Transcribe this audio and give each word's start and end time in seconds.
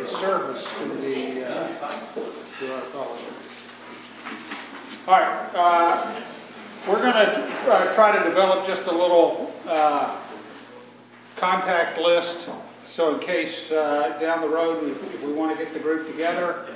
a 0.00 0.06
service 0.06 0.64
to 0.78 0.88
the 0.88 1.46
uh, 1.46 2.14
to 2.58 2.74
our 2.74 2.90
fellowship. 2.90 3.34
All 5.06 5.20
right, 5.20 5.50
uh, 5.54 6.22
we're 6.88 7.02
going 7.02 7.12
to 7.12 7.70
uh, 7.70 7.94
try 7.94 8.16
to 8.16 8.24
develop 8.24 8.66
just 8.66 8.82
a 8.82 8.90
little 8.90 9.52
uh, 9.66 10.26
contact 11.36 11.98
list. 11.98 12.48
So 12.94 13.14
in 13.14 13.20
case 13.20 13.70
uh, 13.70 14.18
down 14.20 14.40
the 14.40 14.48
road 14.48 14.96
if 15.14 15.22
we 15.22 15.34
want 15.34 15.56
to 15.56 15.62
get 15.62 15.74
the 15.74 15.80
group 15.80 16.06
together, 16.10 16.66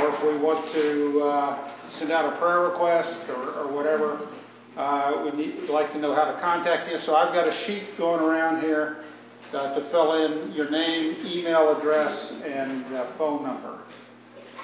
or 0.00 0.14
if 0.14 0.22
we 0.24 0.36
want 0.38 0.72
to 0.72 1.22
uh, 1.22 1.70
send 1.98 2.10
out 2.10 2.32
a 2.32 2.36
prayer 2.38 2.62
request 2.62 3.28
or, 3.28 3.60
or 3.60 3.72
whatever, 3.72 4.28
uh, 4.76 5.22
we 5.24 5.30
need 5.36 5.68
like 5.70 5.92
to 5.92 5.98
know 5.98 6.14
how 6.14 6.24
to 6.24 6.40
contact 6.40 6.90
you. 6.90 6.98
So 6.98 7.14
I've 7.14 7.32
got 7.32 7.46
a 7.46 7.52
sheet 7.64 7.96
going 7.96 8.20
around 8.20 8.60
here 8.60 9.04
uh, 9.54 9.74
to 9.74 9.90
fill 9.90 10.14
in 10.14 10.52
your 10.52 10.70
name, 10.70 11.16
email 11.26 11.76
address, 11.76 12.32
and 12.44 12.84
uh, 12.94 13.06
phone 13.18 13.42
number. 13.44 13.78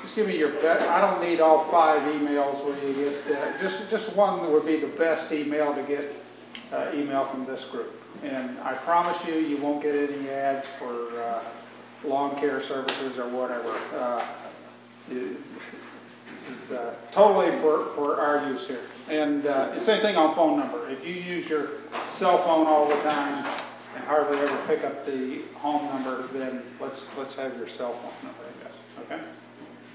Just 0.02 0.14
give 0.14 0.26
me 0.26 0.38
your 0.38 0.52
best. 0.62 0.82
I 0.82 1.00
don't 1.00 1.22
need 1.22 1.40
all 1.40 1.70
five 1.70 2.02
emails 2.02 2.64
where 2.64 2.78
you 2.84 3.10
get 3.10 3.36
uh, 3.36 3.58
just 3.60 3.90
just 3.90 4.14
one 4.16 4.42
that 4.42 4.50
would 4.50 4.64
be 4.64 4.80
the 4.80 4.96
best 4.96 5.32
email 5.32 5.74
to 5.74 5.82
get 5.82 6.14
uh, 6.72 6.92
email 6.94 7.28
from 7.30 7.46
this 7.46 7.64
group. 7.66 7.92
And 8.22 8.58
I 8.60 8.74
promise 8.84 9.16
you, 9.26 9.34
you 9.34 9.60
won't 9.60 9.82
get 9.82 9.94
any 9.94 10.28
ads 10.30 10.66
for 10.78 11.20
uh, 11.20 11.44
lawn 12.04 12.38
care 12.38 12.62
services 12.62 13.18
or 13.18 13.28
whatever. 13.28 13.72
Uh, 13.94 14.26
this 15.08 15.36
is 16.64 16.70
uh, 16.70 16.94
totally 17.12 17.50
for, 17.60 17.92
for 17.94 18.20
our 18.20 18.50
use 18.50 18.66
here. 18.66 18.82
And 19.08 19.46
uh, 19.46 19.82
same 19.84 20.02
thing 20.02 20.16
on 20.16 20.34
phone 20.34 20.58
number. 20.58 20.88
If 20.88 21.04
you 21.04 21.14
use 21.14 21.48
your 21.48 21.68
cell 22.18 22.38
phone 22.44 22.66
all 22.66 22.88
the 22.88 23.02
time 23.02 23.67
and 23.98 24.06
hardly 24.06 24.38
ever 24.38 24.66
pick 24.66 24.84
up 24.84 25.04
the 25.04 25.42
home 25.54 25.86
number, 25.86 26.28
then 26.32 26.62
let's 26.80 27.00
let's 27.16 27.34
have 27.34 27.56
your 27.56 27.68
cell 27.68 27.92
phone 27.92 28.30
number, 28.30 28.44
I 28.44 28.64
guess. 28.64 28.72
Okay. 29.04 29.24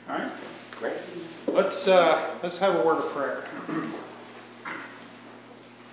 All 0.09 0.17
right. 0.17 0.31
Great. 0.79 0.97
Let's 1.47 1.87
uh, 1.87 2.39
let's 2.43 2.57
have 2.57 2.75
a 2.75 2.85
word 2.85 2.97
of 2.97 3.11
prayer. 3.13 3.47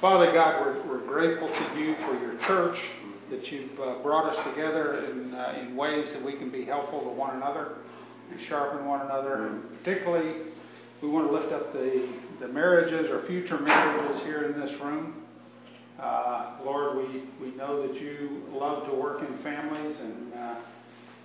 Father 0.00 0.33
God, 0.33 0.62
we're, 0.62 0.89
we're 0.89 1.06
grateful 1.06 1.48
to 1.48 1.78
you 1.78 1.94
for 2.06 2.19
your 2.19 2.34
church, 2.47 2.80
that 3.28 3.52
you've 3.52 3.78
uh, 3.78 3.98
brought 4.02 4.34
us 4.34 4.45
together 4.47 5.05
in, 5.05 5.34
uh, 5.34 5.58
in 5.61 5.77
ways 5.77 6.11
that 6.12 6.24
we 6.24 6.33
can 6.33 6.48
be 6.50 6.64
helpful 6.64 7.00
to 7.00 7.11
one 7.11 7.36
another 7.36 7.77
and 8.30 8.41
sharpen 8.41 8.86
one 8.86 9.02
another. 9.02 9.47
And 9.47 9.78
particularly, 9.78 10.47
we 11.02 11.08
want 11.11 11.30
to 11.30 11.36
lift 11.36 11.52
up 11.52 11.74
the, 11.74 12.08
the 12.41 12.48
marriages 12.48 13.11
or 13.11 13.27
future 13.27 13.58
marriages 13.58 14.22
here 14.22 14.45
in 14.45 14.58
this 14.58 14.72
room. 14.80 15.22
Uh, 16.00 16.56
Lord, 16.64 16.97
we 16.97 17.24
know 17.61 17.86
that 17.86 18.00
you 18.00 18.42
love 18.53 18.86
to 18.86 18.94
work 18.94 19.20
in 19.20 19.36
families, 19.42 19.94
and, 20.00 20.33
uh, 20.33 20.55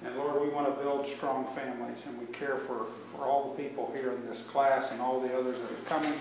and 0.03 0.17
Lord, 0.17 0.41
we 0.41 0.49
want 0.53 0.67
to 0.67 0.83
build 0.83 1.07
strong 1.15 1.47
families, 1.55 1.97
and 2.05 2.19
we 2.19 2.25
care 2.27 2.59
for, 2.67 2.87
for 3.13 3.23
all 3.23 3.55
the 3.55 3.63
people 3.63 3.89
here 3.93 4.11
in 4.11 4.25
this 4.25 4.41
class 4.51 4.91
and 4.91 5.01
all 5.01 5.21
the 5.21 5.33
others 5.33 5.57
that 5.61 5.71
are 5.71 5.85
coming. 5.87 6.19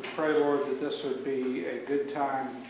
We 0.00 0.08
pray, 0.16 0.32
Lord, 0.32 0.66
that 0.68 0.80
this 0.80 1.02
would 1.04 1.24
be 1.24 1.66
a 1.66 1.86
good 1.86 2.12
time 2.12 2.64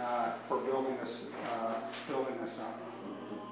uh, 0.00 0.32
for 0.48 0.60
building 0.62 0.94
us, 0.94 1.14
uh, 1.52 1.80
building 2.08 2.38
us 2.38 2.52
up. 2.58 2.80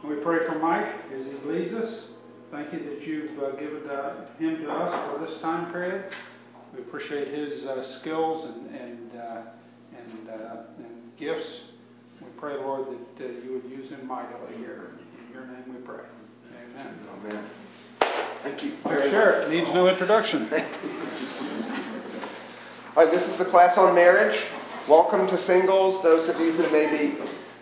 And 0.02 0.10
we 0.10 0.16
pray 0.24 0.46
for 0.46 0.58
Mike 0.58 0.88
as 1.14 1.26
he 1.26 1.32
leads 1.46 1.74
us. 1.74 2.06
Thank 2.50 2.72
you 2.72 2.78
that 2.80 3.06
you've 3.06 3.38
uh, 3.38 3.50
given 3.52 3.88
uh, 3.88 4.26
him 4.38 4.62
to 4.62 4.70
us 4.70 5.12
for 5.12 5.26
this 5.26 5.40
time 5.42 5.70
period. 5.72 6.10
We 6.74 6.80
appreciate 6.80 7.28
his 7.28 7.64
uh, 7.64 7.82
skills 8.00 8.46
and 8.46 8.74
and 8.74 9.12
and, 9.12 10.28
and, 10.28 11.16
gifts. 11.18 11.71
We 12.42 12.48
pray, 12.48 12.58
Lord, 12.58 12.86
that 13.18 13.44
you 13.44 13.52
would 13.52 13.70
use 13.70 13.88
him 13.90 14.04
mightily 14.04 14.56
here. 14.56 14.90
In 15.28 15.32
your 15.32 15.46
name 15.46 15.62
we 15.68 15.76
pray. 15.82 16.04
Amen. 16.74 16.98
Amen. 17.20 17.44
Thank 18.42 18.64
you. 18.64 18.78
Very 18.82 19.10
Sharrett 19.10 19.48
needs 19.48 19.68
no 19.68 19.86
introduction. 19.86 20.52
All 22.96 23.04
right, 23.04 23.12
this 23.12 23.28
is 23.28 23.38
the 23.38 23.44
class 23.44 23.78
on 23.78 23.94
marriage. 23.94 24.36
Welcome 24.88 25.28
to 25.28 25.40
singles, 25.44 26.02
those 26.02 26.28
of 26.28 26.40
you 26.40 26.50
who 26.50 26.68
may 26.72 26.90
be 26.90 27.16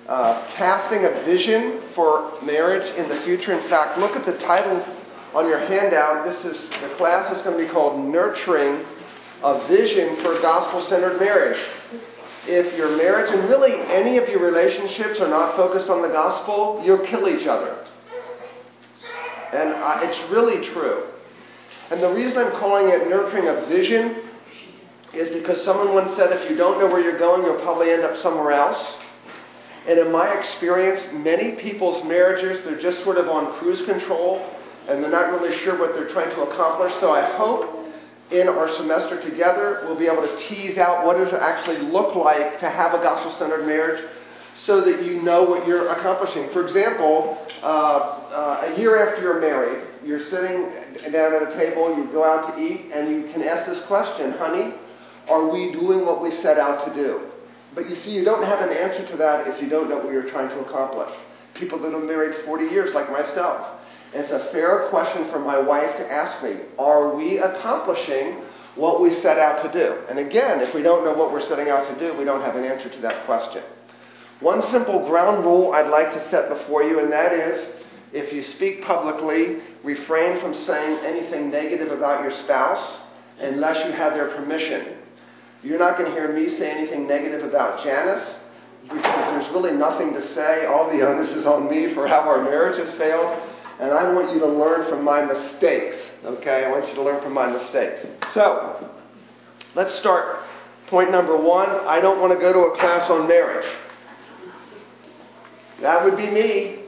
uh, 0.08 0.46
casting 0.54 1.04
a 1.04 1.10
vision 1.26 1.82
for 1.94 2.40
marriage 2.42 2.88
in 2.96 3.06
the 3.10 3.20
future. 3.20 3.52
In 3.52 3.68
fact, 3.68 3.98
look 3.98 4.16
at 4.16 4.24
the 4.24 4.38
titles 4.38 4.82
on 5.34 5.46
your 5.46 5.58
handout. 5.58 6.24
This 6.24 6.42
is 6.46 6.70
the 6.80 6.94
class 6.96 7.30
is 7.36 7.42
going 7.42 7.58
to 7.58 7.66
be 7.66 7.70
called 7.70 8.02
Nurturing 8.08 8.82
a 9.42 9.66
Vision 9.68 10.16
for 10.22 10.40
Gospel-Centered 10.40 11.18
Marriage. 11.18 11.60
If 12.46 12.76
your 12.76 12.96
marriage 12.96 13.30
and 13.30 13.48
really 13.48 13.74
any 13.92 14.16
of 14.16 14.28
your 14.28 14.40
relationships 14.40 15.20
are 15.20 15.28
not 15.28 15.56
focused 15.56 15.88
on 15.88 16.02
the 16.02 16.08
gospel, 16.08 16.82
you'll 16.84 17.04
kill 17.06 17.28
each 17.28 17.46
other. 17.46 17.84
And 19.52 19.70
uh, 19.70 20.00
it's 20.02 20.18
really 20.30 20.66
true. 20.68 21.06
And 21.90 22.02
the 22.02 22.12
reason 22.12 22.38
I'm 22.38 22.52
calling 22.52 22.88
it 22.88 23.08
Nurturing 23.08 23.48
a 23.48 23.66
Vision 23.66 24.22
is 25.12 25.28
because 25.30 25.62
someone 25.64 25.92
once 25.92 26.16
said 26.16 26.32
if 26.32 26.48
you 26.48 26.56
don't 26.56 26.78
know 26.78 26.86
where 26.86 27.00
you're 27.00 27.18
going, 27.18 27.42
you'll 27.42 27.60
probably 27.60 27.90
end 27.90 28.02
up 28.02 28.16
somewhere 28.18 28.52
else. 28.52 28.96
And 29.86 29.98
in 29.98 30.12
my 30.12 30.38
experience, 30.38 31.06
many 31.12 31.52
people's 31.52 32.04
marriages, 32.04 32.64
they're 32.64 32.80
just 32.80 33.02
sort 33.02 33.16
of 33.16 33.28
on 33.28 33.58
cruise 33.58 33.82
control 33.84 34.46
and 34.88 35.02
they're 35.02 35.10
not 35.10 35.30
really 35.30 35.56
sure 35.58 35.78
what 35.78 35.94
they're 35.94 36.08
trying 36.08 36.30
to 36.30 36.42
accomplish. 36.42 36.94
So 37.00 37.12
I 37.12 37.22
hope 37.36 37.79
in 38.32 38.48
our 38.48 38.72
semester 38.76 39.20
together 39.20 39.82
we'll 39.84 39.98
be 39.98 40.06
able 40.06 40.22
to 40.22 40.38
tease 40.38 40.78
out 40.78 41.04
what 41.04 41.16
does 41.16 41.28
it 41.28 41.40
actually 41.40 41.78
look 41.78 42.14
like 42.14 42.58
to 42.60 42.68
have 42.68 42.94
a 42.94 42.98
gospel 42.98 43.32
centered 43.32 43.66
marriage 43.66 44.04
so 44.64 44.80
that 44.80 45.04
you 45.04 45.22
know 45.22 45.42
what 45.42 45.66
you're 45.66 45.88
accomplishing. 45.88 46.50
For 46.52 46.64
example, 46.64 47.38
uh, 47.62 47.66
uh, 47.66 48.72
a 48.72 48.78
year 48.78 49.08
after 49.08 49.22
you're 49.22 49.40
married, 49.40 49.86
you're 50.04 50.24
sitting 50.24 50.70
down 51.12 51.34
at 51.34 51.42
a 51.42 51.56
table, 51.56 51.96
you 51.96 52.04
go 52.12 52.24
out 52.24 52.54
to 52.54 52.62
eat, 52.62 52.92
and 52.92 53.10
you 53.10 53.32
can 53.32 53.42
ask 53.42 53.66
this 53.66 53.82
question, 53.86 54.32
honey, 54.32 54.74
are 55.28 55.48
we 55.48 55.72
doing 55.72 56.04
what 56.04 56.22
we 56.22 56.30
set 56.30 56.58
out 56.58 56.86
to 56.86 56.94
do? 56.94 57.20
But 57.74 57.88
you 57.88 57.96
see, 57.96 58.10
you 58.10 58.24
don't 58.24 58.42
have 58.42 58.60
an 58.60 58.76
answer 58.76 59.06
to 59.10 59.16
that 59.16 59.46
if 59.46 59.62
you 59.62 59.68
don't 59.68 59.88
know 59.88 59.98
what 59.98 60.12
you're 60.12 60.28
trying 60.30 60.48
to 60.48 60.60
accomplish. 60.60 61.10
People 61.54 61.78
that 61.78 61.92
have 61.92 62.02
married 62.02 62.44
40 62.44 62.64
years, 62.66 62.94
like 62.94 63.10
myself. 63.10 63.79
It's 64.12 64.30
a 64.30 64.50
fair 64.52 64.88
question 64.88 65.30
for 65.30 65.38
my 65.38 65.58
wife 65.58 65.96
to 65.96 66.10
ask 66.10 66.42
me 66.42 66.56
Are 66.78 67.14
we 67.14 67.38
accomplishing 67.38 68.42
what 68.74 69.00
we 69.00 69.14
set 69.14 69.38
out 69.38 69.62
to 69.64 69.72
do? 69.72 70.02
And 70.08 70.18
again, 70.18 70.60
if 70.60 70.74
we 70.74 70.82
don't 70.82 71.04
know 71.04 71.12
what 71.12 71.32
we're 71.32 71.46
setting 71.46 71.68
out 71.68 71.86
to 71.92 71.98
do, 71.98 72.16
we 72.18 72.24
don't 72.24 72.40
have 72.40 72.56
an 72.56 72.64
answer 72.64 72.88
to 72.88 73.00
that 73.02 73.24
question. 73.26 73.62
One 74.40 74.62
simple 74.70 75.06
ground 75.06 75.44
rule 75.44 75.72
I'd 75.72 75.90
like 75.90 76.12
to 76.12 76.30
set 76.30 76.48
before 76.48 76.82
you, 76.82 77.00
and 77.00 77.12
that 77.12 77.32
is 77.32 77.68
if 78.12 78.32
you 78.32 78.42
speak 78.42 78.82
publicly, 78.82 79.60
refrain 79.84 80.40
from 80.40 80.54
saying 80.54 81.04
anything 81.04 81.50
negative 81.50 81.92
about 81.92 82.22
your 82.22 82.32
spouse 82.32 83.00
unless 83.38 83.86
you 83.86 83.92
have 83.92 84.14
their 84.14 84.28
permission. 84.34 84.96
You're 85.62 85.78
not 85.78 85.98
going 85.98 86.10
to 86.10 86.16
hear 86.18 86.32
me 86.32 86.48
say 86.48 86.70
anything 86.70 87.06
negative 87.06 87.44
about 87.44 87.84
Janice 87.84 88.40
because 88.82 89.02
there's 89.04 89.52
really 89.52 89.72
nothing 89.72 90.14
to 90.14 90.34
say. 90.34 90.64
All 90.64 90.90
the 90.90 91.06
onus 91.06 91.30
is 91.36 91.46
on 91.46 91.70
me 91.70 91.94
for 91.94 92.08
how 92.08 92.20
our 92.20 92.42
marriage 92.42 92.78
has 92.78 92.92
failed. 92.94 93.38
And 93.80 93.92
I 93.92 94.12
want 94.12 94.34
you 94.34 94.40
to 94.40 94.46
learn 94.46 94.88
from 94.90 95.02
my 95.02 95.24
mistakes. 95.24 95.96
Okay? 96.22 96.64
I 96.66 96.70
want 96.70 96.86
you 96.88 96.94
to 96.96 97.02
learn 97.02 97.22
from 97.22 97.32
my 97.32 97.50
mistakes. 97.50 98.06
So, 98.34 98.90
let's 99.74 99.94
start. 99.94 100.44
Point 100.88 101.10
number 101.10 101.36
one 101.36 101.68
I 101.68 102.00
don't 102.00 102.20
want 102.20 102.32
to 102.32 102.38
go 102.38 102.52
to 102.52 102.58
a 102.72 102.76
class 102.76 103.08
on 103.10 103.26
marriage. 103.26 103.66
That 105.80 106.04
would 106.04 106.16
be 106.16 106.28
me. 106.28 106.80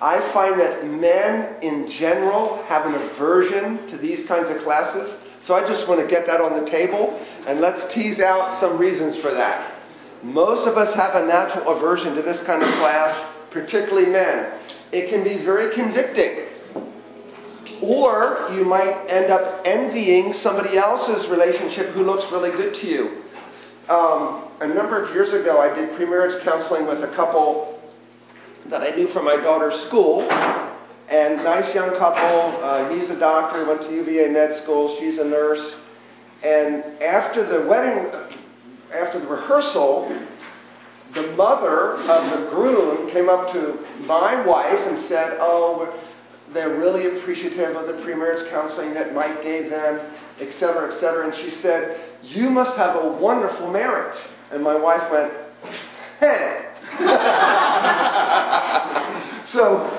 I 0.00 0.18
find 0.32 0.58
that 0.58 0.84
men 0.84 1.62
in 1.62 1.88
general 1.88 2.64
have 2.64 2.84
an 2.86 2.94
aversion 2.94 3.86
to 3.86 3.96
these 3.96 4.26
kinds 4.26 4.50
of 4.50 4.60
classes. 4.62 5.14
So 5.44 5.54
I 5.54 5.60
just 5.68 5.86
want 5.86 6.00
to 6.00 6.08
get 6.08 6.26
that 6.26 6.40
on 6.40 6.64
the 6.64 6.68
table 6.68 7.24
and 7.46 7.60
let's 7.60 7.92
tease 7.94 8.18
out 8.18 8.58
some 8.58 8.78
reasons 8.78 9.16
for 9.18 9.30
that. 9.30 9.72
Most 10.24 10.66
of 10.66 10.76
us 10.76 10.92
have 10.94 11.14
a 11.14 11.26
natural 11.26 11.76
aversion 11.76 12.16
to 12.16 12.22
this 12.22 12.40
kind 12.42 12.62
of 12.62 12.68
class, 12.74 13.32
particularly 13.52 14.10
men. 14.10 14.58
It 14.92 15.08
can 15.08 15.24
be 15.24 15.42
very 15.42 15.74
convicting. 15.74 16.46
Or 17.80 18.48
you 18.52 18.64
might 18.64 19.06
end 19.08 19.32
up 19.32 19.62
envying 19.64 20.34
somebody 20.34 20.76
else's 20.76 21.28
relationship 21.28 21.88
who 21.88 22.04
looks 22.04 22.30
really 22.30 22.50
good 22.50 22.74
to 22.74 22.86
you. 22.86 23.22
Um, 23.88 24.48
a 24.60 24.68
number 24.68 25.02
of 25.02 25.12
years 25.14 25.32
ago, 25.32 25.60
I 25.60 25.74
did 25.74 25.96
premarriage 25.96 26.42
counseling 26.44 26.86
with 26.86 27.02
a 27.02 27.12
couple 27.16 27.80
that 28.66 28.82
I 28.82 28.90
knew 28.90 29.08
from 29.08 29.24
my 29.24 29.36
daughter's 29.36 29.80
school. 29.82 30.22
And 31.08 31.36
nice 31.42 31.74
young 31.74 31.90
couple. 31.98 32.62
Uh, 32.62 32.88
he's 32.94 33.10
a 33.10 33.18
doctor, 33.18 33.66
went 33.66 33.82
to 33.82 33.92
UVA 33.92 34.28
med 34.28 34.62
school. 34.62 34.96
She's 34.98 35.18
a 35.18 35.24
nurse. 35.24 35.74
And 36.44 36.84
after 37.02 37.46
the 37.46 37.66
wedding, 37.66 38.12
after 38.94 39.18
the 39.18 39.26
rehearsal, 39.26 40.08
the 41.14 41.22
mother 41.36 41.94
of 41.94 42.30
the 42.30 42.50
groom 42.50 43.10
came 43.10 43.28
up 43.28 43.52
to 43.52 43.78
my 44.00 44.44
wife 44.46 44.80
and 44.86 44.98
said, 45.06 45.36
"Oh, 45.40 45.98
they're 46.52 46.76
really 46.76 47.18
appreciative 47.18 47.76
of 47.76 47.86
the 47.86 48.02
premarriage 48.02 48.48
counseling 48.50 48.94
that 48.94 49.14
Mike 49.14 49.42
gave 49.42 49.70
them, 49.70 50.00
et 50.40 50.52
cetera, 50.52 50.92
et 50.92 50.98
cetera." 50.98 51.26
And 51.26 51.34
she 51.34 51.50
said, 51.50 52.00
"You 52.22 52.50
must 52.50 52.76
have 52.76 52.96
a 52.96 53.08
wonderful 53.08 53.70
marriage." 53.70 54.18
And 54.50 54.62
my 54.62 54.74
wife 54.74 55.10
went, 55.10 55.32
"Hey." 56.20 56.66
so 59.46 59.90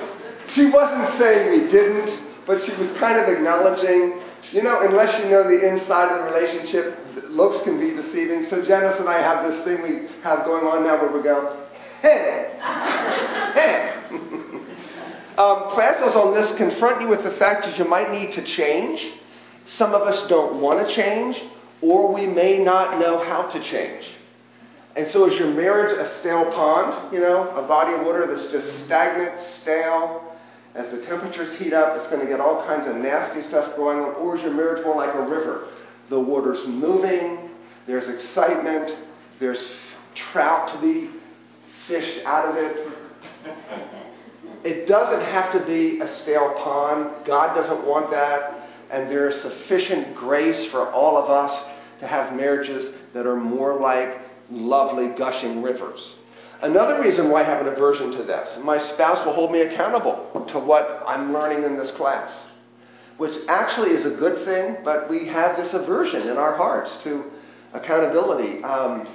She 0.48 0.70
wasn't 0.70 1.18
saying 1.18 1.50
we 1.50 1.70
didn't, 1.70 2.10
but 2.46 2.64
she 2.64 2.74
was 2.76 2.90
kind 2.92 3.18
of 3.18 3.28
acknowledging, 3.28 4.20
you 4.52 4.62
know, 4.62 4.80
unless 4.80 5.22
you 5.22 5.30
know 5.30 5.42
the 5.42 5.68
inside 5.68 6.12
of 6.12 6.18
the 6.18 6.34
relationship, 6.34 6.98
looks 7.28 7.62
can 7.62 7.78
be 7.78 7.90
deceiving. 7.90 8.46
So 8.46 8.64
Janice 8.64 8.98
and 9.00 9.08
I 9.08 9.18
have 9.18 9.50
this 9.50 9.64
thing 9.64 9.82
we 9.82 10.08
have 10.22 10.44
going 10.44 10.66
on 10.66 10.84
now 10.84 11.00
where 11.00 11.10
we 11.10 11.22
go, 11.22 11.66
hey, 12.02 12.56
hey. 13.54 13.92
um, 15.38 15.70
classes 15.70 16.14
on 16.14 16.34
this 16.34 16.54
confront 16.56 17.00
you 17.00 17.08
with 17.08 17.24
the 17.24 17.32
fact 17.32 17.64
that 17.64 17.78
you 17.78 17.84
might 17.84 18.10
need 18.10 18.32
to 18.34 18.44
change. 18.44 19.12
Some 19.66 19.94
of 19.94 20.02
us 20.02 20.28
don't 20.28 20.60
want 20.60 20.86
to 20.86 20.94
change, 20.94 21.42
or 21.80 22.12
we 22.12 22.26
may 22.26 22.58
not 22.58 23.00
know 23.00 23.18
how 23.24 23.48
to 23.50 23.62
change. 23.62 24.04
And 24.96 25.10
so 25.10 25.28
is 25.28 25.38
your 25.38 25.48
marriage 25.48 25.92
a 25.92 26.08
stale 26.16 26.44
pond, 26.52 27.12
you 27.12 27.20
know, 27.20 27.48
a 27.50 27.66
body 27.66 27.94
of 27.94 28.06
water 28.06 28.26
that's 28.26 28.52
just 28.52 28.84
stagnant, 28.84 29.40
stale? 29.40 30.33
As 30.74 30.90
the 30.90 31.00
temperatures 31.02 31.56
heat 31.56 31.72
up, 31.72 31.96
it's 31.96 32.08
going 32.08 32.20
to 32.20 32.26
get 32.26 32.40
all 32.40 32.66
kinds 32.66 32.86
of 32.86 32.96
nasty 32.96 33.42
stuff 33.42 33.76
going 33.76 33.98
on. 33.98 34.14
Or 34.14 34.36
is 34.36 34.42
your 34.42 34.52
marriage 34.52 34.84
more 34.84 34.96
like 34.96 35.14
a 35.14 35.22
river? 35.22 35.68
The 36.10 36.18
water's 36.18 36.66
moving, 36.66 37.50
there's 37.86 38.08
excitement, 38.08 38.96
there's 39.38 39.74
trout 40.14 40.72
to 40.74 40.80
be 40.80 41.10
fished 41.86 42.24
out 42.24 42.48
of 42.48 42.56
it. 42.56 42.92
It 44.64 44.86
doesn't 44.86 45.24
have 45.26 45.52
to 45.52 45.64
be 45.66 46.00
a 46.00 46.08
stale 46.22 46.54
pond. 46.58 47.26
God 47.26 47.54
doesn't 47.54 47.86
want 47.86 48.10
that. 48.10 48.68
And 48.90 49.10
there 49.10 49.28
is 49.28 49.40
sufficient 49.42 50.14
grace 50.16 50.66
for 50.66 50.90
all 50.90 51.16
of 51.16 51.30
us 51.30 51.70
to 52.00 52.06
have 52.06 52.34
marriages 52.34 52.94
that 53.12 53.26
are 53.26 53.36
more 53.36 53.78
like 53.78 54.18
lovely, 54.50 55.08
gushing 55.08 55.62
rivers. 55.62 56.14
Another 56.62 57.00
reason 57.00 57.30
why 57.30 57.42
I 57.42 57.44
have 57.44 57.66
an 57.66 57.72
aversion 57.72 58.12
to 58.12 58.22
this, 58.22 58.58
my 58.62 58.78
spouse 58.78 59.24
will 59.26 59.34
hold 59.34 59.52
me 59.52 59.60
accountable 59.60 60.46
to 60.48 60.58
what 60.58 61.02
I'm 61.06 61.32
learning 61.32 61.64
in 61.64 61.76
this 61.76 61.90
class, 61.92 62.46
which 63.16 63.36
actually 63.48 63.90
is 63.90 64.06
a 64.06 64.10
good 64.10 64.44
thing, 64.44 64.78
but 64.84 65.10
we 65.10 65.26
have 65.26 65.56
this 65.56 65.74
aversion 65.74 66.28
in 66.28 66.36
our 66.36 66.56
hearts 66.56 66.96
to 67.04 67.24
accountability. 67.72 68.62
Um, 68.62 69.06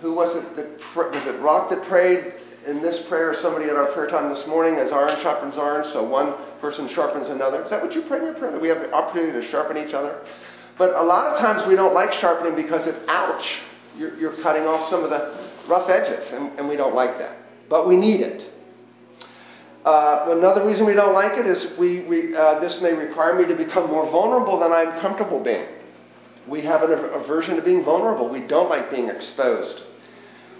who 0.00 0.14
was 0.14 0.34
it 0.34 0.56
that 0.56 1.12
was 1.12 1.26
it 1.26 1.40
Rock 1.40 1.70
that 1.70 1.82
prayed 1.84 2.34
in 2.66 2.82
this 2.82 2.98
prayer? 3.08 3.34
Somebody 3.40 3.66
at 3.66 3.76
our 3.76 3.92
prayer 3.92 4.08
time 4.08 4.32
this 4.32 4.46
morning, 4.46 4.76
as 4.76 4.90
iron 4.90 5.20
sharpens 5.22 5.56
iron, 5.56 5.84
so 5.92 6.02
one 6.02 6.34
person 6.60 6.88
sharpens 6.88 7.28
another. 7.28 7.62
Is 7.64 7.70
that 7.70 7.82
what 7.82 7.94
you 7.94 8.02
pray 8.02 8.18
in 8.18 8.24
your 8.24 8.34
prayer? 8.34 8.52
That 8.52 8.60
we 8.60 8.68
have 8.68 8.80
the 8.80 8.92
opportunity 8.92 9.32
to 9.40 9.46
sharpen 9.48 9.76
each 9.76 9.94
other. 9.94 10.20
But 10.76 10.94
a 10.94 11.02
lot 11.02 11.28
of 11.28 11.38
times 11.38 11.68
we 11.68 11.76
don't 11.76 11.94
like 11.94 12.12
sharpening 12.12 12.56
because 12.56 12.86
it 12.86 12.96
ouch 13.06 13.60
you're, 13.96 14.18
you're 14.18 14.42
cutting 14.42 14.64
off 14.64 14.90
some 14.90 15.04
of 15.04 15.10
the 15.10 15.43
rough 15.68 15.88
edges, 15.88 16.32
and, 16.32 16.58
and 16.58 16.68
we 16.68 16.76
don't 16.76 16.94
like 16.94 17.18
that. 17.18 17.36
But 17.68 17.88
we 17.88 17.96
need 17.96 18.20
it. 18.20 18.50
Uh, 19.84 20.34
another 20.36 20.66
reason 20.66 20.86
we 20.86 20.94
don't 20.94 21.12
like 21.12 21.38
it 21.38 21.46
is 21.46 21.76
we, 21.78 22.00
we 22.02 22.34
uh, 22.34 22.58
this 22.58 22.80
may 22.80 22.94
require 22.94 23.34
me 23.38 23.46
to 23.46 23.54
become 23.54 23.90
more 23.90 24.10
vulnerable 24.10 24.58
than 24.58 24.72
I'm 24.72 24.98
comfortable 25.00 25.40
being. 25.40 25.66
We 26.48 26.62
have 26.62 26.82
an 26.82 26.92
aversion 26.92 27.56
to 27.56 27.62
being 27.62 27.84
vulnerable. 27.84 28.28
We 28.28 28.40
don't 28.40 28.70
like 28.70 28.90
being 28.90 29.08
exposed. 29.08 29.82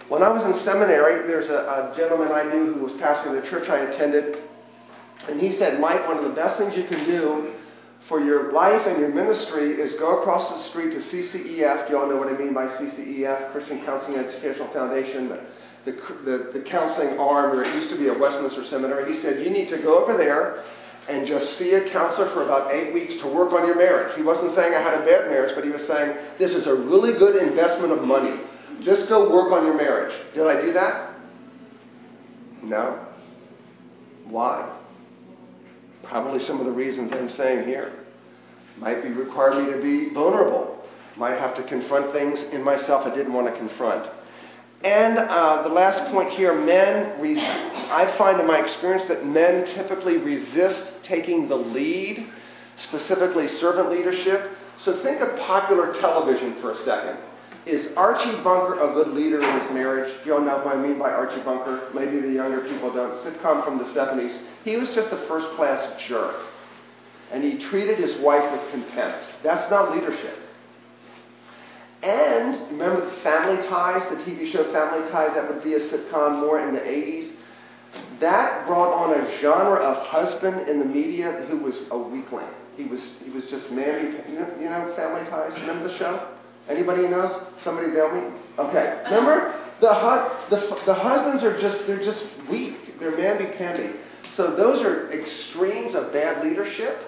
When 0.08 0.22
I 0.22 0.28
was 0.28 0.44
in 0.44 0.52
seminary, 0.62 1.26
there's 1.26 1.48
a, 1.48 1.54
a 1.54 1.94
gentleman 1.96 2.32
I 2.32 2.42
knew 2.42 2.74
who 2.74 2.84
was 2.84 2.92
pastoring 2.94 3.40
the 3.40 3.48
church 3.48 3.70
I 3.70 3.78
attended, 3.78 4.38
and 5.28 5.40
he 5.40 5.50
said, 5.50 5.80
Mike, 5.80 6.06
one 6.06 6.18
of 6.18 6.24
the 6.24 6.30
best 6.30 6.58
things 6.58 6.76
you 6.76 6.84
can 6.84 7.06
do 7.06 7.54
for 8.08 8.20
your 8.20 8.52
life 8.52 8.86
and 8.86 8.98
your 8.98 9.08
ministry 9.08 9.80
is 9.80 9.94
go 9.94 10.20
across 10.20 10.50
the 10.50 10.68
street 10.68 10.92
to 10.92 10.98
CCEF. 10.98 11.86
Do 11.86 11.94
y'all 11.94 12.08
know 12.08 12.16
what 12.16 12.28
I 12.28 12.36
mean 12.36 12.52
by 12.52 12.66
CCEF? 12.66 13.52
Christian 13.52 13.84
Counseling 13.84 14.18
Educational 14.18 14.68
Foundation, 14.72 15.28
the, 15.84 15.92
the, 16.24 16.50
the, 16.52 16.60
counseling 16.60 17.18
arm 17.18 17.56
where 17.56 17.64
it 17.64 17.74
used 17.74 17.90
to 17.90 17.96
be 17.96 18.08
at 18.08 18.18
Westminster 18.18 18.64
Seminary. 18.64 19.12
He 19.12 19.20
said, 19.20 19.42
You 19.42 19.50
need 19.50 19.70
to 19.70 19.78
go 19.78 20.02
over 20.02 20.16
there 20.16 20.64
and 21.08 21.26
just 21.26 21.58
see 21.58 21.72
a 21.74 21.90
counselor 21.90 22.30
for 22.30 22.44
about 22.44 22.72
eight 22.72 22.92
weeks 22.92 23.16
to 23.22 23.26
work 23.26 23.52
on 23.52 23.66
your 23.66 23.76
marriage. 23.76 24.14
He 24.16 24.22
wasn't 24.22 24.54
saying 24.54 24.74
I 24.74 24.82
had 24.82 24.94
a 24.94 25.04
bad 25.04 25.30
marriage, 25.30 25.54
but 25.54 25.64
he 25.64 25.70
was 25.70 25.86
saying, 25.86 26.16
This 26.38 26.50
is 26.50 26.66
a 26.66 26.74
really 26.74 27.18
good 27.18 27.36
investment 27.36 27.92
of 27.92 28.02
money. 28.02 28.40
Just 28.80 29.08
go 29.08 29.30
work 29.30 29.52
on 29.52 29.64
your 29.64 29.76
marriage. 29.76 30.14
Did 30.34 30.46
I 30.46 30.60
do 30.60 30.72
that? 30.74 31.14
No. 32.62 33.06
Why? 34.24 34.78
Probably 36.04 36.40
some 36.40 36.60
of 36.60 36.66
the 36.66 36.72
reasons 36.72 37.12
I'm 37.12 37.28
saying 37.30 37.66
here. 37.66 37.92
Might 38.78 39.02
be 39.02 39.08
require 39.10 39.62
me 39.62 39.72
to 39.72 39.80
be 39.80 40.12
vulnerable. 40.12 40.84
Might 41.16 41.38
have 41.38 41.56
to 41.56 41.62
confront 41.64 42.12
things 42.12 42.42
in 42.52 42.62
myself 42.62 43.06
I 43.06 43.14
didn't 43.14 43.32
want 43.32 43.46
to 43.46 43.56
confront. 43.56 44.10
And 44.82 45.18
uh, 45.18 45.62
the 45.62 45.70
last 45.70 46.10
point 46.12 46.30
here 46.30 46.52
men, 46.52 47.20
res- 47.20 47.38
I 47.38 48.14
find 48.18 48.40
in 48.40 48.46
my 48.46 48.58
experience 48.58 49.08
that 49.08 49.24
men 49.24 49.64
typically 49.64 50.18
resist 50.18 50.84
taking 51.02 51.48
the 51.48 51.56
lead, 51.56 52.26
specifically 52.76 53.48
servant 53.48 53.90
leadership. 53.90 54.50
So 54.80 55.02
think 55.02 55.20
of 55.20 55.38
popular 55.40 55.94
television 55.94 56.60
for 56.60 56.72
a 56.72 56.76
second. 56.84 57.16
Is 57.66 57.96
Archie 57.96 58.42
Bunker 58.42 58.78
a 58.78 58.92
good 58.92 59.08
leader 59.08 59.42
in 59.42 59.60
his 59.60 59.70
marriage? 59.70 60.12
You 60.26 60.34
all 60.34 60.40
know 60.40 60.58
what 60.58 60.76
I 60.76 60.80
mean 60.80 60.98
by 60.98 61.10
Archie 61.10 61.40
Bunker. 61.42 61.88
Maybe 61.94 62.20
the 62.20 62.30
younger 62.30 62.60
people 62.68 62.92
don't. 62.92 63.14
Sitcom 63.24 63.64
from 63.64 63.78
the 63.78 63.84
70s. 63.84 64.38
He 64.64 64.76
was 64.76 64.90
just 64.90 65.12
a 65.12 65.26
first 65.26 65.46
class 65.56 66.00
jerk. 66.06 66.36
And 67.32 67.42
he 67.42 67.58
treated 67.58 67.98
his 67.98 68.20
wife 68.20 68.52
with 68.52 68.70
contempt. 68.70 69.24
That's 69.42 69.70
not 69.70 69.94
leadership. 69.94 70.36
And 72.02 72.70
remember 72.70 73.06
the 73.06 73.16
Family 73.22 73.66
Ties, 73.66 74.02
the 74.10 74.30
TV 74.30 74.52
show 74.52 74.70
Family 74.70 75.10
Ties, 75.10 75.34
that 75.34 75.48
would 75.48 75.64
be 75.64 75.72
a 75.72 75.80
sitcom 75.80 76.40
more 76.40 76.60
in 76.60 76.74
the 76.74 76.80
80s. 76.80 77.32
That 78.20 78.66
brought 78.66 78.92
on 78.92 79.18
a 79.18 79.40
genre 79.40 79.78
of 79.78 80.06
husband 80.06 80.68
in 80.68 80.80
the 80.80 80.84
media 80.84 81.46
who 81.48 81.60
was 81.60 81.80
a 81.90 81.96
weakling. 81.96 82.48
He 82.76 82.84
was, 82.84 83.00
he 83.24 83.30
was 83.30 83.46
just 83.46 83.70
mammy. 83.70 84.18
You 84.28 84.40
know, 84.40 84.54
you 84.60 84.68
know 84.68 84.92
Family 84.96 85.28
Ties? 85.30 85.58
Remember 85.60 85.88
the 85.88 85.96
show? 85.96 86.33
Anybody 86.68 87.02
know? 87.08 87.46
Somebody 87.62 87.90
bail 87.90 88.10
me? 88.12 88.36
Okay. 88.58 89.00
Uh-huh. 89.04 89.14
Remember? 89.14 89.60
The, 89.80 89.94
hu- 89.94 90.50
the, 90.50 90.84
the 90.86 90.94
husbands 90.94 91.42
are 91.42 91.60
just, 91.60 91.86
they're 91.86 92.02
just 92.02 92.24
weak. 92.50 92.98
They're 92.98 93.12
mamby-pamby. 93.12 93.96
So 94.36 94.54
those 94.54 94.82
are 94.84 95.12
extremes 95.12 95.94
of 95.94 96.12
bad 96.12 96.44
leadership. 96.44 96.98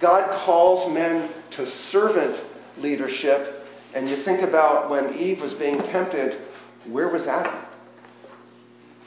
God 0.00 0.44
calls 0.44 0.92
men 0.92 1.30
to 1.52 1.66
servant 1.66 2.38
leadership. 2.76 3.66
And 3.94 4.08
you 4.08 4.22
think 4.22 4.42
about 4.42 4.90
when 4.90 5.14
Eve 5.14 5.40
was 5.40 5.54
being 5.54 5.78
tempted, 5.84 6.40
where 6.86 7.08
was 7.08 7.26
Adam? 7.26 7.64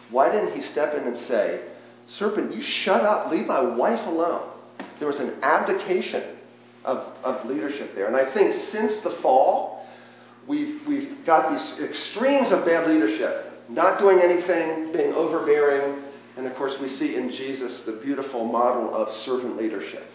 Why 0.10 0.32
didn't 0.32 0.54
he 0.54 0.62
step 0.62 0.94
in 0.96 1.04
and 1.04 1.18
say, 1.28 1.62
Serpent, 2.08 2.54
you 2.54 2.62
shut 2.62 3.02
up, 3.02 3.32
leave 3.32 3.46
my 3.46 3.62
wife 3.62 4.06
alone? 4.08 4.50
There 5.00 5.08
was 5.08 5.20
an 5.20 5.36
abdication 5.42 6.38
of, 6.84 7.00
of 7.24 7.46
leadership 7.46 7.96
there. 7.96 8.08
And 8.08 8.16
I 8.16 8.32
think 8.34 8.54
since 8.72 9.00
the 9.02 9.12
fall, 9.22 9.88
we've, 10.48 10.86
we've 10.88 11.26
got 11.26 11.52
these 11.52 11.80
extremes 11.80 12.52
of 12.52 12.66
bad 12.66 12.90
leadership 12.90 13.48
not 13.70 14.00
doing 14.00 14.20
anything, 14.20 14.92
being 14.92 15.14
overbearing, 15.14 16.04
and 16.38 16.46
of 16.46 16.56
course, 16.56 16.78
we 16.80 16.90
see 16.90 17.16
in 17.16 17.32
Jesus 17.32 17.82
the 17.86 17.94
beautiful 17.94 18.46
model 18.46 18.94
of 18.94 19.14
servant 19.18 19.58
leadership. 19.58 20.06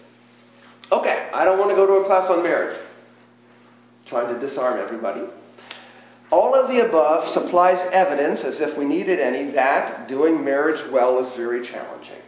Okay, 0.90 1.30
I 1.32 1.44
don't 1.44 1.58
want 1.58 1.70
to 1.70 1.76
go 1.76 1.86
to 1.86 1.92
a 1.94 2.06
class 2.06 2.30
on 2.30 2.42
marriage. 2.42 2.78
trying 4.06 4.32
to 4.32 4.46
disarm 4.46 4.78
everybody. 4.78 5.22
All 6.30 6.54
of 6.54 6.68
the 6.68 6.86
above 6.86 7.32
supplies 7.32 7.78
evidence, 7.92 8.40
as 8.40 8.60
if 8.60 8.76
we 8.76 8.84
needed 8.84 9.20
any, 9.20 9.50
that 9.52 10.08
doing 10.08 10.44
marriage 10.44 10.80
well 10.90 11.24
is 11.24 11.36
very 11.36 11.66
challenging. 11.66 12.20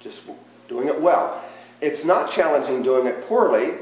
Just 0.00 0.18
doing 0.68 0.88
it 0.88 1.00
well. 1.00 1.44
It's 1.82 2.04
not 2.04 2.32
challenging 2.32 2.84
doing 2.84 3.08
it 3.08 3.26
poorly. 3.26 3.72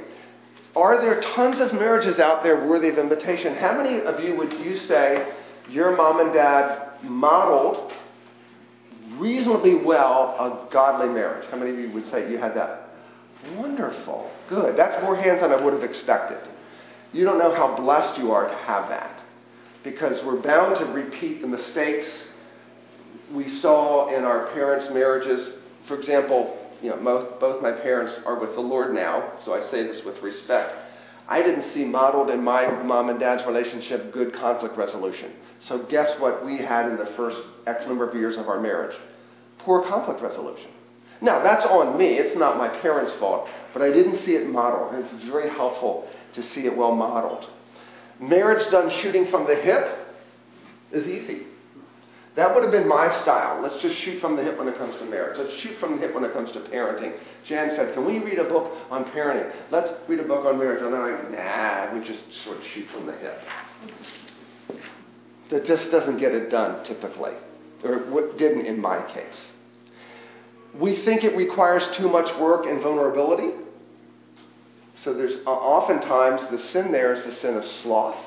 Are 0.75 1.03
there 1.03 1.21
tons 1.21 1.61
of 1.61 1.75
marriages 1.75 2.19
out 2.19 2.43
there 2.43 2.67
worthy 2.67 2.89
of 2.89 2.99
invitation? 2.99 3.55
How 3.55 3.77
many 3.77 4.01
of 4.01 4.21
you 4.21 4.35
would 4.37 4.55
you 4.55 4.79
say 4.79 5.31
your 5.69 5.95
mom 5.95 6.19
and 6.19 6.33
dad 6.33 7.03
modeled 7.03 7.93
reasonably 9.19 9.75
well 9.75 10.35
a 10.39 10.73
godly 10.73 11.11
marriage? 11.11 11.47
How 11.51 11.59
many 11.59 11.73
of 11.73 11.79
you 11.79 11.91
would 11.91 12.11
say 12.11 12.31
you 12.31 12.39
had 12.39 12.55
that? 12.55 12.89
Wonderful. 13.57 14.31
Good. 14.49 14.79
That's 14.79 15.03
more 15.03 15.17
hands 15.17 15.43
than 15.43 15.53
I 15.53 15.63
would 15.63 15.75
have 15.75 15.85
expected. 15.85 16.39
You 17.13 17.25
don't 17.25 17.39
know 17.39 17.55
how 17.55 17.77
blessed 17.77 18.19
you 18.19 18.33
are 18.33 18.49
to 18.49 18.57
have 18.57 18.89
that. 18.89 19.21
Because 19.83 20.25
we're 20.25 20.41
bound 20.41 20.77
to 20.77 20.87
repeat 20.87 21.43
the 21.43 21.49
mistakes 21.49 22.29
we 23.33 23.49
saw 23.61 24.15
in 24.15 24.25
our 24.25 24.47
parents' 24.53 24.91
marriages. 24.91 25.55
For 25.87 25.99
example, 25.99 26.57
you 26.83 26.91
know, 26.91 26.97
both, 26.97 27.41
both 27.41 27.63
my 27.63 27.73
parents 27.73 28.15
are 28.25 28.39
with 28.39 28.55
the 28.55 28.61
Lord 28.61 28.95
now, 28.95 29.33
so 29.45 29.55
I 29.55 29.69
say 29.71 29.83
this 29.83 30.05
with 30.05 30.21
respect. 30.23 30.75
I 31.29 31.43
didn't 31.43 31.63
see 31.73 31.85
modeled 31.85 32.31
in 32.31 32.43
my 32.43 32.69
mom 32.83 33.09
and 33.09 33.21
dad's 33.21 33.45
relationship 33.47 34.13
good 34.13 34.35
conflict 34.35 34.77
resolution. 34.77 35.33
So 35.61 35.79
guess 35.85 36.19
what 36.19 36.45
we 36.45 36.57
had 36.57 36.89
in 36.91 36.97
the 36.97 37.07
first 37.17 37.41
X 37.67 37.87
number 37.87 38.09
of 38.09 38.15
years 38.15 38.37
of 38.37 38.49
our 38.49 38.61
marriage? 38.61 38.97
Poor 39.59 39.87
conflict 39.87 40.23
resolution. 40.23 40.71
Now, 41.21 41.43
that's 41.43 41.67
on 41.67 41.99
me. 41.99 42.15
It's 42.19 42.37
not 42.37 42.57
my 42.57 42.69
parents' 42.81 43.15
fault, 43.21 43.49
but 43.75 43.83
I 43.83 43.91
didn't 43.91 44.19
see 44.21 44.35
it 44.35 44.49
modeled. 44.49 44.95
And 44.95 45.05
it's 45.05 45.25
very 45.25 45.51
helpful 45.51 46.09
to 46.33 46.43
see 46.43 46.67
it 46.67 46.75
well 46.77 46.95
modeled. 46.95 47.49
Marriage 48.19 48.71
done 48.71 48.91
shooting 48.91 49.31
from 49.31 49.47
the 49.47 49.55
hip 49.55 49.99
is 50.93 51.07
easy. 51.07 51.47
That 52.37 52.55
would 52.55 52.63
have 52.63 52.73
been 52.73 52.89
my 52.89 53.11
style. 53.23 53.61
Let's 53.61 53.81
just 53.83 53.97
shoot 53.97 54.21
from 54.21 54.37
the 54.37 54.43
hip 54.43 54.57
when 54.57 54.69
it 54.69 54.77
comes 54.79 54.97
to 54.99 55.05
marriage. 55.05 55.37
Let's 55.39 55.53
shoot 55.55 55.77
from 55.79 55.97
the 55.97 55.99
hip 55.99 56.15
when 56.15 56.25
it 56.25 56.33
comes 56.33 56.53
to 56.53 56.61
parenting. 56.61 57.19
Jan 57.45 57.75
said, 57.75 57.93
Can 57.93 58.07
we 58.07 58.21
read 58.21 58.39
a 58.39 58.45
book 58.45 58.73
on 58.89 59.05
parenting? 59.07 59.53
Let's 59.71 59.91
read 60.09 60.21
a 60.21 60.25
book 60.25 60.47
on 60.47 60.59
marriage. 60.59 60.81
And 60.81 60.95
I'm 60.95 61.13
like, 61.13 61.31
Nah, 61.33 61.99
we 61.99 62.07
just 62.07 62.23
sort 62.45 62.59
of 62.59 62.65
shoot 62.65 62.87
from 62.91 63.07
the 63.07 63.17
hip. 63.17 63.41
That 65.51 65.65
just 65.65 65.91
doesn't 65.91 66.19
get 66.19 66.33
it 66.33 66.51
done 66.51 66.85
typically, 66.85 67.33
or 67.83 67.99
what 68.11 68.39
didn't 68.39 68.67
in 68.67 68.81
my 68.81 69.03
case. 69.13 69.35
We 70.79 71.05
think 71.05 71.25
it 71.25 71.37
requires 71.37 71.83
too 71.97 72.09
much 72.09 72.33
work 72.41 72.67
and 72.67 72.81
vulnerability. 72.81 73.57
So 75.03 75.15
there's 75.15 75.45
uh, 75.47 75.51
oftentimes 75.51 76.49
the 76.53 76.59
sin 76.59 76.93
there 76.93 77.13
is 77.13 77.25
the 77.25 77.33
sin 77.33 77.57
of 77.57 77.65
sloth. 77.65 78.25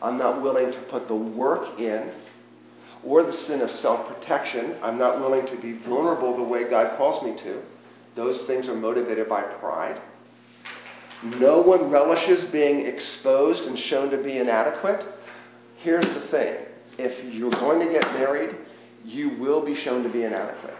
I'm 0.00 0.16
not 0.16 0.40
willing 0.40 0.72
to 0.72 0.78
put 0.84 1.08
the 1.08 1.14
work 1.14 1.78
in 1.78 2.10
or 3.06 3.22
the 3.22 3.32
sin 3.32 3.62
of 3.62 3.70
self 3.70 4.08
protection. 4.12 4.76
I'm 4.82 4.98
not 4.98 5.20
willing 5.20 5.46
to 5.46 5.56
be 5.62 5.74
vulnerable 5.88 6.36
the 6.36 6.42
way 6.42 6.68
God 6.68 6.98
calls 6.98 7.22
me 7.22 7.40
to. 7.42 7.62
Those 8.16 8.46
things 8.46 8.68
are 8.68 8.74
motivated 8.74 9.28
by 9.28 9.42
pride. 9.42 10.00
No 11.22 11.60
one 11.60 11.90
relishes 11.90 12.44
being 12.46 12.86
exposed 12.86 13.64
and 13.64 13.78
shown 13.78 14.10
to 14.10 14.18
be 14.22 14.38
inadequate. 14.38 15.06
Here's 15.78 16.04
the 16.04 16.28
thing 16.28 16.56
if 16.98 17.34
you're 17.34 17.50
going 17.50 17.86
to 17.86 17.92
get 17.92 18.04
married, 18.14 18.56
you 19.04 19.30
will 19.38 19.64
be 19.64 19.74
shown 19.74 20.02
to 20.02 20.08
be 20.08 20.24
inadequate. 20.24 20.74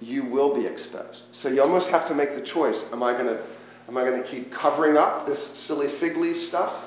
You 0.00 0.24
will 0.24 0.54
be 0.54 0.66
exposed. 0.66 1.22
So 1.32 1.48
you 1.48 1.62
almost 1.62 1.88
have 1.88 2.06
to 2.08 2.14
make 2.14 2.34
the 2.34 2.42
choice 2.42 2.78
am 2.92 3.02
I 3.02 3.12
going 3.12 3.26
to, 3.26 3.42
am 3.88 3.96
I 3.96 4.04
going 4.04 4.22
to 4.22 4.28
keep 4.28 4.52
covering 4.52 4.96
up 4.96 5.26
this 5.26 5.40
silly 5.66 5.96
fig 5.98 6.16
leaf 6.16 6.48
stuff? 6.48 6.84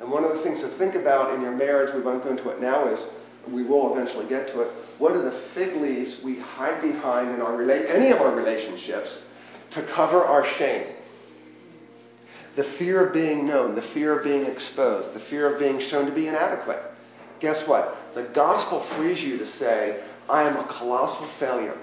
And 0.00 0.10
one 0.10 0.24
of 0.24 0.36
the 0.36 0.42
things 0.42 0.60
to 0.60 0.68
think 0.78 0.96
about 0.96 1.32
in 1.34 1.40
your 1.40 1.56
marriage, 1.56 1.94
we 1.94 2.02
won't 2.02 2.24
go 2.24 2.30
into 2.30 2.50
it 2.50 2.60
now, 2.60 2.92
is 2.92 3.00
we 3.50 3.62
will 3.62 3.92
eventually 3.92 4.26
get 4.28 4.48
to 4.48 4.60
it. 4.62 4.70
What 4.98 5.12
are 5.12 5.22
the 5.22 5.40
fig 5.54 5.76
leaves 5.76 6.20
we 6.22 6.38
hide 6.38 6.80
behind 6.82 7.30
in 7.34 7.40
our 7.40 7.52
rela- 7.52 7.90
any 7.90 8.10
of 8.10 8.20
our 8.20 8.34
relationships 8.34 9.10
to 9.72 9.82
cover 9.94 10.24
our 10.24 10.46
shame? 10.56 10.86
The 12.56 12.64
fear 12.64 13.06
of 13.06 13.14
being 13.14 13.46
known, 13.46 13.74
the 13.74 13.82
fear 13.82 14.16
of 14.16 14.24
being 14.24 14.44
exposed, 14.44 15.14
the 15.14 15.20
fear 15.20 15.52
of 15.52 15.58
being 15.58 15.80
shown 15.80 16.06
to 16.06 16.12
be 16.12 16.28
inadequate. 16.28 16.82
Guess 17.40 17.66
what? 17.66 17.96
The 18.14 18.24
gospel 18.24 18.86
frees 18.96 19.22
you 19.22 19.38
to 19.38 19.46
say, 19.52 20.02
I 20.28 20.42
am 20.42 20.56
a 20.56 20.64
colossal 20.78 21.28
failure. 21.40 21.76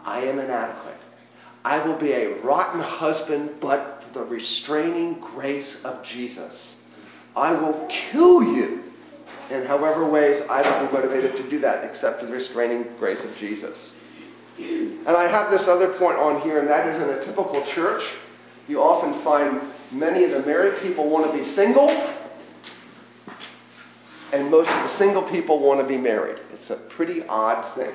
I 0.00 0.24
am 0.24 0.38
inadequate. 0.38 0.96
I 1.64 1.86
will 1.86 1.98
be 1.98 2.12
a 2.12 2.40
rotten 2.40 2.80
husband, 2.80 3.50
but 3.60 4.04
the 4.14 4.24
restraining 4.24 5.20
grace 5.20 5.78
of 5.84 6.02
Jesus. 6.04 6.76
I 7.36 7.52
will 7.52 7.86
kill 7.88 8.42
you 8.42 8.82
in 9.50 9.64
however 9.64 10.08
ways 10.08 10.42
I 10.48 10.62
don't 10.62 10.86
be 10.86 10.92
motivated 10.92 11.36
to 11.36 11.50
do 11.50 11.58
that 11.60 11.84
except 11.84 12.20
the 12.20 12.28
restraining 12.28 12.86
grace 12.98 13.22
of 13.22 13.34
Jesus. 13.36 13.92
And 14.58 15.08
I 15.08 15.28
have 15.28 15.50
this 15.50 15.66
other 15.66 15.98
point 15.98 16.18
on 16.18 16.40
here, 16.42 16.60
and 16.60 16.68
that 16.68 16.86
is 16.86 17.02
in 17.02 17.08
a 17.08 17.24
typical 17.24 17.64
church, 17.74 18.02
you 18.68 18.80
often 18.80 19.22
find 19.24 19.72
many 19.90 20.24
of 20.24 20.30
the 20.30 20.40
married 20.40 20.80
people 20.82 21.08
want 21.08 21.30
to 21.30 21.36
be 21.36 21.44
single, 21.54 21.88
and 24.32 24.50
most 24.50 24.68
of 24.68 24.90
the 24.90 24.96
single 24.96 25.28
people 25.30 25.60
want 25.60 25.80
to 25.80 25.86
be 25.86 25.96
married. 25.96 26.38
It's 26.52 26.70
a 26.70 26.76
pretty 26.76 27.22
odd 27.26 27.74
thing 27.74 27.94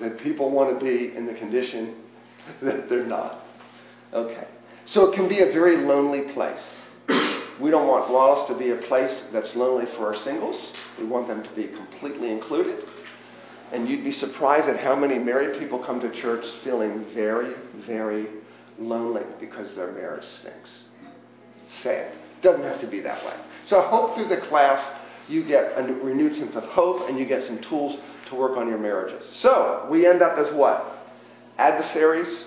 that 0.00 0.18
people 0.18 0.50
want 0.50 0.78
to 0.78 0.84
be 0.84 1.14
in 1.16 1.26
the 1.26 1.34
condition 1.34 1.96
that 2.62 2.88
they're 2.88 3.06
not. 3.06 3.44
Okay. 4.12 4.46
So 4.86 5.10
it 5.10 5.16
can 5.16 5.28
be 5.28 5.40
a 5.40 5.52
very 5.52 5.76
lonely 5.78 6.32
place. 6.32 6.80
We 7.60 7.70
don't 7.70 7.88
want 7.88 8.10
Wallace 8.10 8.48
to 8.48 8.54
be 8.54 8.70
a 8.70 8.76
place 8.76 9.24
that's 9.32 9.54
lonely 9.56 9.86
for 9.96 10.14
our 10.14 10.16
singles. 10.16 10.72
We 10.98 11.04
want 11.06 11.26
them 11.28 11.42
to 11.42 11.50
be 11.50 11.68
completely 11.68 12.30
included. 12.30 12.84
And 13.72 13.88
you'd 13.88 14.04
be 14.04 14.12
surprised 14.12 14.68
at 14.68 14.78
how 14.78 14.94
many 14.94 15.18
married 15.18 15.58
people 15.58 15.78
come 15.78 16.00
to 16.00 16.10
church 16.12 16.46
feeling 16.62 17.04
very, 17.14 17.54
very 17.86 18.28
lonely 18.78 19.22
because 19.40 19.74
their 19.74 19.92
marriage 19.92 20.24
stinks. 20.24 20.84
Sad. 21.82 22.12
Doesn't 22.42 22.62
have 22.62 22.80
to 22.80 22.86
be 22.86 23.00
that 23.00 23.24
way. 23.24 23.34
So 23.64 23.80
I 23.80 23.88
hope 23.88 24.14
through 24.14 24.28
the 24.28 24.40
class 24.42 24.86
you 25.28 25.42
get 25.42 25.72
a 25.76 25.82
renewed 25.82 26.36
sense 26.36 26.54
of 26.54 26.64
hope 26.64 27.08
and 27.08 27.18
you 27.18 27.24
get 27.24 27.42
some 27.42 27.58
tools 27.62 27.98
to 28.28 28.34
work 28.34 28.56
on 28.56 28.68
your 28.68 28.78
marriages. 28.78 29.28
So 29.36 29.86
we 29.90 30.06
end 30.06 30.22
up 30.22 30.38
as 30.38 30.52
what? 30.54 31.08
Adversaries, 31.58 32.46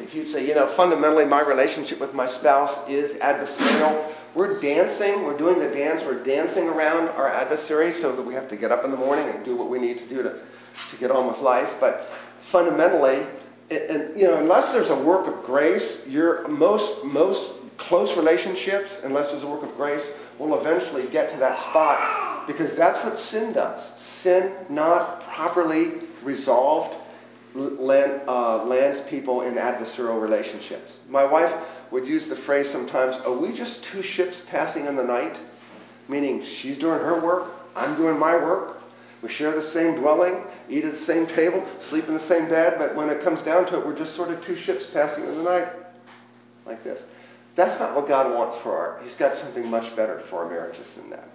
if 0.00 0.14
you 0.14 0.30
say, 0.30 0.46
you 0.46 0.54
know, 0.54 0.74
fundamentally 0.76 1.24
my 1.24 1.40
relationship 1.40 2.00
with 2.00 2.14
my 2.14 2.26
spouse 2.26 2.88
is 2.88 3.16
adversarial, 3.18 4.14
we're 4.34 4.60
dancing, 4.60 5.24
we're 5.24 5.36
doing 5.36 5.58
the 5.58 5.68
dance, 5.68 6.02
we're 6.04 6.22
dancing 6.22 6.68
around 6.68 7.08
our 7.08 7.28
adversary 7.28 7.92
so 8.00 8.14
that 8.14 8.22
we 8.22 8.34
have 8.34 8.48
to 8.48 8.56
get 8.56 8.70
up 8.72 8.84
in 8.84 8.90
the 8.90 8.96
morning 8.96 9.28
and 9.28 9.44
do 9.44 9.56
what 9.56 9.70
we 9.70 9.78
need 9.78 9.98
to 9.98 10.08
do 10.08 10.22
to, 10.22 10.42
to 10.90 10.96
get 10.98 11.10
on 11.10 11.26
with 11.26 11.38
life. 11.38 11.68
But 11.80 12.08
fundamentally, 12.52 13.26
and, 13.70 14.18
you 14.18 14.26
know, 14.26 14.36
unless 14.36 14.72
there's 14.72 14.90
a 14.90 15.02
work 15.02 15.26
of 15.26 15.44
grace, 15.44 15.98
your 16.06 16.46
most 16.48 17.04
most 17.04 17.52
close 17.76 18.16
relationships, 18.16 18.98
unless 19.04 19.30
there's 19.30 19.42
a 19.42 19.48
work 19.48 19.62
of 19.62 19.74
grace, 19.76 20.04
will 20.38 20.58
eventually 20.60 21.08
get 21.10 21.30
to 21.32 21.38
that 21.38 21.58
spot 21.70 22.46
because 22.46 22.76
that's 22.76 23.02
what 23.04 23.18
sin 23.18 23.52
does. 23.52 23.82
Sin 24.22 24.52
not 24.68 25.22
properly 25.24 26.08
resolved 26.22 26.96
land, 27.54 28.22
uh, 28.28 28.64
lands 28.64 29.00
people 29.08 29.42
in 29.42 29.54
adversarial 29.54 30.20
relationships. 30.20 30.92
My 31.08 31.24
wife 31.24 31.52
would 31.90 32.06
use 32.06 32.28
the 32.28 32.36
phrase 32.36 32.70
sometimes, 32.70 33.16
Are 33.24 33.36
we 33.36 33.52
just 33.56 33.82
two 33.84 34.02
ships 34.02 34.40
passing 34.48 34.86
in 34.86 34.96
the 34.96 35.02
night? 35.02 35.38
Meaning 36.08 36.44
she's 36.44 36.78
doing 36.78 37.00
her 37.00 37.20
work, 37.20 37.52
I'm 37.74 37.96
doing 37.96 38.18
my 38.18 38.34
work. 38.34 38.78
We 39.22 39.28
share 39.28 39.54
the 39.54 39.68
same 39.68 39.96
dwelling, 39.96 40.44
eat 40.68 40.84
at 40.84 40.98
the 40.98 41.04
same 41.04 41.26
table, 41.26 41.66
sleep 41.88 42.08
in 42.08 42.14
the 42.14 42.26
same 42.26 42.48
bed, 42.48 42.76
but 42.78 42.96
when 42.96 43.10
it 43.10 43.22
comes 43.22 43.42
down 43.42 43.66
to 43.66 43.78
it, 43.78 43.86
we're 43.86 43.98
just 43.98 44.16
sort 44.16 44.30
of 44.30 44.42
two 44.44 44.56
ships 44.56 44.86
passing 44.92 45.24
in 45.24 45.36
the 45.36 45.42
night. 45.42 45.68
Like 46.64 46.82
this. 46.84 47.00
That's 47.56 47.78
not 47.80 47.94
what 47.94 48.08
God 48.08 48.34
wants 48.34 48.56
for 48.62 48.76
our. 48.76 49.02
He's 49.04 49.14
got 49.16 49.36
something 49.36 49.68
much 49.68 49.94
better 49.94 50.22
for 50.30 50.44
our 50.44 50.48
marriages 50.48 50.86
than 50.96 51.10
that 51.10 51.28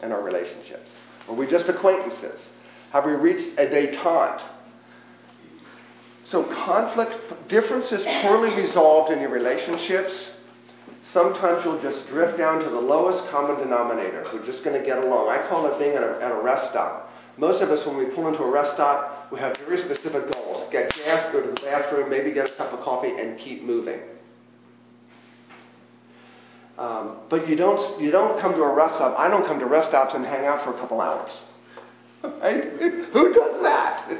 and 0.00 0.12
our 0.12 0.22
relationships. 0.22 0.88
Are 1.28 1.34
we 1.34 1.46
just 1.46 1.68
acquaintances? 1.68 2.40
Have 2.92 3.04
we 3.04 3.12
reached 3.12 3.58
a 3.58 3.66
detente? 3.66 4.42
So, 6.28 6.44
conflict, 6.44 7.48
differences 7.48 8.04
poorly 8.20 8.54
resolved 8.54 9.10
in 9.10 9.20
your 9.20 9.30
relationships, 9.30 10.32
sometimes 11.10 11.64
you'll 11.64 11.80
just 11.80 12.06
drift 12.08 12.36
down 12.36 12.62
to 12.62 12.68
the 12.68 12.80
lowest 12.80 13.26
common 13.30 13.56
denominator. 13.56 14.26
We're 14.34 14.44
just 14.44 14.62
going 14.62 14.78
to 14.78 14.84
get 14.84 14.98
along. 14.98 15.30
I 15.30 15.48
call 15.48 15.66
it 15.72 15.78
being 15.78 15.96
at 15.96 16.02
a, 16.02 16.22
at 16.22 16.30
a 16.30 16.42
rest 16.42 16.68
stop. 16.68 17.10
Most 17.38 17.62
of 17.62 17.70
us, 17.70 17.86
when 17.86 17.96
we 17.96 18.04
pull 18.06 18.28
into 18.28 18.42
a 18.42 18.50
rest 18.50 18.74
stop, 18.74 19.32
we 19.32 19.38
have 19.38 19.56
very 19.56 19.78
specific 19.78 20.30
goals 20.34 20.70
get 20.70 20.94
gas, 20.96 21.32
go 21.32 21.40
to 21.40 21.48
the 21.48 21.60
bathroom, 21.62 22.10
maybe 22.10 22.30
get 22.32 22.50
a 22.50 22.54
cup 22.56 22.74
of 22.74 22.80
coffee, 22.80 23.12
and 23.18 23.38
keep 23.38 23.62
moving. 23.62 24.00
Um, 26.76 27.20
but 27.30 27.48
you 27.48 27.56
don't, 27.56 28.00
you 28.02 28.10
don't 28.10 28.38
come 28.38 28.52
to 28.52 28.62
a 28.62 28.74
rest 28.74 28.96
stop. 28.96 29.18
I 29.18 29.28
don't 29.28 29.46
come 29.46 29.58
to 29.60 29.66
rest 29.66 29.88
stops 29.88 30.14
and 30.14 30.26
hang 30.26 30.44
out 30.44 30.62
for 30.62 30.76
a 30.76 30.78
couple 30.78 31.00
hours. 31.00 31.30
Right? 32.20 32.64
Who 33.12 33.32
does 33.32 33.62
that? 33.62 34.10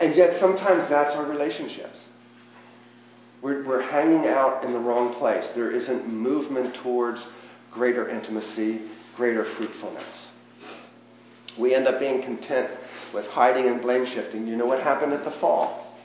And 0.00 0.16
yet, 0.16 0.38
sometimes 0.40 0.88
that's 0.88 1.14
our 1.14 1.24
relationships. 1.26 1.98
We're, 3.42 3.64
we're 3.64 3.82
hanging 3.82 4.26
out 4.26 4.64
in 4.64 4.72
the 4.72 4.78
wrong 4.78 5.14
place. 5.14 5.46
There 5.54 5.70
isn't 5.70 6.08
movement 6.08 6.76
towards 6.76 7.20
greater 7.72 8.08
intimacy, 8.08 8.82
greater 9.16 9.44
fruitfulness. 9.56 10.12
We 11.58 11.74
end 11.74 11.86
up 11.86 11.98
being 11.98 12.22
content 12.22 12.70
with 13.12 13.26
hiding 13.26 13.66
and 13.66 13.82
blame 13.82 14.06
shifting. 14.06 14.46
You 14.46 14.56
know 14.56 14.66
what 14.66 14.80
happened 14.80 15.12
at 15.12 15.24
the 15.24 15.32
fall? 15.32 15.96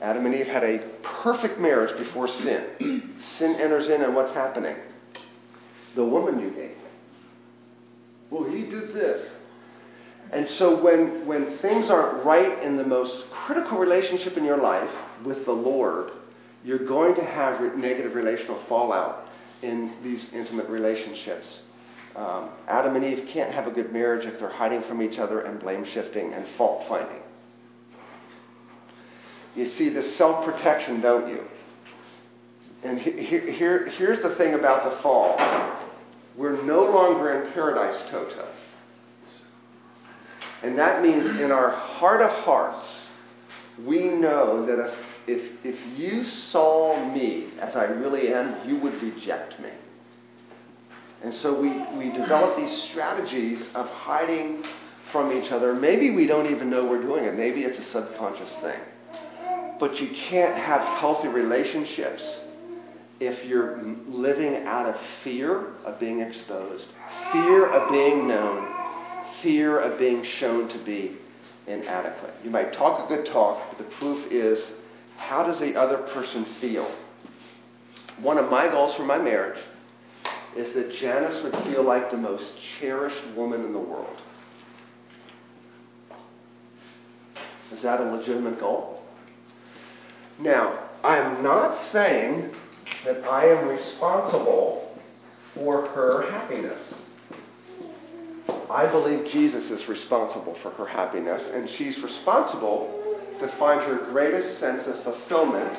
Adam 0.00 0.26
and 0.26 0.34
Eve 0.34 0.46
had 0.46 0.64
a 0.64 0.78
perfect 1.22 1.58
marriage 1.58 1.96
before 1.98 2.28
sin. 2.28 3.12
sin 3.38 3.54
enters 3.56 3.88
in, 3.88 4.02
and 4.02 4.14
what's 4.14 4.32
happening? 4.32 4.76
The 5.94 6.04
woman 6.04 6.40
you 6.40 6.50
gave 6.50 6.70
me. 6.70 6.76
Well, 8.30 8.44
he 8.50 8.62
did 8.62 8.94
this. 8.94 9.30
And 10.32 10.48
so 10.48 10.82
when, 10.82 11.26
when 11.26 11.58
things 11.58 11.90
aren't 11.90 12.24
right 12.24 12.62
in 12.62 12.76
the 12.76 12.84
most 12.84 13.30
critical 13.30 13.78
relationship 13.78 14.38
in 14.38 14.44
your 14.44 14.56
life 14.56 14.90
with 15.24 15.44
the 15.44 15.52
Lord, 15.52 16.12
you're 16.64 16.86
going 16.86 17.14
to 17.16 17.24
have 17.24 17.60
re- 17.60 17.76
negative 17.76 18.14
relational 18.14 18.62
fallout 18.66 19.28
in 19.60 19.94
these 20.02 20.32
intimate 20.32 20.68
relationships. 20.68 21.60
Um, 22.16 22.50
Adam 22.66 22.96
and 22.96 23.04
Eve 23.04 23.28
can't 23.28 23.52
have 23.52 23.66
a 23.66 23.70
good 23.70 23.92
marriage 23.92 24.26
if 24.26 24.38
they're 24.38 24.48
hiding 24.48 24.82
from 24.84 25.02
each 25.02 25.18
other 25.18 25.42
and 25.42 25.60
blame 25.60 25.84
shifting 25.84 26.32
and 26.32 26.46
fault 26.56 26.86
finding. 26.88 27.22
You 29.54 29.66
see 29.66 29.90
this 29.90 30.16
self 30.16 30.46
protection, 30.46 31.02
don't 31.02 31.28
you? 31.28 31.44
And 32.82 32.98
here, 32.98 33.50
here, 33.50 33.86
here's 33.90 34.20
the 34.22 34.34
thing 34.36 34.54
about 34.54 34.90
the 34.90 35.02
fall 35.02 35.36
we're 36.36 36.62
no 36.62 36.84
longer 36.84 37.42
in 37.42 37.52
paradise, 37.52 38.10
Toto. 38.10 38.48
And 40.62 40.78
that 40.78 41.02
means 41.02 41.40
in 41.40 41.50
our 41.50 41.70
heart 41.70 42.20
of 42.20 42.30
hearts, 42.30 42.86
we 43.84 44.08
know 44.08 44.64
that 44.66 44.78
if, 44.78 44.94
if, 45.26 45.64
if 45.64 45.98
you 45.98 46.24
saw 46.24 47.12
me 47.12 47.50
as 47.58 47.74
I 47.74 47.84
really 47.84 48.32
am, 48.32 48.68
you 48.68 48.76
would 48.78 49.02
reject 49.02 49.58
me. 49.60 49.70
And 51.22 51.32
so 51.34 51.60
we, 51.60 51.70
we 51.96 52.12
develop 52.12 52.56
these 52.56 52.82
strategies 52.84 53.68
of 53.74 53.86
hiding 53.88 54.64
from 55.10 55.32
each 55.32 55.50
other. 55.52 55.74
Maybe 55.74 56.10
we 56.10 56.26
don't 56.26 56.46
even 56.46 56.70
know 56.70 56.84
we're 56.84 57.02
doing 57.02 57.24
it. 57.24 57.34
Maybe 57.34 57.62
it's 57.64 57.78
a 57.78 57.90
subconscious 57.90 58.50
thing. 58.60 58.80
But 59.78 60.00
you 60.00 60.08
can't 60.08 60.56
have 60.56 60.80
healthy 60.98 61.28
relationships 61.28 62.22
if 63.20 63.44
you're 63.44 63.82
living 64.08 64.66
out 64.66 64.86
of 64.86 64.96
fear 65.22 65.74
of 65.84 65.98
being 66.00 66.20
exposed, 66.20 66.86
fear 67.30 67.66
of 67.66 67.90
being 67.92 68.26
known, 68.26 68.71
fear 69.42 69.78
of 69.78 69.98
being 69.98 70.24
shown 70.24 70.68
to 70.68 70.78
be 70.84 71.16
inadequate. 71.66 72.34
You 72.44 72.50
might 72.50 72.72
talk 72.72 73.04
a 73.04 73.14
good 73.14 73.26
talk, 73.26 73.62
but 73.70 73.78
the 73.78 73.94
proof 73.96 74.30
is 74.30 74.64
how 75.16 75.44
does 75.44 75.58
the 75.58 75.76
other 75.76 75.98
person 76.14 76.46
feel? 76.60 76.90
One 78.20 78.38
of 78.38 78.50
my 78.50 78.68
goals 78.68 78.94
for 78.94 79.04
my 79.04 79.18
marriage 79.18 79.58
is 80.56 80.74
that 80.74 80.92
Janice 80.92 81.42
would 81.42 81.54
feel 81.64 81.82
like 81.82 82.10
the 82.10 82.16
most 82.16 82.52
cherished 82.78 83.24
woman 83.36 83.64
in 83.64 83.72
the 83.72 83.78
world. 83.78 84.16
Is 87.72 87.82
that 87.82 88.00
a 88.00 88.04
legitimate 88.04 88.60
goal? 88.60 89.02
Now, 90.38 90.88
I 91.02 91.18
am 91.18 91.42
not 91.42 91.90
saying 91.90 92.50
that 93.04 93.24
I 93.24 93.46
am 93.46 93.68
responsible 93.68 94.98
for 95.54 95.86
her 95.88 96.30
happiness. 96.30 96.94
I 98.72 98.90
believe 98.90 99.30
Jesus 99.30 99.70
is 99.70 99.86
responsible 99.86 100.54
for 100.62 100.70
her 100.70 100.86
happiness, 100.86 101.46
and 101.52 101.68
she's 101.68 101.98
responsible 101.98 102.98
to 103.38 103.48
find 103.58 103.82
her 103.82 104.10
greatest 104.10 104.58
sense 104.58 104.86
of 104.86 105.02
fulfillment 105.04 105.78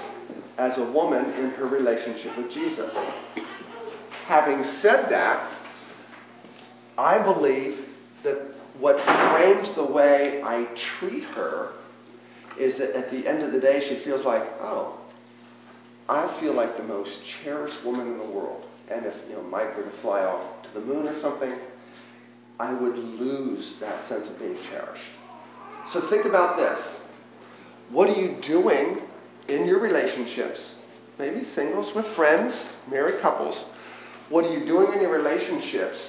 as 0.59 0.77
a 0.77 0.83
woman 0.83 1.25
in 1.33 1.49
her 1.51 1.65
relationship 1.65 2.37
with 2.37 2.51
Jesus. 2.51 2.93
Having 4.25 4.63
said 4.63 5.09
that, 5.09 5.51
I 6.95 7.17
believe 7.17 7.83
that 8.21 8.37
what 8.79 9.03
frames 9.03 9.73
the 9.75 9.85
way 9.85 10.43
I 10.43 10.65
treat 10.99 11.23
her 11.23 11.73
is 12.59 12.75
that 12.75 12.95
at 12.95 13.09
the 13.09 13.27
end 13.27 13.41
of 13.41 13.51
the 13.51 13.59
day, 13.59 13.87
she 13.89 14.03
feels 14.03 14.23
like, 14.23 14.43
oh, 14.59 14.99
I 16.07 16.39
feel 16.39 16.53
like 16.53 16.77
the 16.77 16.83
most 16.83 17.19
cherished 17.43 17.83
woman 17.83 18.11
in 18.11 18.17
the 18.19 18.25
world. 18.25 18.65
And 18.91 19.05
if 19.05 19.15
you 19.27 19.35
know 19.35 19.41
Mike 19.43 19.75
were 19.75 19.83
to 19.83 19.97
fly 20.01 20.23
off 20.23 20.63
to 20.63 20.69
the 20.73 20.85
moon 20.85 21.07
or 21.07 21.19
something, 21.21 21.53
I 22.59 22.73
would 22.73 22.97
lose 22.97 23.73
that 23.79 24.07
sense 24.07 24.29
of 24.29 24.37
being 24.39 24.57
cherished. 24.69 25.01
So 25.91 26.09
think 26.09 26.25
about 26.25 26.57
this. 26.57 26.79
What 27.89 28.09
are 28.09 28.19
you 28.19 28.39
doing 28.41 29.01
in 29.47 29.65
your 29.65 29.79
relationships? 29.79 30.59
Maybe 31.19 31.43
singles 31.53 31.93
with 31.93 32.05
friends, 32.15 32.53
married 32.89 33.21
couples. 33.21 33.57
What 34.29 34.45
are 34.45 34.53
you 34.53 34.65
doing 34.65 34.93
in 34.93 35.01
your 35.01 35.11
relationships 35.11 35.99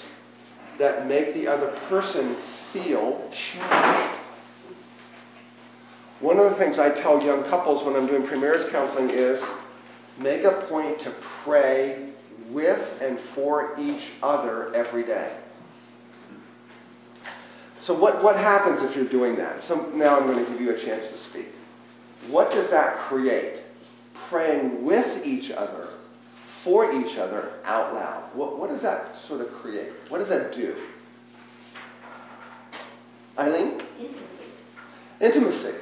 that 0.78 1.06
make 1.06 1.34
the 1.34 1.46
other 1.46 1.78
person 1.88 2.36
feel 2.72 3.30
cherished? 3.32 4.20
One 6.20 6.38
of 6.38 6.50
the 6.50 6.56
things 6.56 6.78
I 6.78 6.90
tell 6.90 7.22
young 7.22 7.44
couples 7.44 7.84
when 7.84 7.96
I'm 7.96 8.06
doing 8.06 8.26
premarriage 8.26 8.70
counseling 8.70 9.10
is 9.10 9.42
make 10.18 10.44
a 10.44 10.66
point 10.68 11.00
to 11.00 11.14
pray 11.42 12.12
with 12.50 12.80
and 13.02 13.18
for 13.34 13.78
each 13.78 14.10
other 14.22 14.74
every 14.74 15.04
day. 15.04 15.36
So, 17.84 17.98
what, 17.98 18.22
what 18.22 18.36
happens 18.36 18.80
if 18.88 18.96
you're 18.96 19.08
doing 19.08 19.36
that? 19.36 19.62
So, 19.64 19.90
now 19.94 20.18
I'm 20.18 20.26
going 20.26 20.44
to 20.44 20.50
give 20.50 20.60
you 20.60 20.74
a 20.74 20.84
chance 20.84 21.04
to 21.10 21.18
speak. 21.30 21.48
What 22.30 22.50
does 22.50 22.70
that 22.70 23.08
create? 23.08 23.60
Praying 24.28 24.84
with 24.84 25.26
each 25.26 25.50
other, 25.50 25.88
for 26.64 26.90
each 26.92 27.18
other, 27.18 27.60
out 27.64 27.94
loud. 27.94 28.34
What, 28.34 28.58
what 28.58 28.70
does 28.70 28.80
that 28.82 29.16
sort 29.28 29.42
of 29.42 29.52
create? 29.60 29.92
What 30.08 30.18
does 30.18 30.28
that 30.28 30.54
do? 30.54 30.74
Eileen? 33.38 33.82
Intimacy. 33.98 34.24
Intimacy. 35.20 35.74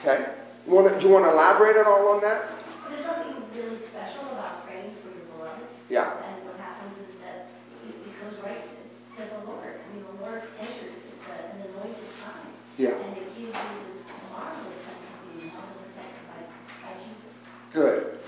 Okay? 0.00 0.34
You 0.66 0.74
want 0.74 0.88
to, 0.92 1.00
you 1.00 1.08
want 1.08 1.24
to 1.24 1.30
elaborate 1.30 1.76
at 1.76 1.86
all 1.86 2.08
on 2.08 2.20
that? 2.20 2.50
There's 2.90 3.04
something 3.06 3.42
really 3.54 3.78
special 3.90 4.26
about 4.32 4.66
praying 4.66 4.94
for 5.02 5.08
your 5.08 5.24
beloved. 5.36 5.64
Yeah. 5.88 6.10
And 6.18 6.44
what 6.44 6.58
happens 6.58 6.98
is 6.98 7.14
that 7.22 7.48
it, 7.86 7.94
it 7.94 8.14
goes 8.20 8.36
right 8.44 8.60
to 8.60 9.22
the 9.22 9.50
Lord. 9.50 9.80
I 9.80 9.94
mean, 9.94 10.04
the 10.04 10.24
Lord 10.24 10.42
enters. 10.58 10.98
It's 10.98 11.26
a, 11.30 11.54
an 11.54 11.62
anointed 11.70 12.10
time. 12.26 12.50
Yeah. 12.76 12.98
And 12.98 13.16
it 13.16 13.28
gives 13.38 13.54
you 13.54 13.78
this 13.94 14.10
marvelous 14.34 14.74
sense 14.82 15.04
of 15.06 15.38
being 15.38 15.50
held 15.50 15.70
and 15.70 15.78
protected 15.94 16.24
by, 16.26 16.40
by 16.82 16.92
Jesus. 16.98 17.32
Good. 17.72 18.18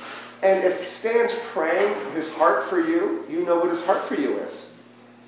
And 0.42 0.62
Stan's 1.28 1.40
praying 1.52 2.14
his 2.14 2.28
heart 2.32 2.68
for 2.68 2.80
you, 2.80 3.24
you 3.28 3.44
know 3.44 3.56
what 3.56 3.70
his 3.70 3.82
heart 3.82 4.08
for 4.08 4.14
you 4.14 4.38
is. 4.38 4.66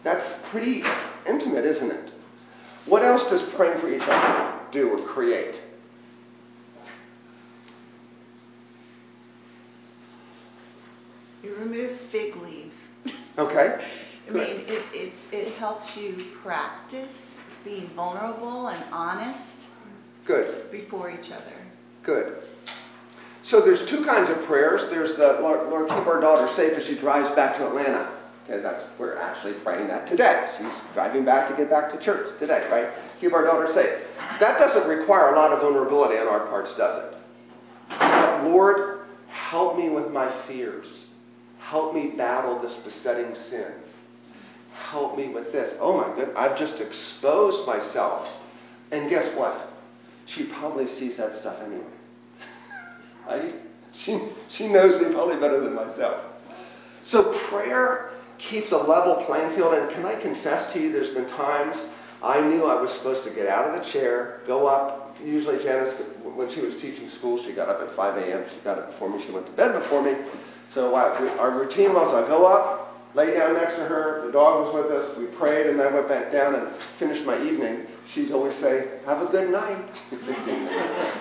That's 0.02 0.26
pretty 0.50 0.82
intimate, 1.26 1.64
isn't 1.64 1.90
it? 1.90 2.10
What 2.86 3.02
else 3.02 3.24
does 3.30 3.42
praying 3.54 3.80
for 3.80 3.92
each 3.92 4.02
other 4.02 4.60
do 4.72 4.88
or 4.88 5.06
create? 5.06 5.60
It 11.42 11.58
removes 11.58 11.96
fig 12.10 12.36
leaves. 12.36 12.74
Okay. 13.38 13.86
I 14.28 14.32
mean, 14.32 14.64
it, 14.66 14.84
it, 14.94 15.12
it 15.32 15.52
helps 15.54 15.96
you 15.96 16.32
practice 16.42 17.12
being 17.64 17.90
vulnerable 17.94 18.68
and 18.68 18.82
honest 18.92 19.38
Good. 20.26 20.70
before 20.70 21.10
each 21.10 21.30
other. 21.30 21.66
Good. 22.02 22.42
So 23.44 23.60
there's 23.60 23.88
two 23.88 24.04
kinds 24.04 24.30
of 24.30 24.42
prayers. 24.46 24.88
There's 24.90 25.16
the 25.16 25.38
Lord, 25.40 25.68
Lord 25.68 25.88
keep 25.88 26.06
our 26.06 26.20
daughter 26.20 26.52
safe 26.54 26.78
as 26.78 26.86
she 26.86 26.96
drives 26.96 27.28
back 27.36 27.58
to 27.58 27.66
Atlanta. 27.66 28.10
Okay, 28.44 28.62
that's 28.62 28.84
we're 28.98 29.16
actually 29.16 29.54
praying 29.54 29.88
that 29.88 30.06
today. 30.06 30.50
She's 30.58 30.72
driving 30.92 31.24
back 31.24 31.50
to 31.50 31.56
get 31.56 31.70
back 31.70 31.90
to 31.92 31.98
church 31.98 32.38
today, 32.38 32.68
right? 32.70 32.88
Keep 33.20 33.32
our 33.32 33.44
daughter 33.44 33.72
safe. 33.72 34.06
That 34.40 34.58
doesn't 34.58 34.88
require 34.88 35.34
a 35.34 35.36
lot 35.36 35.52
of 35.52 35.60
vulnerability 35.60 36.18
on 36.18 36.26
our 36.26 36.46
parts, 36.46 36.74
does 36.74 37.04
it? 37.04 37.18
But 37.88 38.44
Lord, 38.44 39.00
help 39.28 39.76
me 39.76 39.90
with 39.90 40.10
my 40.10 40.30
fears. 40.46 41.06
Help 41.58 41.94
me 41.94 42.08
battle 42.08 42.60
this 42.60 42.76
besetting 42.76 43.34
sin. 43.34 43.72
Help 44.90 45.16
me 45.16 45.28
with 45.28 45.52
this. 45.52 45.74
Oh 45.80 45.98
my 45.98 46.14
goodness, 46.14 46.34
I've 46.36 46.58
just 46.58 46.80
exposed 46.80 47.66
myself. 47.66 48.28
And 48.90 49.08
guess 49.08 49.34
what? 49.36 49.70
She 50.26 50.44
probably 50.44 50.86
sees 50.96 51.16
that 51.16 51.34
stuff 51.40 51.60
anyway. 51.62 51.84
She, 53.98 54.28
she 54.50 54.68
knows 54.68 55.00
me 55.00 55.12
probably 55.12 55.36
better 55.36 55.60
than 55.60 55.74
myself. 55.74 56.24
So 57.04 57.38
prayer 57.48 58.10
keeps 58.38 58.72
a 58.72 58.76
level 58.76 59.24
playing 59.26 59.54
field. 59.56 59.74
And 59.74 59.90
can 59.90 60.04
I 60.04 60.20
confess 60.20 60.72
to 60.72 60.80
you, 60.80 60.92
there's 60.92 61.14
been 61.14 61.28
times 61.28 61.76
I 62.22 62.40
knew 62.40 62.64
I 62.64 62.80
was 62.80 62.90
supposed 62.92 63.22
to 63.24 63.30
get 63.30 63.46
out 63.48 63.68
of 63.68 63.84
the 63.84 63.90
chair, 63.90 64.40
go 64.46 64.66
up. 64.66 65.16
Usually 65.22 65.62
Janice, 65.62 65.92
when 66.22 66.52
she 66.52 66.60
was 66.60 66.74
teaching 66.80 67.08
school, 67.10 67.42
she 67.44 67.52
got 67.52 67.68
up 67.68 67.80
at 67.80 67.94
5 67.94 68.16
a.m. 68.16 68.44
She 68.50 68.64
got 68.64 68.78
up 68.78 68.90
before 68.92 69.10
me. 69.10 69.24
She 69.24 69.32
went 69.32 69.46
to 69.46 69.52
bed 69.52 69.78
before 69.80 70.02
me. 70.02 70.16
So 70.72 70.94
our 70.94 71.56
routine 71.56 71.94
was 71.94 72.08
I 72.12 72.26
go 72.26 72.46
up, 72.46 73.14
lay 73.14 73.34
down 73.34 73.54
next 73.54 73.74
to 73.74 73.84
her. 73.84 74.26
The 74.26 74.32
dog 74.32 74.64
was 74.64 74.74
with 74.74 74.90
us. 74.90 75.16
We 75.16 75.26
prayed, 75.36 75.66
and 75.66 75.80
I 75.80 75.92
went 75.92 76.08
back 76.08 76.32
down 76.32 76.56
and 76.56 76.68
finished 76.98 77.24
my 77.24 77.40
evening. 77.40 77.83
She'd 78.12 78.32
always 78.32 78.54
say, 78.56 78.98
"Have 79.06 79.22
a 79.22 79.26
good 79.26 79.50
night." 79.50 79.88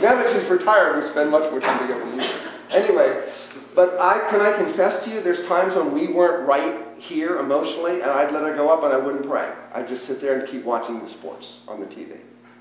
now 0.02 0.16
that 0.16 0.34
she's 0.34 0.50
retired, 0.50 0.98
we 0.98 1.10
spend 1.10 1.32
much 1.32 1.50
more 1.50 1.62
time 1.62 1.88
together. 1.88 2.50
Anyway, 2.70 3.32
but 3.76 4.00
I 4.00 4.30
can 4.30 4.42
I 4.42 4.58
confess 4.58 5.04
to 5.06 5.10
you, 5.12 5.22
there's 5.22 5.46
times 5.48 5.76
when 5.76 5.94
we 5.94 6.12
weren't 6.12 6.48
right 6.48 6.98
here 6.98 7.40
emotionally, 7.40 8.02
and 8.02 8.10
I'd 8.10 8.34
let 8.34 8.44
her 8.44 8.56
go 8.56 8.70
up 8.70 8.84
and 8.84 8.94
I 8.94 8.98
wouldn't 8.98 9.28
pray. 9.28 9.52
I'd 9.74 9.88
just 9.88 10.06
sit 10.08 10.22
there 10.22 10.40
and 10.40 10.50
keep 10.50 10.66
watching 10.66 11.00
the 11.00 11.10
sports 11.10 11.60
on 11.68 11.80
the 11.80 11.86
TV, 11.86 12.20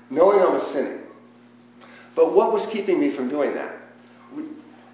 knowing 0.09 0.39
I 0.39 0.49
was 0.49 0.63
sinning. 0.71 0.99
But 2.15 2.33
what 2.33 2.53
was 2.53 2.65
keeping 2.67 2.99
me 2.99 3.15
from 3.15 3.29
doing 3.29 3.53
that? 3.55 3.75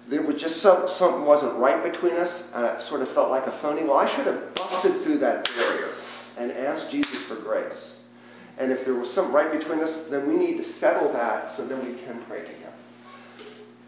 There 0.08 0.22
was 0.22 0.40
just 0.40 0.60
some, 0.60 0.88
something 0.98 1.24
wasn't 1.24 1.56
right 1.58 1.84
between 1.84 2.14
us, 2.14 2.44
and 2.54 2.64
it 2.64 2.82
sort 2.82 3.02
of 3.02 3.12
felt 3.12 3.30
like 3.30 3.46
a 3.46 3.56
phony. 3.60 3.84
Well, 3.84 3.96
I 3.96 4.14
should 4.16 4.26
have 4.26 4.54
busted 4.54 5.02
through 5.02 5.18
that 5.18 5.44
barrier 5.44 5.92
and 6.36 6.50
asked 6.50 6.90
Jesus 6.90 7.22
for 7.24 7.36
grace. 7.36 7.94
And 8.60 8.70
if 8.70 8.84
there 8.84 8.94
was 8.94 9.10
something 9.14 9.32
right 9.32 9.50
between 9.50 9.80
us, 9.80 10.04
then 10.10 10.28
we 10.28 10.34
need 10.34 10.58
to 10.58 10.72
settle 10.74 11.10
that 11.14 11.56
so 11.56 11.66
then 11.66 11.78
we 11.78 11.98
can 12.02 12.22
pray 12.28 12.40
together. 12.40 12.74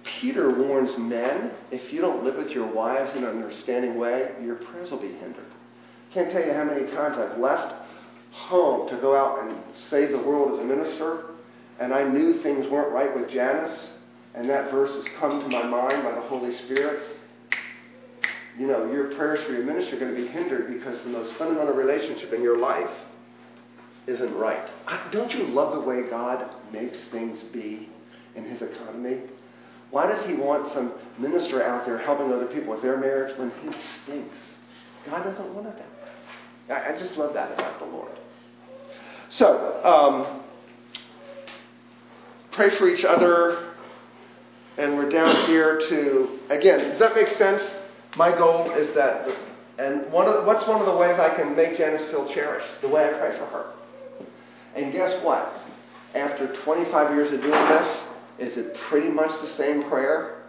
Peter 0.03 0.51
warns 0.51 0.97
men 0.97 1.53
if 1.71 1.93
you 1.93 2.01
don't 2.01 2.25
live 2.25 2.37
with 2.37 2.51
your 2.51 2.67
wives 2.67 3.15
in 3.15 3.25
an 3.25 3.29
understanding 3.31 3.99
way, 3.99 4.33
your 4.43 4.55
prayers 4.55 4.91
will 4.91 5.01
be 5.01 5.13
hindered. 5.13 5.45
Can't 6.15 6.31
tell 6.31 6.45
you 6.45 6.55
how 6.55 6.65
many 6.65 6.91
times 6.91 7.19
I've 7.19 7.39
left 7.39 7.75
home 8.31 8.89
to 8.89 8.97
go 8.97 9.15
out 9.15 9.47
and 9.47 9.63
save 9.77 10.11
the 10.11 10.23
world 10.23 10.55
as 10.55 10.61
a 10.61 10.65
minister, 10.65 11.25
and 11.79 11.93
I 11.93 12.09
knew 12.09 12.43
things 12.43 12.67
weren't 12.69 12.93
right 12.93 13.15
with 13.15 13.31
Janice, 13.31 13.91
and 14.35 14.49
that 14.49 14.71
verse 14.71 14.93
has 14.95 15.05
come 15.21 15.43
to 15.43 15.49
my 15.49 15.65
mind 15.65 16.03
by 16.03 16.13
the 16.13 16.23
Holy 16.23 16.57
Spirit. 16.57 17.03
You 18.59 18.67
know, 18.69 18.91
your 18.91 19.15
prayers 19.17 19.45
for 19.45 19.53
your 19.53 19.65
ministry 19.65 19.99
are 19.99 20.01
going 20.01 20.15
to 20.15 20.21
be 20.21 20.29
hindered 20.29 20.73
because 20.73 20.99
the 21.03 21.11
most 21.11 21.35
fundamental 21.35 21.75
relationship 21.75 22.33
in 22.33 22.43
your 22.43 22.59
life 22.59 22.91
isn't 24.07 24.35
right. 24.35 24.69
Don't 25.13 25.33
you 25.33 25.45
love 25.45 25.75
the 25.75 25.89
way 25.89 26.09
God 26.09 26.49
makes 26.73 26.99
things 27.11 27.43
be 27.45 27.89
in 28.35 28.45
His 28.45 28.63
economy? 28.63 29.21
Why 29.91 30.07
does 30.07 30.25
He 30.27 30.35
want 30.35 30.73
some 30.73 30.93
minister 31.19 31.63
out 31.63 31.85
there 31.85 31.99
helping 31.99 32.33
other 32.33 32.47
people 32.47 32.73
with 32.73 32.83
their 32.83 32.97
marriage 32.97 33.37
when 33.39 33.51
His 33.51 33.75
stinks? 34.03 34.39
God 35.07 35.25
doesn't 35.25 35.55
want 35.55 35.69
it 35.69 35.77
that. 36.69 36.89
I, 36.89 36.95
I 36.95 36.99
just 36.99 37.17
love 37.17 37.35
that 37.35 37.53
about 37.53 37.79
the 37.79 37.85
Lord. 37.87 38.13
So, 39.29 39.83
um, 39.85 40.43
pray 42.53 42.77
for 42.77 42.89
each 42.89 43.05
other, 43.05 43.73
and 44.79 44.97
we're 44.97 45.09
down 45.09 45.47
here 45.47 45.79
to, 45.79 46.39
again, 46.51 46.91
does 46.91 46.99
that 46.99 47.15
make 47.15 47.29
sense? 47.29 47.63
My 48.17 48.31
goal 48.37 48.71
is 48.73 48.95
that, 48.95 49.29
and 49.79 50.11
one 50.13 50.27
of, 50.27 50.45
what's 50.45 50.67
one 50.67 50.81
of 50.81 50.87
the 50.87 50.95
ways 50.95 51.19
I 51.19 51.35
can 51.35 51.57
make 51.57 51.79
Janice 51.79 52.05
feel 52.11 52.29
cherished? 52.33 52.69
The 52.83 52.89
way 52.89 53.09
I 53.09 53.19
pray 53.19 53.39
for 53.39 53.47
her. 53.47 53.73
And 54.75 54.93
guess 54.93 55.23
what? 55.25 55.53
After 56.15 56.55
25 56.65 57.15
years 57.15 57.33
of 57.33 57.41
doing 57.41 57.51
this, 57.53 57.99
is 58.39 58.57
it 58.57 58.77
pretty 58.89 59.09
much 59.09 59.31
the 59.43 59.51
same 59.55 59.85
prayer? 59.85 60.43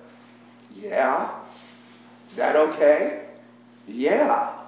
Yeah. 0.75 1.39
Is 2.29 2.37
that 2.37 2.55
okay? 2.55 3.27
Yeah. 3.87 4.59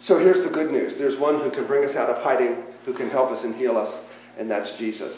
So 0.00 0.18
here's 0.18 0.42
the 0.42 0.50
good 0.50 0.70
news 0.70 0.96
there's 0.96 1.18
one 1.18 1.40
who 1.40 1.50
can 1.50 1.66
bring 1.66 1.88
us 1.88 1.96
out 1.96 2.10
of 2.10 2.22
hiding, 2.22 2.64
who 2.84 2.92
can 2.92 3.08
help 3.08 3.30
us 3.30 3.44
and 3.44 3.54
heal 3.54 3.76
us, 3.76 3.92
and 4.38 4.50
that's 4.50 4.72
Jesus. 4.72 5.14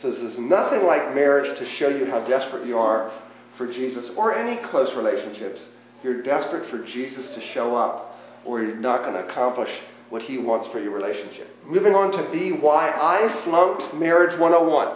So 0.00 0.10
there's 0.10 0.38
nothing 0.38 0.84
like 0.84 1.14
marriage 1.14 1.58
to 1.58 1.66
show 1.66 1.88
you 1.88 2.06
how 2.06 2.26
desperate 2.26 2.66
you 2.66 2.78
are 2.78 3.12
for 3.56 3.72
Jesus 3.72 4.10
or 4.16 4.34
any 4.34 4.56
close 4.68 4.94
relationships. 4.94 5.62
You're 6.02 6.22
desperate 6.22 6.68
for 6.70 6.78
Jesus 6.78 7.28
to 7.34 7.40
show 7.40 7.76
up, 7.76 8.18
or 8.44 8.62
you're 8.62 8.74
not 8.74 9.02
going 9.02 9.14
to 9.14 9.28
accomplish 9.28 9.70
what 10.12 10.20
he 10.20 10.36
wants 10.36 10.68
for 10.68 10.78
your 10.78 10.90
relationship. 10.90 11.48
Moving 11.64 11.94
on 11.94 12.12
to 12.12 12.30
B, 12.30 12.52
why 12.52 12.90
I 12.90 13.42
flunked 13.44 13.94
Marriage 13.94 14.38
101. 14.38 14.94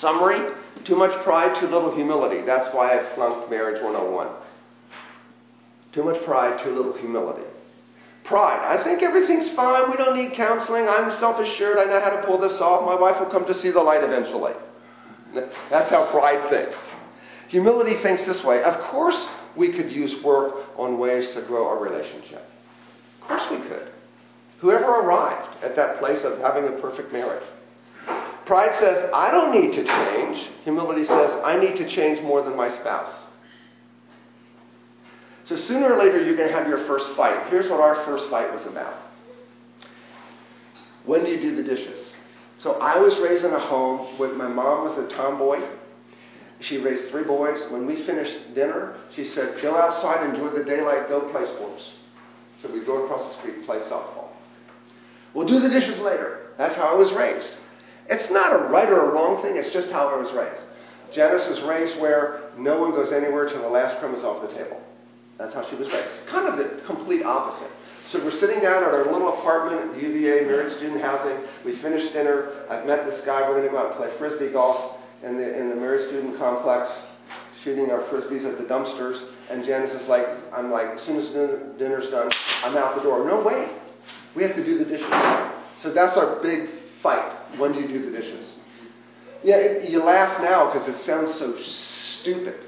Summary 0.00 0.54
Too 0.84 0.94
much 0.94 1.10
pride, 1.24 1.58
too 1.58 1.66
little 1.66 1.92
humility. 1.92 2.40
That's 2.42 2.72
why 2.72 2.96
I 2.96 3.14
flunked 3.16 3.50
Marriage 3.50 3.82
101. 3.82 4.28
Too 5.92 6.04
much 6.04 6.24
pride, 6.24 6.62
too 6.62 6.70
little 6.70 6.92
humility. 6.92 7.42
Pride. 8.22 8.78
I 8.78 8.84
think 8.84 9.02
everything's 9.02 9.50
fine. 9.56 9.90
We 9.90 9.96
don't 9.96 10.14
need 10.14 10.34
counseling. 10.34 10.86
I'm 10.88 11.10
self 11.18 11.40
assured. 11.40 11.76
I 11.76 11.86
know 11.86 12.00
how 12.00 12.10
to 12.10 12.24
pull 12.26 12.38
this 12.38 12.60
off. 12.60 12.86
My 12.86 12.94
wife 12.94 13.18
will 13.18 13.30
come 13.30 13.44
to 13.46 13.60
see 13.60 13.72
the 13.72 13.80
light 13.80 14.04
eventually. 14.04 14.52
That's 15.34 15.90
how 15.90 16.12
pride 16.12 16.48
thinks. 16.48 16.78
Humility 17.48 18.00
thinks 18.04 18.24
this 18.24 18.44
way. 18.44 18.62
Of 18.62 18.80
course, 18.84 19.26
we 19.56 19.72
could 19.72 19.90
use 19.90 20.22
work 20.22 20.54
on 20.76 20.96
ways 20.96 21.32
to 21.34 21.42
grow 21.42 21.66
our 21.66 21.82
relationship. 21.82 22.49
Course, 23.30 23.50
we 23.52 23.68
could. 23.68 23.92
Whoever 24.58 24.86
arrived 24.86 25.62
at 25.62 25.76
that 25.76 26.00
place 26.00 26.24
of 26.24 26.40
having 26.40 26.64
a 26.64 26.72
perfect 26.80 27.12
marriage. 27.12 27.44
Pride 28.44 28.74
says, 28.80 29.08
I 29.14 29.30
don't 29.30 29.52
need 29.52 29.72
to 29.76 29.84
change. 29.84 30.48
Humility 30.64 31.04
says, 31.04 31.30
I 31.44 31.56
need 31.56 31.76
to 31.76 31.88
change 31.88 32.20
more 32.22 32.42
than 32.42 32.56
my 32.56 32.68
spouse. 32.68 33.22
So 35.44 35.54
sooner 35.54 35.94
or 35.94 35.96
later, 35.96 36.20
you're 36.20 36.36
going 36.36 36.48
to 36.48 36.54
have 36.54 36.66
your 36.66 36.84
first 36.88 37.08
fight. 37.16 37.48
Here's 37.50 37.70
what 37.70 37.78
our 37.80 38.04
first 38.04 38.28
fight 38.30 38.52
was 38.52 38.66
about. 38.66 38.96
When 41.06 41.24
do 41.24 41.30
you 41.30 41.40
do 41.40 41.54
the 41.54 41.62
dishes? 41.62 42.12
So 42.58 42.72
I 42.80 42.98
was 42.98 43.16
raised 43.18 43.44
in 43.44 43.52
a 43.52 43.60
home 43.60 44.18
with 44.18 44.32
my 44.32 44.48
mom 44.48 44.88
was 44.88 44.98
a 44.98 45.08
tomboy. 45.16 45.60
She 46.58 46.78
raised 46.78 47.10
three 47.12 47.24
boys. 47.24 47.62
When 47.70 47.86
we 47.86 48.04
finished 48.04 48.54
dinner, 48.56 48.96
she 49.14 49.24
said, 49.24 49.62
Go 49.62 49.76
outside, 49.76 50.28
enjoy 50.28 50.50
the 50.50 50.64
daylight, 50.64 51.08
go 51.08 51.30
play 51.30 51.46
sports. 51.54 51.92
So 52.62 52.72
we'd 52.72 52.86
go 52.86 53.04
across 53.04 53.34
the 53.34 53.40
street 53.40 53.56
and 53.56 53.64
play 53.64 53.78
softball. 53.80 54.28
We'll 55.34 55.46
do 55.46 55.60
the 55.60 55.68
dishes 55.68 55.98
later. 55.98 56.48
That's 56.58 56.74
how 56.74 56.92
I 56.92 56.94
was 56.94 57.12
raised. 57.12 57.50
It's 58.08 58.30
not 58.30 58.52
a 58.52 58.68
right 58.68 58.88
or 58.88 59.10
a 59.10 59.14
wrong 59.14 59.42
thing, 59.42 59.56
it's 59.56 59.72
just 59.72 59.90
how 59.90 60.08
I 60.08 60.16
was 60.16 60.32
raised. 60.32 60.60
Janice 61.14 61.48
was 61.48 61.60
raised 61.62 62.00
where 62.00 62.50
no 62.56 62.80
one 62.80 62.90
goes 62.90 63.12
anywhere 63.12 63.48
till 63.48 63.62
the 63.62 63.68
last 63.68 63.98
crumb 63.98 64.14
is 64.14 64.24
off 64.24 64.42
the 64.42 64.54
table. 64.54 64.80
That's 65.38 65.54
how 65.54 65.68
she 65.70 65.76
was 65.76 65.88
raised. 65.88 66.26
Kind 66.28 66.48
of 66.48 66.58
the 66.58 66.82
complete 66.86 67.22
opposite. 67.24 67.70
So 68.06 68.22
we're 68.24 68.38
sitting 68.38 68.60
down 68.60 68.82
at 68.82 68.90
our 68.90 69.10
little 69.10 69.38
apartment 69.38 69.94
at 69.96 70.02
UVA, 70.02 70.44
Married 70.44 70.72
Student 70.72 71.00
Housing. 71.00 71.38
We 71.64 71.76
finished 71.76 72.12
dinner. 72.12 72.66
I've 72.68 72.86
met 72.86 73.06
this 73.06 73.24
guy. 73.24 73.48
We're 73.48 73.54
going 73.54 73.66
to 73.66 73.70
go 73.70 73.78
out 73.78 73.86
and 73.86 73.96
play 73.96 74.10
frisbee 74.18 74.52
golf 74.52 74.98
in 75.22 75.36
the, 75.36 75.58
in 75.58 75.68
the 75.68 75.76
Married 75.76 76.08
Student 76.08 76.36
Complex, 76.38 76.90
shooting 77.64 77.90
our 77.90 78.02
frisbees 78.04 78.44
at 78.44 78.58
the 78.58 78.64
dumpsters. 78.64 79.22
And 79.50 79.64
Janice 79.64 79.92
is 79.92 80.08
like, 80.08 80.26
I'm 80.52 80.70
like, 80.70 80.88
as 80.88 81.02
soon 81.02 81.16
as 81.16 81.28
dinner's 81.78 82.08
done, 82.10 82.30
I'm 82.64 82.76
out 82.76 82.96
the 82.96 83.02
door. 83.02 83.24
No, 83.24 83.40
wait. 83.42 83.68
We 84.34 84.42
have 84.42 84.54
to 84.56 84.64
do 84.64 84.78
the 84.78 84.84
dishes. 84.84 85.10
So 85.82 85.92
that's 85.92 86.16
our 86.16 86.40
big 86.42 86.70
fight. 87.02 87.32
When 87.58 87.72
do 87.72 87.80
you 87.80 87.88
do 87.88 88.10
the 88.10 88.16
dishes? 88.16 88.46
Yeah, 89.42 89.56
it, 89.56 89.90
you 89.90 90.02
laugh 90.02 90.40
now 90.42 90.72
because 90.72 90.88
it 90.88 90.98
sounds 91.00 91.38
so 91.38 91.56
stupid. 91.62 92.60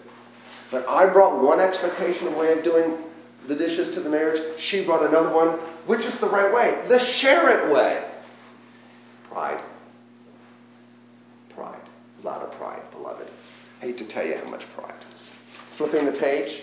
But 0.71 0.89
I 0.89 1.07
brought 1.13 1.43
one 1.43 1.61
expectation 1.61 2.27
of 2.29 2.35
way 2.35 2.53
of 2.53 2.65
doing 2.65 2.97
the 3.47 3.55
dishes 3.55 3.95
to 3.95 4.01
the 4.01 4.09
marriage. 4.09 4.41
She 4.59 4.85
brought 4.85 5.05
another 5.05 5.35
one, 5.35 5.59
which 5.87 6.05
is 6.05 6.19
the 6.21 6.29
right 6.29 6.53
way, 6.53 6.83
the 6.89 6.99
Sharrett 6.99 7.73
way. 7.73 8.09
Pride. 9.31 9.63
Pride. 11.55 11.81
A 12.23 12.27
lot 12.27 12.43
of 12.43 12.53
pride, 12.53 12.83
beloved. 12.93 13.27
Hate 13.83 13.99
to 13.99 14.07
tell 14.07 14.25
you 14.25 14.37
how 14.37 14.49
much 14.49 14.63
pride. 14.77 15.05
Flipping 15.77 16.07
the 16.07 16.13
page. 16.13 16.63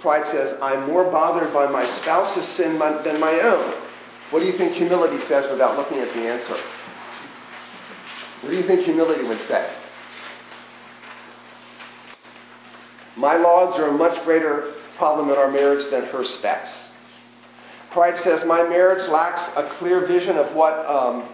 Pride 0.00 0.26
says, 0.28 0.58
I'm 0.62 0.86
more 0.86 1.04
bothered 1.04 1.52
by 1.52 1.66
my 1.66 1.84
spouse's 1.96 2.48
sin 2.56 2.78
than 2.78 3.20
my 3.20 3.38
own. 3.40 3.74
What 4.30 4.40
do 4.40 4.46
you 4.46 4.56
think 4.56 4.72
humility 4.72 5.22
says 5.26 5.50
without 5.50 5.76
looking 5.76 5.98
at 5.98 6.14
the 6.14 6.20
answer? 6.20 6.56
What 8.40 8.48
do 8.48 8.56
you 8.56 8.62
think 8.66 8.86
humility 8.86 9.24
would 9.24 9.46
say? 9.46 9.70
My 13.18 13.36
logs 13.36 13.78
are 13.78 13.88
a 13.88 13.92
much 13.92 14.24
greater 14.24 14.76
problem 14.96 15.28
in 15.28 15.36
our 15.36 15.50
marriage 15.50 15.90
than 15.90 16.06
her 16.06 16.24
specks. 16.24 16.70
Pride 17.92 18.18
says, 18.20 18.46
My 18.46 18.62
marriage 18.62 19.06
lacks 19.10 19.42
a 19.56 19.68
clear 19.78 20.06
vision 20.06 20.38
of 20.38 20.56
what, 20.56 20.72
um, 20.86 21.28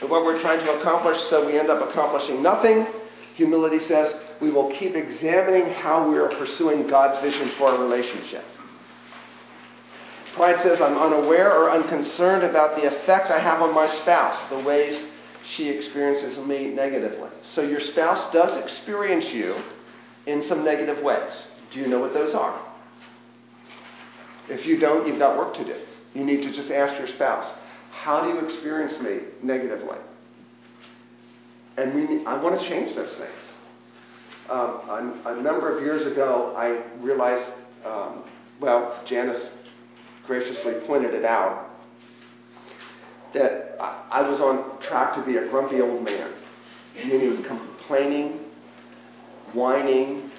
of 0.00 0.10
what 0.10 0.24
we're 0.24 0.40
trying 0.40 0.58
to 0.66 0.80
accomplish, 0.80 1.20
so 1.30 1.46
we 1.46 1.56
end 1.56 1.70
up 1.70 1.88
accomplishing 1.88 2.42
nothing. 2.42 2.88
Humility 3.36 3.78
says, 3.86 4.14
We 4.42 4.50
will 4.50 4.72
keep 4.72 4.96
examining 4.96 5.72
how 5.72 6.10
we 6.10 6.18
are 6.18 6.28
pursuing 6.28 6.88
God's 6.88 7.22
vision 7.22 7.48
for 7.50 7.68
our 7.68 7.80
relationship. 7.80 8.44
Pride 10.34 10.60
says, 10.60 10.80
I'm 10.80 10.98
unaware 10.98 11.52
or 11.52 11.70
unconcerned 11.70 12.42
about 12.42 12.74
the 12.74 12.88
effect 12.88 13.30
I 13.30 13.38
have 13.38 13.62
on 13.62 13.72
my 13.72 13.86
spouse, 13.86 14.50
the 14.50 14.58
ways 14.58 15.04
she 15.44 15.68
experiences 15.68 16.44
me 16.44 16.68
negatively. 16.68 17.30
So 17.54 17.62
your 17.62 17.78
spouse 17.78 18.32
does 18.32 18.56
experience 18.56 19.26
you 19.26 19.62
in 20.26 20.42
some 20.42 20.64
negative 20.64 21.04
ways. 21.04 21.46
Do 21.70 21.78
you 21.78 21.86
know 21.86 22.00
what 22.00 22.12
those 22.12 22.34
are? 22.34 22.60
If 24.48 24.66
you 24.66 24.76
don't, 24.76 25.06
you've 25.06 25.20
got 25.20 25.38
work 25.38 25.54
to 25.54 25.64
do. 25.64 25.76
You 26.14 26.24
need 26.24 26.42
to 26.42 26.52
just 26.52 26.72
ask 26.72 26.98
your 26.98 27.06
spouse, 27.06 27.46
how 27.92 28.22
do 28.22 28.30
you 28.30 28.40
experience 28.40 28.98
me 28.98 29.20
negatively? 29.40 29.98
And 31.76 31.94
we 31.94 32.26
I 32.26 32.42
want 32.42 32.60
to 32.60 32.68
change 32.68 32.96
those 32.96 33.14
things. 33.16 33.51
Um, 34.52 35.22
a, 35.24 35.32
a, 35.32 35.42
number 35.42 35.74
of 35.74 35.82
years 35.82 36.04
ago, 36.04 36.54
I 36.54 36.82
realized, 37.02 37.52
um, 37.86 38.22
well, 38.60 39.02
Janice 39.06 39.48
graciously 40.26 40.74
pointed 40.86 41.14
it 41.14 41.24
out, 41.24 41.70
that 43.32 43.76
I, 43.80 44.08
I 44.10 44.28
was 44.28 44.40
on 44.40 44.78
track 44.82 45.14
to 45.14 45.24
be 45.24 45.38
a 45.38 45.48
grumpy 45.48 45.80
old 45.80 46.04
man, 46.04 46.34
meaning 46.94 47.42
complaining, 47.44 48.40
whining, 49.54 50.30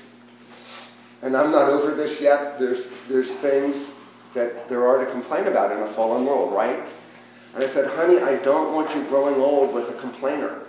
and 1.23 1.35
I'm 1.35 1.51
not 1.51 1.69
over 1.69 1.95
this 1.95 2.21
yet. 2.21 2.59
There's, 2.59 2.85
there's 3.09 3.33
things 3.41 3.89
that 4.35 4.69
there 4.69 4.87
are 4.87 5.03
to 5.03 5.11
complain 5.11 5.47
about 5.47 5.71
in 5.71 5.79
a 5.79 5.95
fallen 5.95 6.23
world, 6.23 6.53
right? 6.53 6.87
And 7.55 7.63
I 7.63 7.73
said, 7.73 7.87
honey, 7.87 8.19
I 8.19 8.35
don't 8.43 8.75
want 8.75 8.95
you 8.95 9.07
growing 9.09 9.41
old 9.41 9.73
with 9.73 9.89
a 9.89 9.99
complainer. 9.99 10.67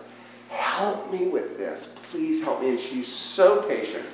Help 0.55 1.11
me 1.13 1.29
with 1.29 1.57
this. 1.59 1.87
Please 2.11 2.43
help 2.43 2.61
me. 2.61 2.71
And 2.71 2.81
she's 2.81 3.09
so 3.09 3.67
patient, 3.69 4.07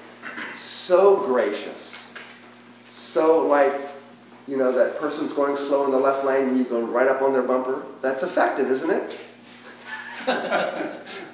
so 0.86 1.26
gracious, 1.26 1.94
so 3.12 3.46
like, 3.46 3.72
you 4.46 4.56
know, 4.56 4.72
that 4.72 4.98
person's 4.98 5.32
going 5.34 5.56
slow 5.68 5.84
in 5.84 5.90
the 5.90 5.98
left 5.98 6.24
lane 6.24 6.48
and 6.48 6.58
you 6.58 6.64
go 6.64 6.80
right 6.80 7.08
up 7.08 7.22
on 7.22 7.32
their 7.32 7.42
bumper. 7.42 7.84
That's 8.02 8.22
effective, 8.22 8.70
isn't 8.70 8.90
it? 8.90 9.18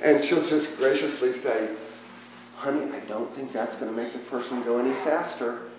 and 0.02 0.28
she'll 0.28 0.48
just 0.48 0.76
graciously 0.76 1.32
say, 1.40 1.76
honey, 2.56 2.90
I 2.92 3.00
don't 3.06 3.34
think 3.34 3.52
that's 3.52 3.74
going 3.76 3.94
to 3.94 3.96
make 3.96 4.12
the 4.12 4.18
person 4.30 4.62
go 4.64 4.78
any 4.78 4.92
faster. 5.04 5.70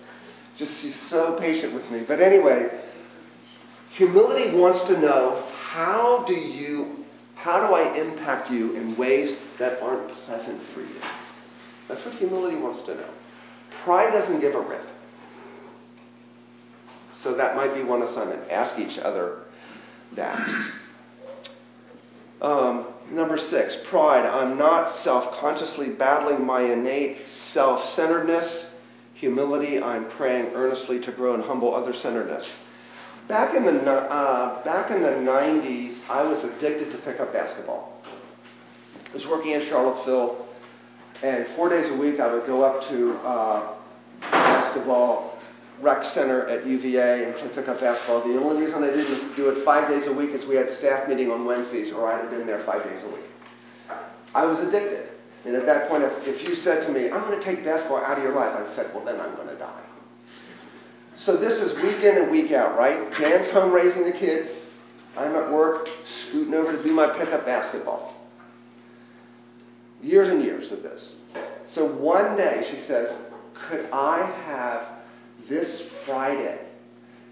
Just 0.56 0.80
she's 0.80 0.98
so 1.08 1.38
patient 1.38 1.74
with 1.74 1.88
me. 1.90 2.04
But 2.06 2.20
anyway, 2.20 2.82
humility 3.94 4.56
wants 4.56 4.86
to 4.88 4.98
know 4.98 5.48
how 5.54 6.24
do 6.26 6.34
you, 6.34 6.97
how 7.38 7.64
do 7.64 7.72
I 7.72 7.96
impact 7.96 8.50
you 8.50 8.74
in 8.74 8.96
ways 8.96 9.38
that 9.60 9.80
aren't 9.80 10.08
pleasant 10.08 10.60
for 10.74 10.80
you? 10.80 11.00
That's 11.86 12.04
what 12.04 12.14
humility 12.16 12.56
wants 12.56 12.84
to 12.86 12.96
know. 12.96 13.10
Pride 13.84 14.12
doesn't 14.12 14.40
give 14.40 14.56
a 14.56 14.60
rip. 14.60 14.84
So 17.22 17.34
that 17.34 17.54
might 17.54 17.74
be 17.74 17.84
one 17.84 18.02
assignment. 18.02 18.50
Ask 18.50 18.78
each 18.80 18.98
other 18.98 19.44
that. 20.16 20.72
Um, 22.42 22.86
number 23.10 23.38
six, 23.38 23.76
pride. 23.88 24.26
I'm 24.26 24.58
not 24.58 24.96
self 24.98 25.38
consciously 25.40 25.90
battling 25.90 26.44
my 26.44 26.62
innate 26.62 27.26
self 27.28 27.94
centeredness. 27.94 28.66
Humility, 29.14 29.80
I'm 29.80 30.10
praying 30.10 30.54
earnestly 30.54 31.00
to 31.00 31.12
grow 31.12 31.34
in 31.34 31.40
humble 31.40 31.74
other 31.74 31.92
centeredness. 31.94 32.48
Back 33.28 33.54
in 33.54 33.64
the 33.64 33.92
uh, 33.92 34.64
back 34.64 34.90
in 34.90 35.02
the 35.02 35.10
90s, 35.10 35.98
I 36.08 36.22
was 36.22 36.42
addicted 36.44 36.90
to 36.92 36.98
pickup 36.98 37.30
basketball. 37.30 38.02
I 39.10 39.12
was 39.12 39.26
working 39.26 39.52
in 39.52 39.62
Charlottesville, 39.66 40.48
and 41.22 41.46
four 41.54 41.68
days 41.68 41.90
a 41.90 41.96
week 41.96 42.20
I 42.20 42.32
would 42.32 42.46
go 42.46 42.62
up 42.62 42.88
to 42.88 43.12
uh, 43.18 43.74
basketball 44.20 45.38
rec 45.82 46.04
center 46.12 46.48
at 46.48 46.66
UVA 46.66 47.26
and 47.26 47.34
play 47.36 47.48
pickup 47.54 47.80
basketball. 47.80 48.26
The 48.26 48.40
only 48.40 48.64
reason 48.64 48.82
I 48.82 48.90
didn't 48.90 49.36
do 49.36 49.50
it 49.50 49.62
five 49.62 49.88
days 49.88 50.06
a 50.06 50.12
week 50.12 50.30
is 50.30 50.46
we 50.46 50.56
had 50.56 50.74
staff 50.78 51.06
meeting 51.06 51.30
on 51.30 51.44
Wednesdays, 51.44 51.92
or 51.92 52.10
I'd 52.10 52.22
have 52.22 52.30
been 52.30 52.46
there 52.46 52.64
five 52.64 52.82
days 52.82 53.02
a 53.04 53.08
week. 53.08 53.26
I 54.34 54.46
was 54.46 54.58
addicted. 54.66 55.10
And 55.44 55.54
at 55.54 55.66
that 55.66 55.88
point, 55.88 56.02
if, 56.02 56.26
if 56.26 56.48
you 56.48 56.56
said 56.56 56.86
to 56.86 56.92
me, 56.92 57.10
I'm 57.10 57.22
going 57.22 57.38
to 57.38 57.44
take 57.44 57.64
basketball 57.64 57.98
out 57.98 58.18
of 58.18 58.24
your 58.24 58.34
life, 58.34 58.56
I 58.56 58.74
said, 58.74 58.92
well, 58.94 59.04
then 59.04 59.20
I'm 59.20 59.34
going 59.36 59.48
to 59.48 59.54
die. 59.54 59.82
So 61.18 61.36
this 61.36 61.60
is 61.60 61.76
week 61.82 62.04
in 62.04 62.16
and 62.16 62.30
week 62.30 62.52
out, 62.52 62.78
right? 62.78 63.12
Jan's 63.14 63.50
home 63.50 63.72
raising 63.72 64.04
the 64.04 64.12
kids. 64.12 64.50
I'm 65.16 65.34
at 65.34 65.50
work, 65.50 65.88
scooting 66.22 66.54
over 66.54 66.76
to 66.76 66.82
do 66.82 66.92
my 66.92 67.08
pickup 67.18 67.44
basketball. 67.44 68.14
Years 70.00 70.28
and 70.28 70.44
years 70.44 70.70
of 70.70 70.84
this. 70.84 71.16
So 71.74 71.84
one 71.84 72.36
day 72.36 72.68
she 72.70 72.86
says, 72.86 73.10
Could 73.52 73.88
I 73.92 74.30
have 74.46 74.86
this 75.48 75.82
Friday 76.06 76.60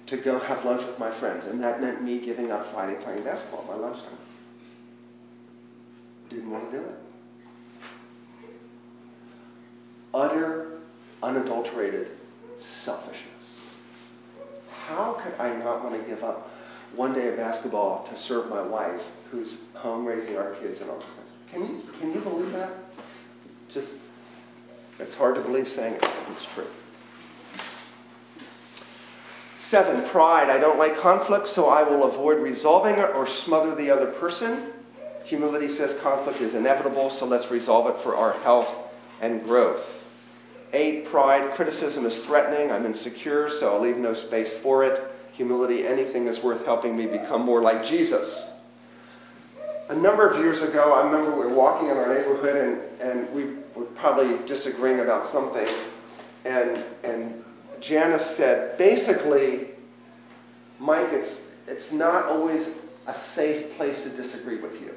to 0.08 0.16
go 0.16 0.40
have 0.40 0.64
lunch 0.64 0.84
with 0.84 0.98
my 0.98 1.16
friends? 1.20 1.44
And 1.46 1.62
that 1.62 1.80
meant 1.80 2.02
me 2.02 2.18
giving 2.18 2.50
up 2.50 2.72
Friday 2.72 3.00
playing 3.04 3.22
basketball 3.22 3.60
at 3.60 3.66
my 3.68 3.76
lunchtime. 3.76 4.18
Didn't 6.28 6.50
want 6.50 6.72
to 6.72 6.78
do 6.78 6.84
it. 6.84 6.98
Utter, 10.12 10.78
unadulterated 11.22 12.08
selfishness. 12.84 13.35
How 14.86 15.20
could 15.20 15.34
I 15.40 15.56
not 15.56 15.82
want 15.82 16.00
to 16.00 16.08
give 16.08 16.22
up 16.22 16.48
one 16.94 17.12
day 17.12 17.26
of 17.28 17.36
basketball 17.36 18.06
to 18.08 18.16
serve 18.16 18.48
my 18.48 18.62
wife 18.62 19.00
who's 19.32 19.54
home 19.74 20.04
raising 20.04 20.36
our 20.36 20.54
kids 20.54 20.80
and 20.80 20.88
all 20.88 20.98
this? 20.98 21.06
Can 21.50 21.62
you, 21.62 21.82
can 21.98 22.12
you 22.14 22.20
believe 22.20 22.52
that? 22.52 22.70
Just, 23.72 23.88
it's 25.00 25.14
hard 25.16 25.34
to 25.34 25.40
believe 25.40 25.66
saying 25.68 25.94
it, 25.94 26.04
it's 26.30 26.46
true. 26.54 26.68
Seven, 29.68 30.08
pride. 30.10 30.48
I 30.48 30.58
don't 30.58 30.78
like 30.78 30.96
conflict, 30.98 31.48
so 31.48 31.66
I 31.66 31.82
will 31.82 32.04
avoid 32.04 32.40
resolving 32.40 32.94
it 32.94 33.10
or 33.16 33.26
smother 33.26 33.74
the 33.74 33.90
other 33.90 34.12
person. 34.12 34.72
Humility 35.24 35.76
says 35.76 36.00
conflict 36.00 36.40
is 36.40 36.54
inevitable, 36.54 37.10
so 37.10 37.26
let's 37.26 37.50
resolve 37.50 37.88
it 37.88 38.00
for 38.04 38.14
our 38.14 38.34
health 38.44 38.68
and 39.20 39.42
growth. 39.42 39.84
Eight, 40.72 41.08
pride. 41.10 41.54
Criticism 41.54 42.06
is 42.06 42.24
threatening. 42.24 42.70
I'm 42.70 42.86
insecure, 42.86 43.50
so 43.60 43.74
I'll 43.74 43.82
leave 43.82 43.96
no 43.96 44.14
space 44.14 44.52
for 44.62 44.84
it. 44.84 45.12
Humility, 45.32 45.86
anything 45.86 46.26
is 46.26 46.42
worth 46.42 46.64
helping 46.64 46.96
me 46.96 47.06
become 47.06 47.42
more 47.42 47.62
like 47.62 47.84
Jesus. 47.84 48.42
A 49.88 49.94
number 49.94 50.28
of 50.28 50.38
years 50.38 50.60
ago, 50.62 50.94
I 50.94 51.04
remember 51.06 51.38
we 51.38 51.46
were 51.46 51.54
walking 51.54 51.88
in 51.88 51.96
our 51.96 52.12
neighborhood 52.12 52.56
and, 52.56 53.00
and 53.00 53.34
we 53.34 53.44
were 53.76 53.86
probably 53.96 54.44
disagreeing 54.48 55.00
about 55.00 55.30
something. 55.30 55.68
And, 56.44 56.84
and 57.04 57.44
Janice 57.80 58.36
said, 58.36 58.76
basically, 58.78 59.68
Mike, 60.80 61.08
it's, 61.10 61.38
it's 61.68 61.92
not 61.92 62.26
always 62.26 62.66
a 63.06 63.14
safe 63.34 63.76
place 63.76 63.96
to 63.98 64.16
disagree 64.16 64.60
with 64.60 64.80
you. 64.80 64.92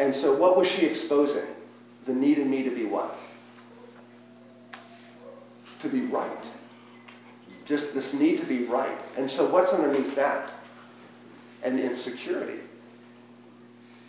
And 0.00 0.14
so, 0.14 0.36
what 0.36 0.56
was 0.56 0.68
she 0.68 0.86
exposing? 0.86 1.46
The 2.06 2.14
need 2.14 2.38
in 2.38 2.48
me 2.48 2.62
to 2.62 2.70
be 2.74 2.86
what? 2.86 3.14
To 5.82 5.88
be 5.88 6.02
right. 6.06 6.44
Just 7.66 7.94
this 7.94 8.12
need 8.14 8.40
to 8.40 8.46
be 8.46 8.64
right. 8.64 8.98
And 9.16 9.30
so, 9.30 9.50
what's 9.50 9.72
underneath 9.72 10.14
that? 10.16 10.50
And 11.62 11.78
insecurity. 11.78 12.60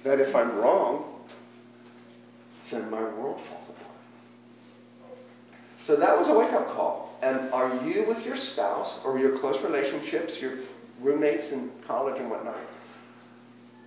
That 0.04 0.20
if 0.20 0.36
I'm 0.36 0.56
wrong, 0.58 1.26
then 2.72 2.90
my 2.90 3.02
world 3.02 3.42
falls 3.50 3.70
apart. 3.70 3.90
So 5.86 5.96
that 5.96 6.18
was 6.18 6.30
a 6.30 6.34
wake 6.34 6.54
up 6.54 6.68
call. 6.68 7.18
And 7.22 7.52
are 7.52 7.84
you 7.84 8.06
with 8.08 8.26
your 8.26 8.38
spouse 8.38 9.00
or 9.04 9.20
your 9.20 9.38
close 9.40 9.62
relationships, 9.64 10.40
your 10.40 10.60
roommates 11.02 11.52
in 11.52 11.72
college 11.86 12.20
and 12.20 12.30
whatnot, 12.30 12.58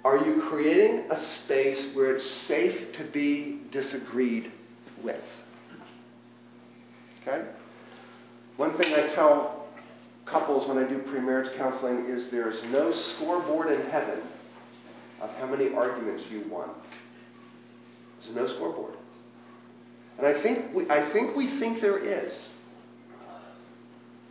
are 0.05 0.19
you 0.19 0.43
creating 0.49 1.11
a 1.11 1.21
space 1.21 1.95
where 1.95 2.17
it's 2.17 2.29
safe 2.29 2.93
to 2.97 3.05
be 3.05 3.61
disagreed 3.71 4.51
with? 5.03 5.23
Okay? 7.23 7.47
One 8.63 8.79
thing 8.79 8.95
I 8.95 9.09
tell 9.09 9.67
couples 10.25 10.69
when 10.69 10.79
I 10.79 10.89
do 10.89 11.01
premarriage 11.01 11.53
counseling 11.57 12.07
is 12.07 12.31
there's 12.31 12.63
no 12.71 12.93
scoreboard 12.93 13.73
in 13.73 13.91
heaven 13.91 14.21
of 15.21 15.31
how 15.31 15.47
many 15.47 15.75
arguments 15.75 16.23
you 16.31 16.45
won. 16.49 16.71
There's 18.21 18.37
no 18.37 18.47
scoreboard. 18.47 18.95
And 20.17 20.29
I 20.29 20.41
think 20.41 20.73
we, 20.73 20.89
I 20.89 21.11
think 21.13 21.35
we 21.35 21.59
think 21.59 21.81
there 21.81 21.99
is. 21.99 22.51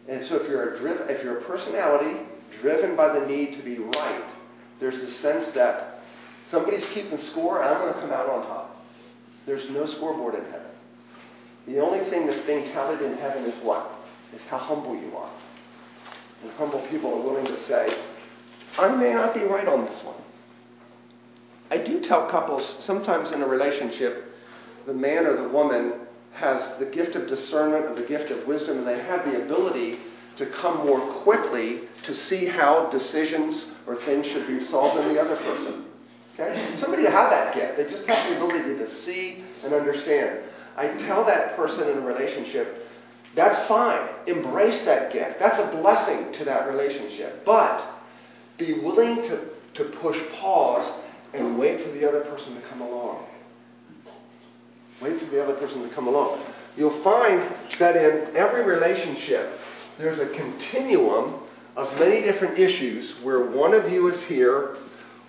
And 0.07 0.23
so 0.23 0.37
if 0.37 0.49
you're 0.49 0.75
a 0.75 0.79
driv- 0.79 1.09
if 1.09 1.25
you're 1.25 1.39
a 1.39 1.43
personality 1.43 2.21
driven 2.61 2.95
by 2.95 3.19
the 3.19 3.27
need 3.27 3.57
to 3.57 3.63
be 3.63 3.79
right, 3.79 4.23
there's 4.79 4.95
a 4.95 5.11
sense 5.15 5.53
that 5.55 5.99
somebody's 6.49 6.85
keeping 6.85 7.21
score 7.31 7.61
and 7.61 7.67
I'm 7.67 7.81
going 7.81 7.93
to 7.95 7.99
come 7.99 8.11
out 8.11 8.29
on 8.29 8.45
top. 8.45 8.81
There's 9.45 9.69
no 9.71 9.85
scoreboard 9.85 10.35
in 10.35 10.45
heaven. 10.45 10.71
The 11.67 11.79
only 11.79 12.09
thing 12.09 12.27
that's 12.27 12.45
being 12.45 12.71
counted 12.71 13.05
in 13.05 13.17
heaven 13.17 13.43
is 13.43 13.61
what? 13.61 13.97
Is 14.35 14.41
how 14.43 14.57
humble 14.57 14.95
you 14.95 15.15
are. 15.17 15.31
And 16.41 16.51
humble 16.53 16.85
people 16.89 17.13
are 17.13 17.21
willing 17.21 17.45
to 17.45 17.63
say, 17.63 17.93
I 18.77 18.95
may 18.95 19.13
not 19.13 19.33
be 19.33 19.41
right 19.41 19.67
on 19.67 19.85
this 19.85 20.03
one. 20.03 20.15
I 21.69 21.77
do 21.77 22.01
tell 22.01 22.29
couples 22.29 22.77
sometimes 22.83 23.31
in 23.31 23.41
a 23.41 23.47
relationship, 23.47 24.25
the 24.85 24.93
man 24.93 25.25
or 25.25 25.35
the 25.35 25.49
woman 25.49 25.93
has 26.33 26.77
the 26.79 26.85
gift 26.85 27.15
of 27.15 27.27
discernment 27.27 27.85
or 27.85 27.95
the 27.95 28.07
gift 28.07 28.31
of 28.31 28.47
wisdom, 28.47 28.79
and 28.79 28.87
they 28.87 28.99
have 29.03 29.25
the 29.25 29.43
ability 29.43 29.99
to 30.37 30.45
come 30.47 30.85
more 30.85 30.99
quickly 31.23 31.81
to 32.03 32.13
see 32.13 32.45
how 32.45 32.89
decisions 32.89 33.65
or 33.85 33.95
things 34.03 34.25
should 34.25 34.47
be 34.47 34.65
solved 34.65 34.99
in 34.99 35.13
the 35.13 35.21
other 35.21 35.35
person. 35.37 35.85
Okay? 36.33 36.73
Somebody 36.77 37.03
have 37.03 37.29
that 37.29 37.53
gift. 37.53 37.77
They 37.77 37.83
just 37.89 38.07
have 38.07 38.29
the 38.29 38.37
ability 38.37 38.77
to 38.77 39.01
see 39.01 39.43
and 39.63 39.73
understand. 39.73 40.39
I 40.77 40.87
tell 41.05 41.25
that 41.25 41.55
person 41.55 41.89
in 41.89 41.97
a 41.97 42.01
relationship, 42.01 42.80
that's 43.35 43.67
fine. 43.67 44.09
Embrace 44.27 44.83
that 44.85 45.13
gift. 45.13 45.39
That's 45.39 45.59
a 45.59 45.77
blessing 45.77 46.33
to 46.33 46.45
that 46.45 46.67
relationship. 46.67 47.45
But 47.45 47.85
be 48.57 48.79
willing 48.79 49.17
to, 49.23 49.49
to 49.75 49.83
push 50.01 50.19
pause 50.39 51.01
and 51.33 51.57
wait 51.57 51.85
for 51.85 51.91
the 51.91 52.07
other 52.07 52.21
person 52.21 52.55
to 52.55 52.61
come 52.67 52.81
along. 52.81 53.25
Wait 55.01 55.19
for 55.19 55.25
the 55.27 55.41
other 55.43 55.55
person 55.55 55.87
to 55.87 55.95
come 55.95 56.07
along. 56.07 56.43
You'll 56.75 57.03
find 57.03 57.53
that 57.79 57.95
in 57.95 58.35
every 58.35 58.63
relationship, 58.63 59.59
there's 59.97 60.19
a 60.19 60.33
continuum 60.35 61.41
of 61.75 61.93
many 61.99 62.21
different 62.21 62.59
issues 62.59 63.13
where 63.23 63.45
one 63.49 63.73
of 63.73 63.91
you 63.91 64.07
is 64.09 64.21
here, 64.23 64.77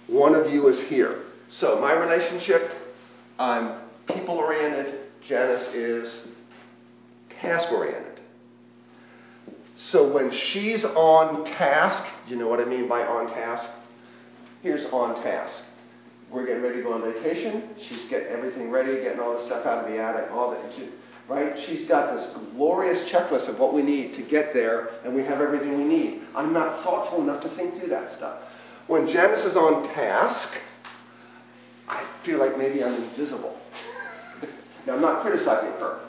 one 0.08 0.34
of 0.34 0.52
you 0.52 0.66
is 0.68 0.80
here. 0.88 1.22
So, 1.48 1.80
my 1.80 1.92
relationship, 1.92 2.70
I'm 3.38 3.80
people 4.06 4.34
oriented, 4.34 5.00
Janice 5.26 5.74
is 5.74 6.26
task 7.42 7.70
oriented. 7.70 8.20
So, 9.74 10.12
when 10.12 10.30
she's 10.30 10.84
on 10.84 11.44
task, 11.44 12.04
you 12.28 12.36
know 12.36 12.48
what 12.48 12.60
I 12.60 12.64
mean 12.64 12.88
by 12.88 13.02
on 13.02 13.28
task? 13.28 13.70
Here's 14.62 14.86
on 14.86 15.22
task. 15.22 15.64
We're 16.30 16.46
getting 16.46 16.62
ready 16.62 16.76
to 16.76 16.82
go 16.82 16.92
on 16.92 17.02
vacation. 17.02 17.70
She's 17.88 18.08
getting 18.08 18.28
everything 18.28 18.70
ready, 18.70 19.02
getting 19.02 19.20
all 19.20 19.36
the 19.36 19.44
stuff 19.46 19.66
out 19.66 19.84
of 19.84 19.90
the 19.90 19.98
attic, 19.98 20.30
all 20.30 20.50
that. 20.52 20.62
Right? 21.28 21.58
She's 21.66 21.86
got 21.86 22.16
this 22.16 22.34
glorious 22.54 23.10
checklist 23.10 23.48
of 23.48 23.58
what 23.58 23.74
we 23.74 23.82
need 23.82 24.14
to 24.14 24.22
get 24.22 24.54
there, 24.54 24.90
and 25.04 25.14
we 25.14 25.22
have 25.24 25.40
everything 25.40 25.76
we 25.76 25.84
need. 25.84 26.22
I'm 26.34 26.52
not 26.52 26.82
thoughtful 26.84 27.20
enough 27.20 27.42
to 27.42 27.48
think 27.56 27.78
through 27.78 27.90
that 27.90 28.16
stuff. 28.16 28.38
When 28.86 29.06
Janice 29.08 29.44
is 29.44 29.56
on 29.56 29.84
task, 29.94 30.48
I 31.88 32.06
feel 32.24 32.38
like 32.38 32.56
maybe 32.56 32.82
I'm 32.82 32.94
invisible. 32.94 33.56
now, 34.86 34.94
I'm 34.94 35.00
not 35.02 35.22
criticizing 35.22 35.72
her. 35.72 36.00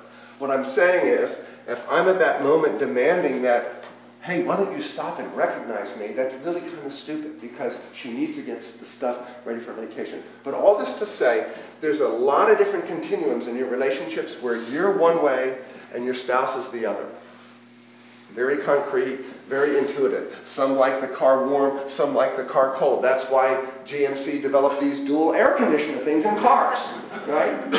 What 0.43 0.51
I'm 0.51 0.75
saying 0.75 1.07
is, 1.07 1.37
if 1.69 1.79
I'm 1.89 2.09
at 2.09 2.19
that 2.19 2.43
moment 2.43 2.77
demanding 2.77 3.43
that, 3.43 3.85
hey, 4.23 4.43
why 4.43 4.57
don't 4.57 4.77
you 4.77 4.83
stop 4.89 5.17
and 5.17 5.33
recognize 5.37 5.97
me, 5.97 6.11
that's 6.11 6.35
really 6.43 6.59
kind 6.59 6.85
of 6.85 6.91
stupid 6.91 7.39
because 7.39 7.73
she 7.95 8.11
needs 8.11 8.35
to 8.35 8.43
get 8.43 8.61
the 8.61 8.85
stuff 8.97 9.25
ready 9.45 9.63
for 9.63 9.71
vacation. 9.71 10.21
But 10.43 10.53
all 10.53 10.77
this 10.77 10.99
to 10.99 11.07
say, 11.15 11.49
there's 11.79 12.01
a 12.01 12.07
lot 12.07 12.51
of 12.51 12.57
different 12.57 12.87
continuums 12.87 13.47
in 13.47 13.55
your 13.55 13.69
relationships 13.69 14.35
where 14.41 14.57
you're 14.57 14.97
one 14.97 15.23
way 15.23 15.59
and 15.93 16.03
your 16.03 16.15
spouse 16.15 16.65
is 16.65 16.69
the 16.73 16.85
other. 16.87 17.07
Very 18.35 18.65
concrete, 18.65 19.21
very 19.49 19.77
intuitive. 19.77 20.33
Some 20.45 20.75
like 20.75 21.01
the 21.01 21.15
car 21.15 21.47
warm, 21.47 21.89
some 21.89 22.15
like 22.15 22.37
the 22.37 22.45
car 22.45 22.75
cold. 22.77 23.03
That's 23.03 23.29
why 23.29 23.65
GMC 23.85 24.41
developed 24.41 24.81
these 24.81 24.99
dual 25.01 25.33
air 25.33 25.55
conditioner 25.55 26.03
things 26.03 26.25
in 26.25 26.35
cars, 26.35 26.77
right? 27.27 27.69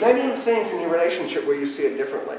Many 0.00 0.40
things 0.42 0.68
in 0.68 0.80
your 0.80 0.90
relationship 0.90 1.46
where 1.46 1.58
you 1.58 1.66
see 1.66 1.82
it 1.82 1.96
differently. 1.96 2.36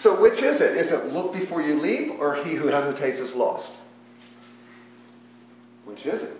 So 0.00 0.20
which 0.20 0.40
is 0.40 0.60
it? 0.60 0.76
Is 0.76 0.92
it 0.92 1.06
look 1.06 1.32
before 1.32 1.60
you 1.60 1.80
leap 1.80 2.20
or 2.20 2.36
he 2.44 2.54
who 2.54 2.68
hesitates 2.68 3.18
is 3.18 3.34
lost? 3.34 3.72
Which 5.84 6.06
is 6.06 6.22
it? 6.22 6.36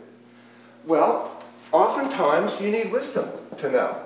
Well, 0.87 1.43
oftentimes 1.73 2.61
you 2.61 2.71
need 2.71 2.93
wisdom 2.93 3.31
to 3.59 3.71
know. 3.71 4.05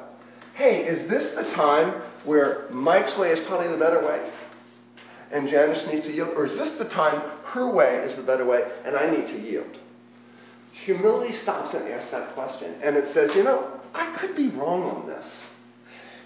Hey, 0.54 0.84
is 0.84 1.08
this 1.08 1.34
the 1.34 1.50
time 1.54 2.02
where 2.24 2.68
Mike's 2.70 3.16
way 3.18 3.32
is 3.32 3.46
probably 3.46 3.68
the 3.68 3.76
better 3.76 4.06
way? 4.06 4.30
And 5.32 5.48
Janice 5.48 5.86
needs 5.86 6.04
to 6.06 6.12
yield? 6.12 6.30
Or 6.36 6.46
is 6.46 6.56
this 6.56 6.74
the 6.78 6.84
time 6.84 7.22
her 7.46 7.70
way 7.70 7.96
is 8.04 8.14
the 8.16 8.22
better 8.22 8.44
way 8.44 8.70
and 8.84 8.96
I 8.96 9.10
need 9.10 9.26
to 9.28 9.40
yield? 9.40 9.78
Humility 10.84 11.34
stops 11.36 11.74
and 11.74 11.88
asks 11.88 12.10
that 12.10 12.34
question. 12.34 12.74
And 12.82 12.96
it 12.96 13.12
says, 13.12 13.34
you 13.34 13.42
know, 13.42 13.80
I 13.94 14.14
could 14.16 14.36
be 14.36 14.48
wrong 14.48 14.82
on 14.82 15.06
this. 15.06 15.26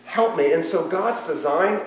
Help 0.04 0.36
me. 0.36 0.52
And 0.52 0.64
so 0.66 0.88
God's 0.88 1.26
design, 1.26 1.80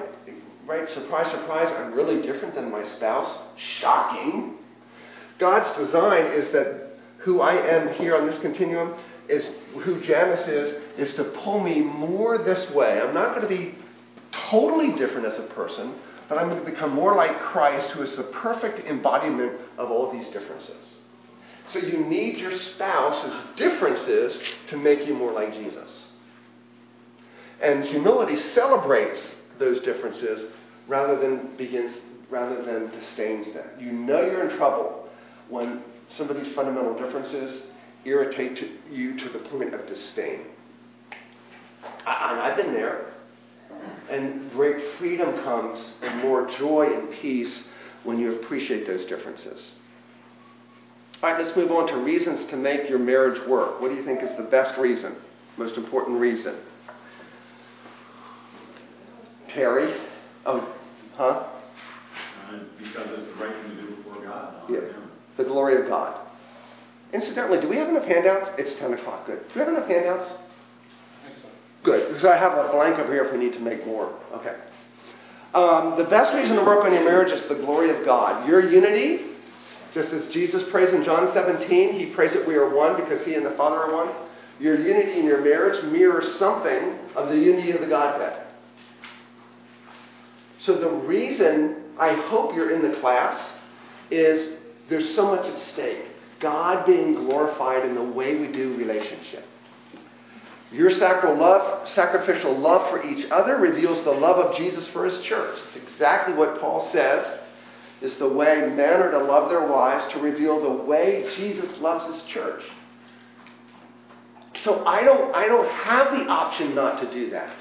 right? 0.65 0.87
Surprise, 0.89 1.29
surprise, 1.31 1.67
I'm 1.77 1.93
really 1.93 2.21
different 2.21 2.55
than 2.55 2.71
my 2.71 2.83
spouse. 2.83 3.37
Shocking. 3.57 4.55
God's 5.39 5.69
design 5.77 6.25
is 6.25 6.51
that 6.51 6.89
who 7.19 7.41
I 7.41 7.55
am 7.55 7.93
here 7.93 8.15
on 8.15 8.27
this 8.27 8.39
continuum 8.39 8.95
is 9.27 9.49
who 9.79 10.01
Janice 10.01 10.47
is, 10.47 10.81
is 10.97 11.13
to 11.15 11.23
pull 11.23 11.59
me 11.59 11.81
more 11.81 12.37
this 12.37 12.69
way. 12.71 12.99
I'm 12.99 13.13
not 13.13 13.35
going 13.35 13.41
to 13.41 13.47
be 13.47 13.75
totally 14.31 14.93
different 14.97 15.27
as 15.27 15.39
a 15.39 15.43
person, 15.43 15.95
but 16.29 16.37
I'm 16.37 16.47
going 16.47 16.63
to 16.63 16.71
become 16.71 16.93
more 16.93 17.15
like 17.15 17.37
Christ, 17.39 17.89
who 17.89 18.03
is 18.03 18.15
the 18.15 18.23
perfect 18.23 18.87
embodiment 18.87 19.59
of 19.79 19.89
all 19.89 20.11
these 20.11 20.27
differences. 20.29 20.95
So 21.69 21.79
you 21.79 22.05
need 22.05 22.37
your 22.37 22.57
spouse's 22.57 23.35
differences 23.55 24.39
to 24.67 24.77
make 24.77 25.07
you 25.07 25.15
more 25.15 25.31
like 25.31 25.53
Jesus. 25.53 26.09
And 27.61 27.83
humility 27.83 28.37
celebrates 28.37 29.35
those 29.57 29.81
differences 29.81 30.51
rather 30.87 31.19
than 31.19 31.57
begins 31.57 31.97
rather 32.29 32.63
than 32.63 32.91
disdains 32.91 33.51
them. 33.53 33.67
You 33.79 33.91
know 33.91 34.21
you're 34.21 34.49
in 34.49 34.57
trouble 34.57 35.09
when 35.49 35.83
some 36.09 36.29
of 36.29 36.37
these 36.41 36.53
fundamental 36.53 36.93
differences 36.93 37.63
irritate 38.05 38.63
you 38.91 39.17
to 39.17 39.29
the 39.29 39.39
point 39.39 39.73
of 39.73 39.87
disdain. 39.87 40.41
I, 42.05 42.49
I've 42.49 42.55
been 42.55 42.73
there. 42.73 43.13
And 44.09 44.51
great 44.51 44.83
freedom 44.97 45.43
comes 45.43 45.93
and 46.01 46.21
more 46.21 46.47
joy 46.57 46.87
and 46.93 47.11
peace 47.11 47.63
when 48.03 48.17
you 48.19 48.35
appreciate 48.35 48.87
those 48.87 49.05
differences. 49.05 49.73
All 51.21 51.29
right, 51.31 51.43
let's 51.43 51.55
move 51.55 51.71
on 51.71 51.87
to 51.87 51.97
reasons 51.97 52.45
to 52.49 52.55
make 52.55 52.89
your 52.89 52.97
marriage 52.99 53.45
work. 53.47 53.81
What 53.81 53.89
do 53.89 53.95
you 53.95 54.03
think 54.05 54.23
is 54.23 54.31
the 54.37 54.43
best 54.43 54.77
reason, 54.77 55.15
most 55.57 55.75
important 55.77 56.17
reason? 56.19 56.55
Terry? 59.49 59.93
Oh, 60.45 60.73
huh? 61.15 61.23
Uh, 62.47 62.59
Because 62.77 63.07
it's 63.19 63.37
the 63.37 63.43
right 63.43 63.53
thing 63.63 63.75
to 63.75 63.81
do 63.81 63.95
before 63.95 64.23
God. 64.23 64.53
Yeah. 64.69 64.79
him. 64.79 65.11
The 65.37 65.43
glory 65.43 65.81
of 65.81 65.87
God. 65.87 66.19
Incidentally, 67.13 67.59
do 67.59 67.67
we 67.67 67.75
have 67.77 67.89
enough 67.89 68.05
handouts? 68.05 68.51
It's 68.57 68.73
10 68.75 68.93
o'clock. 68.93 69.25
Good. 69.25 69.39
Do 69.39 69.53
we 69.55 69.59
have 69.61 69.69
enough 69.69 69.87
handouts? 69.87 70.31
Good, 71.83 72.07
because 72.09 72.25
I 72.25 72.37
have 72.37 72.53
a 72.53 72.71
blank 72.71 72.99
over 72.99 73.11
here 73.11 73.23
if 73.23 73.31
we 73.31 73.37
need 73.37 73.53
to 73.53 73.59
make 73.59 73.85
more. 73.85 74.13
Okay. 74.33 74.55
Um, 75.53 75.97
the 75.97 76.03
best 76.03 76.33
reason 76.35 76.57
to 76.57 76.63
work 76.63 76.85
on 76.85 76.93
your 76.93 77.03
marriage 77.03 77.31
is 77.31 77.47
the 77.47 77.55
glory 77.55 77.89
of 77.89 78.05
God. 78.05 78.47
Your 78.47 78.69
unity, 78.69 79.31
just 79.93 80.11
as 80.13 80.27
Jesus 80.27 80.69
prays 80.69 80.93
in 80.93 81.03
John 81.03 81.31
17, 81.33 81.93
he 81.93 82.07
prays 82.07 82.33
that 82.33 82.45
we 82.45 82.55
are 82.55 82.69
one 82.69 82.95
because 83.01 83.25
he 83.25 83.35
and 83.35 83.45
the 83.45 83.51
Father 83.51 83.77
are 83.77 83.93
one. 83.93 84.13
Your 84.59 84.79
unity 84.79 85.19
in 85.19 85.25
your 85.25 85.41
marriage 85.41 85.81
mirrors 85.85 86.37
something 86.37 86.99
of 87.15 87.29
the 87.29 87.37
unity 87.37 87.71
of 87.71 87.81
the 87.81 87.87
Godhead. 87.87 88.45
So 90.59 90.75
the 90.75 90.89
reason 90.89 91.83
I 91.97 92.13
hope 92.13 92.53
you're 92.53 92.71
in 92.71 92.81
the 92.81 92.99
class 92.99 93.53
is 94.11 94.59
there's 94.89 95.15
so 95.15 95.33
much 95.33 95.45
at 95.45 95.57
stake. 95.59 96.05
God 96.39 96.85
being 96.85 97.13
glorified 97.13 97.85
in 97.85 97.95
the 97.95 98.03
way 98.03 98.35
we 98.35 98.51
do 98.51 98.75
relationship. 98.75 99.45
Your 100.71 100.91
sacrificial 100.91 102.57
love 102.57 102.89
for 102.91 103.03
each 103.03 103.29
other 103.31 103.57
reveals 103.57 104.03
the 104.03 104.11
love 104.11 104.37
of 104.37 104.55
Jesus 104.55 104.87
for 104.89 105.05
his 105.05 105.19
church. 105.21 105.57
It's 105.67 105.91
exactly 105.91 106.35
what 106.35 106.61
Paul 106.61 106.91
says 106.91 107.39
is 108.01 108.15
the 108.17 108.29
way 108.29 108.71
men 108.75 109.01
are 109.01 109.11
to 109.11 109.17
love 109.17 109.49
their 109.49 109.65
wives 109.65 110.11
to 110.13 110.19
reveal 110.19 110.61
the 110.61 110.83
way 110.83 111.27
Jesus 111.35 111.79
loves 111.79 112.13
his 112.13 112.23
church. 112.29 112.63
So 114.61 114.85
I 114.85 115.03
don't, 115.03 115.35
I 115.35 115.47
don't 115.47 115.69
have 115.69 116.11
the 116.11 116.27
option 116.27 116.75
not 116.75 117.01
to 117.01 117.11
do 117.11 117.31
that. 117.31 117.51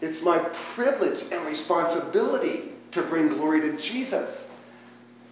It's 0.00 0.22
my 0.22 0.38
privilege 0.74 1.22
and 1.30 1.44
responsibility 1.46 2.72
to 2.92 3.02
bring 3.02 3.28
glory 3.28 3.60
to 3.60 3.76
Jesus. 3.76 4.28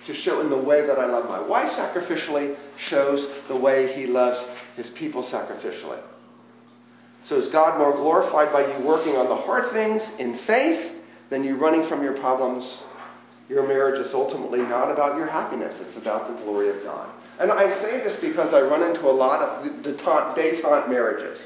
To 0.06 0.14
show 0.14 0.40
in 0.40 0.50
the 0.50 0.56
way 0.56 0.84
that 0.84 0.98
I 0.98 1.06
love 1.06 1.28
my 1.28 1.40
wife 1.40 1.72
sacrificially 1.72 2.56
shows 2.76 3.26
the 3.48 3.56
way 3.56 3.92
he 3.94 4.06
loves 4.06 4.44
his 4.76 4.90
people 4.90 5.22
sacrificially. 5.24 6.00
So 7.24 7.36
is 7.36 7.48
God 7.48 7.78
more 7.78 7.92
glorified 7.92 8.52
by 8.52 8.76
you 8.76 8.84
working 8.84 9.16
on 9.16 9.28
the 9.28 9.36
hard 9.36 9.72
things 9.72 10.02
in 10.18 10.38
faith 10.38 10.92
than 11.30 11.44
you 11.44 11.56
running 11.56 11.88
from 11.88 12.02
your 12.02 12.16
problems? 12.18 12.82
Your 13.48 13.66
marriage 13.66 14.04
is 14.04 14.12
ultimately 14.14 14.60
not 14.60 14.90
about 14.90 15.16
your 15.16 15.26
happiness, 15.26 15.78
it's 15.80 15.96
about 15.96 16.28
the 16.28 16.42
glory 16.44 16.68
of 16.70 16.82
God. 16.82 17.10
And 17.38 17.50
I 17.50 17.72
say 17.80 17.98
this 17.98 18.20
because 18.20 18.52
I 18.52 18.60
run 18.60 18.82
into 18.82 19.08
a 19.08 19.12
lot 19.12 19.40
of 19.40 19.82
detente, 19.82 20.36
detente 20.36 20.88
marriages. 20.88 21.40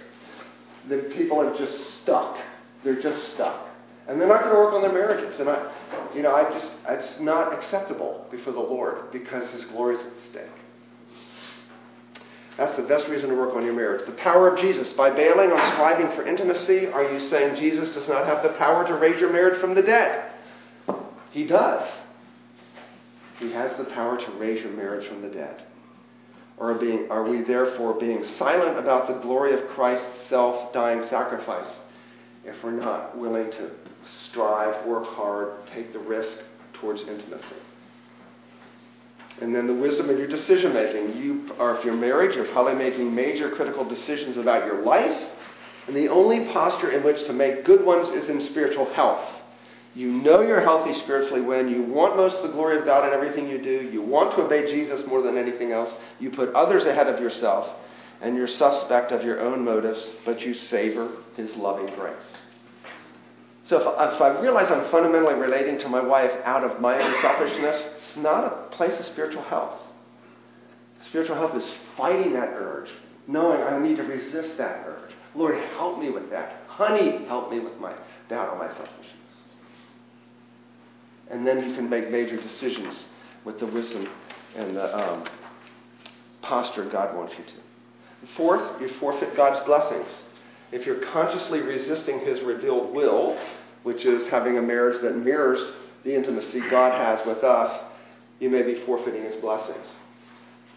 The 0.88 0.98
people 1.16 1.40
are 1.40 1.56
just 1.56 2.02
stuck. 2.02 2.38
They're 2.84 3.00
just 3.00 3.34
stuck. 3.34 3.66
And 4.08 4.20
they're 4.20 4.28
not 4.28 4.42
going 4.42 4.54
to 4.54 4.58
work 4.60 4.74
on 4.74 4.82
their 4.82 4.92
marriages. 4.92 5.40
And 5.40 5.48
I, 5.48 5.72
you 6.14 6.22
know, 6.22 6.34
I 6.34 6.44
just, 6.52 6.70
it's 6.88 7.20
not 7.20 7.52
acceptable 7.52 8.26
before 8.30 8.52
the 8.52 8.60
Lord 8.60 9.10
because 9.10 9.50
His 9.52 9.64
glory 9.66 9.96
is 9.96 10.06
at 10.06 10.12
stake. 10.30 10.65
That's 12.56 12.74
the 12.76 12.82
best 12.82 13.08
reason 13.08 13.28
to 13.28 13.36
work 13.36 13.54
on 13.54 13.64
your 13.64 13.74
marriage. 13.74 14.06
The 14.06 14.12
power 14.12 14.48
of 14.48 14.58
Jesus. 14.58 14.92
By 14.94 15.10
bailing 15.10 15.52
on 15.52 15.72
striving 15.72 16.08
for 16.16 16.26
intimacy, 16.26 16.86
are 16.86 17.12
you 17.12 17.20
saying 17.28 17.56
Jesus 17.56 17.94
does 17.94 18.08
not 18.08 18.26
have 18.26 18.42
the 18.42 18.56
power 18.58 18.86
to 18.86 18.94
raise 18.94 19.20
your 19.20 19.30
marriage 19.30 19.60
from 19.60 19.74
the 19.74 19.82
dead? 19.82 20.32
He 21.32 21.44
does. 21.46 21.86
He 23.38 23.52
has 23.52 23.76
the 23.76 23.84
power 23.84 24.16
to 24.16 24.30
raise 24.32 24.62
your 24.62 24.72
marriage 24.72 25.06
from 25.06 25.20
the 25.20 25.28
dead. 25.28 25.64
Or 26.56 26.72
being, 26.72 27.10
are 27.10 27.28
we 27.28 27.42
therefore 27.42 27.92
being 27.92 28.24
silent 28.24 28.78
about 28.78 29.08
the 29.08 29.20
glory 29.20 29.52
of 29.52 29.68
Christ's 29.68 30.28
self 30.28 30.72
dying 30.72 31.04
sacrifice 31.04 31.68
if 32.46 32.64
we're 32.64 32.70
not 32.70 33.18
willing 33.18 33.50
to 33.50 33.70
strive, 34.02 34.86
work 34.86 35.04
hard, 35.04 35.52
take 35.74 35.92
the 35.92 35.98
risk 35.98 36.38
towards 36.72 37.02
intimacy? 37.02 37.44
And 39.40 39.54
then 39.54 39.66
the 39.66 39.74
wisdom 39.74 40.08
of 40.08 40.18
your 40.18 40.28
decision 40.28 40.72
making. 40.72 41.16
You 41.22 41.52
are, 41.58 41.76
if 41.76 41.84
you're 41.84 41.94
married, 41.94 42.34
you're 42.34 42.50
probably 42.52 42.74
making 42.74 43.14
major 43.14 43.50
critical 43.50 43.84
decisions 43.84 44.36
about 44.36 44.64
your 44.64 44.82
life. 44.82 45.30
And 45.86 45.94
the 45.94 46.08
only 46.08 46.46
posture 46.52 46.90
in 46.90 47.04
which 47.04 47.24
to 47.26 47.32
make 47.32 47.64
good 47.64 47.84
ones 47.84 48.08
is 48.08 48.30
in 48.30 48.40
spiritual 48.40 48.92
health. 48.94 49.24
You 49.94 50.08
know 50.08 50.40
you're 50.42 50.60
healthy 50.60 50.98
spiritually 51.00 51.40
when 51.40 51.68
you 51.68 51.82
want 51.82 52.16
most 52.16 52.36
of 52.36 52.42
the 52.42 52.52
glory 52.52 52.78
of 52.78 52.84
God 52.84 53.06
in 53.06 53.14
everything 53.14 53.48
you 53.48 53.58
do. 53.58 53.88
You 53.90 54.02
want 54.02 54.32
to 54.32 54.42
obey 54.42 54.70
Jesus 54.70 55.06
more 55.06 55.22
than 55.22 55.38
anything 55.38 55.72
else. 55.72 55.92
You 56.18 56.30
put 56.30 56.54
others 56.54 56.84
ahead 56.84 57.06
of 57.06 57.20
yourself. 57.20 57.68
And 58.20 58.34
you're 58.34 58.48
suspect 58.48 59.12
of 59.12 59.22
your 59.22 59.40
own 59.40 59.64
motives, 59.64 60.08
but 60.24 60.40
you 60.40 60.54
savor 60.54 61.10
his 61.36 61.54
loving 61.54 61.94
grace. 61.94 62.36
So 63.66 63.80
if, 63.80 64.14
if 64.14 64.20
I 64.20 64.40
realize 64.40 64.70
I'm 64.70 64.90
fundamentally 64.90 65.34
relating 65.34 65.78
to 65.80 65.88
my 65.88 66.00
wife 66.00 66.30
out 66.44 66.62
of 66.62 66.80
my 66.80 67.00
own 67.02 67.20
selfishness, 67.20 67.90
it's 67.96 68.16
not 68.16 68.44
a 68.44 68.76
place 68.76 68.98
of 68.98 69.06
spiritual 69.06 69.42
health. 69.42 69.80
Spiritual 71.08 71.36
health 71.36 71.54
is 71.56 71.72
fighting 71.96 72.32
that 72.34 72.50
urge, 72.52 72.90
knowing 73.26 73.60
I 73.62 73.78
need 73.78 73.96
to 73.96 74.04
resist 74.04 74.56
that 74.58 74.84
urge. 74.86 75.12
Lord, 75.34 75.56
help 75.76 75.98
me 75.98 76.10
with 76.10 76.30
that. 76.30 76.62
Honey, 76.68 77.24
help 77.26 77.50
me 77.50 77.60
with 77.60 77.76
my 77.78 77.92
doubt 78.28 78.48
on 78.50 78.58
my 78.58 78.68
selfishness. 78.68 79.06
And 81.28 81.46
then 81.46 81.68
you 81.68 81.74
can 81.74 81.90
make 81.90 82.10
major 82.10 82.40
decisions 82.40 83.04
with 83.44 83.58
the 83.58 83.66
wisdom 83.66 84.08
and 84.54 84.76
the 84.76 84.96
um, 84.96 85.28
posture 86.42 86.88
God 86.88 87.16
wants 87.16 87.34
you 87.36 87.44
to. 87.44 88.26
Fourth, 88.36 88.80
you 88.80 88.88
forfeit 89.00 89.36
God's 89.36 89.64
blessings. 89.66 90.08
If 90.72 90.86
you're 90.86 91.00
consciously 91.12 91.60
resisting 91.60 92.20
His 92.20 92.40
revealed 92.40 92.94
will, 92.94 93.38
which 93.86 94.04
is 94.04 94.26
having 94.26 94.58
a 94.58 94.62
marriage 94.62 95.00
that 95.00 95.16
mirrors 95.16 95.64
the 96.02 96.12
intimacy 96.12 96.58
God 96.58 96.90
has 96.92 97.24
with 97.24 97.44
us, 97.44 97.84
you 98.40 98.50
may 98.50 98.62
be 98.62 98.84
forfeiting 98.84 99.22
His 99.22 99.36
blessings. 99.36 99.86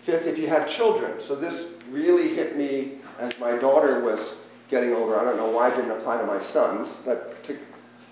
Fifth, 0.05 0.28
if 0.28 0.38
you 0.38 0.47
have 0.47 0.70
children. 0.70 1.20
So 1.28 1.36
this 1.36 1.72
really 1.89 2.36
hit 2.36 2.55
me 2.55 2.99
as 3.18 3.34
my 3.39 3.57
daughter 3.57 4.01
was 4.01 4.38
getting 4.70 4.93
older. 4.93 5.20
I 5.20 5.24
don't 5.24 5.38
know 5.38 5.49
why 5.49 5.72
it 5.72 5.76
didn't 5.76 5.89
apply 5.89 6.22
to 6.22 6.28
my 6.28 6.39
sons, 6.51 6.88
but 7.03 7.43
to, 7.45 7.57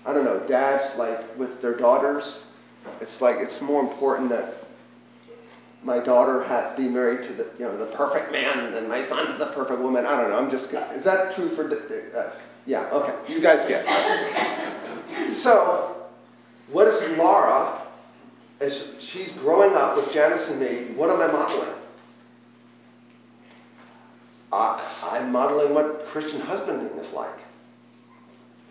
I 0.04 0.12
don't 0.12 0.24
know, 0.24 0.44
dads, 0.48 0.98
like 0.98 1.38
with 1.38 1.62
their 1.62 1.76
daughters, 1.76 2.40
it's 3.00 3.20
like 3.20 3.36
it's 3.38 3.60
more 3.60 3.88
important 3.88 4.30
that 4.30 4.64
my 5.84 6.00
daughter 6.00 6.42
had 6.42 6.74
be 6.74 6.88
married 6.88 7.28
to 7.28 7.34
the 7.34 7.48
you 7.56 7.66
know 7.66 7.78
the 7.78 7.96
perfect 7.96 8.32
man 8.32 8.72
than 8.72 8.88
my 8.88 9.06
son's 9.06 9.38
the 9.38 9.46
perfect 9.52 9.78
woman. 9.78 10.04
I 10.06 10.20
don't 10.20 10.30
know. 10.30 10.38
I'm 10.38 10.50
just 10.50 10.64
is 10.64 11.04
that 11.04 11.36
true 11.36 11.54
for? 11.54 11.72
Uh, 11.72 12.32
yeah. 12.66 12.90
Okay. 12.90 13.32
You 13.32 13.40
guys 13.40 13.64
get. 13.68 13.84
It. 13.86 14.87
So 15.42 16.06
what 16.70 16.88
is 16.88 17.16
Laura, 17.16 17.86
as 18.60 18.84
she's 19.00 19.30
growing 19.32 19.74
up 19.74 19.96
with 19.96 20.12
Janice 20.12 20.48
and 20.48 20.60
me, 20.60 20.94
what 20.94 21.10
am 21.10 21.20
I 21.20 21.32
modeling? 21.32 21.74
I, 24.52 25.10
I'm 25.12 25.32
modeling 25.32 25.74
what 25.74 26.06
Christian 26.08 26.40
husbanding 26.40 26.98
is 26.98 27.12
like, 27.12 27.38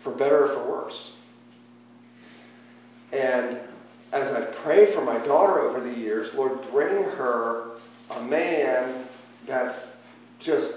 for 0.02 0.12
better 0.12 0.46
or 0.46 0.48
for 0.48 0.70
worse. 0.70 1.12
And 3.12 3.58
as 4.12 4.32
I 4.32 4.42
pray 4.62 4.92
for 4.94 5.02
my 5.02 5.18
daughter 5.18 5.60
over 5.60 5.80
the 5.80 5.96
years, 5.96 6.32
Lord, 6.34 6.60
bring 6.70 7.02
her 7.02 7.78
a 8.10 8.22
man 8.22 9.06
that's 9.46 9.78
just, 10.40 10.74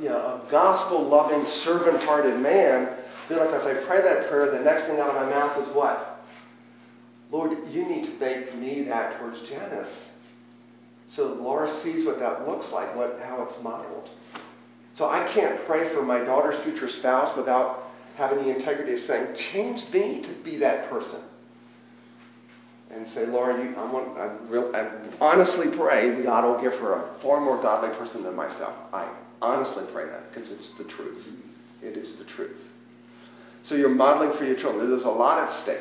you 0.00 0.08
know, 0.08 0.16
a 0.46 0.50
gospel 0.50 1.02
loving, 1.02 1.46
servant 1.50 2.02
hearted 2.02 2.38
man. 2.38 2.96
Feel 3.30 3.46
like 3.46 3.54
as 3.54 3.64
I 3.64 3.74
pray 3.86 4.02
that 4.02 4.28
prayer, 4.28 4.50
the 4.50 4.58
next 4.58 4.86
thing 4.86 4.98
out 4.98 5.10
of 5.10 5.14
my 5.14 5.30
mouth 5.30 5.64
is 5.64 5.72
what? 5.72 6.24
Lord, 7.30 7.52
you 7.70 7.88
need 7.88 8.06
to 8.06 8.18
make 8.18 8.56
me 8.56 8.82
that 8.88 9.20
towards 9.20 9.40
Janice. 9.42 9.88
So 11.08 11.26
Laura 11.40 11.72
sees 11.84 12.04
what 12.04 12.18
that 12.18 12.48
looks 12.48 12.72
like, 12.72 12.96
what 12.96 13.20
how 13.22 13.42
it's 13.42 13.54
modeled. 13.62 14.10
So 14.96 15.08
I 15.08 15.32
can't 15.32 15.64
pray 15.64 15.94
for 15.94 16.02
my 16.02 16.24
daughter's 16.24 16.60
future 16.64 16.90
spouse 16.90 17.36
without 17.36 17.84
having 18.16 18.38
the 18.38 18.50
integrity 18.50 18.94
of 18.94 19.00
saying, 19.02 19.36
change 19.52 19.82
me 19.92 20.22
to 20.22 20.34
be 20.42 20.56
that 20.56 20.90
person. 20.90 21.22
And 22.90 23.06
say, 23.10 23.26
Laura, 23.26 23.62
you, 23.62 23.76
I, 23.76 23.92
want, 23.92 24.18
I, 24.18 24.24
real, 24.48 24.74
I 24.74 24.90
honestly 25.20 25.68
pray 25.76 26.20
God 26.24 26.44
will 26.44 26.60
give 26.60 26.80
her 26.80 26.94
a 26.94 27.14
far 27.22 27.40
more 27.40 27.62
godly 27.62 27.96
person 27.96 28.24
than 28.24 28.34
myself. 28.34 28.74
I 28.92 29.08
honestly 29.40 29.84
pray 29.92 30.06
that 30.06 30.34
because 30.34 30.50
it's 30.50 30.70
the 30.70 30.84
truth. 30.84 31.24
It 31.80 31.96
is 31.96 32.16
the 32.18 32.24
truth. 32.24 32.58
So 33.70 33.76
you're 33.76 33.88
modeling 33.88 34.36
for 34.36 34.44
your 34.44 34.56
children. 34.56 34.90
There's 34.90 35.04
a 35.04 35.08
lot 35.08 35.48
at 35.48 35.62
stake. 35.62 35.78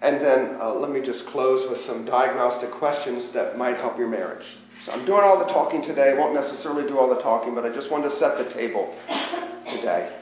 And 0.00 0.20
then 0.20 0.58
uh, 0.60 0.74
let 0.74 0.92
me 0.92 1.00
just 1.00 1.26
close 1.26 1.68
with 1.68 1.80
some 1.80 2.04
diagnostic 2.04 2.70
questions 2.70 3.30
that 3.30 3.58
might 3.58 3.76
help 3.78 3.98
your 3.98 4.06
marriage. 4.06 4.46
So 4.86 4.92
I'm 4.92 5.04
doing 5.04 5.22
all 5.24 5.40
the 5.44 5.52
talking 5.52 5.82
today. 5.82 6.12
I 6.12 6.14
won't 6.14 6.34
necessarily 6.34 6.86
do 6.86 7.00
all 7.00 7.12
the 7.12 7.20
talking, 7.20 7.52
but 7.52 7.66
I 7.66 7.74
just 7.74 7.90
want 7.90 8.08
to 8.08 8.16
set 8.16 8.38
the 8.38 8.44
table 8.54 8.94
today. 9.68 10.20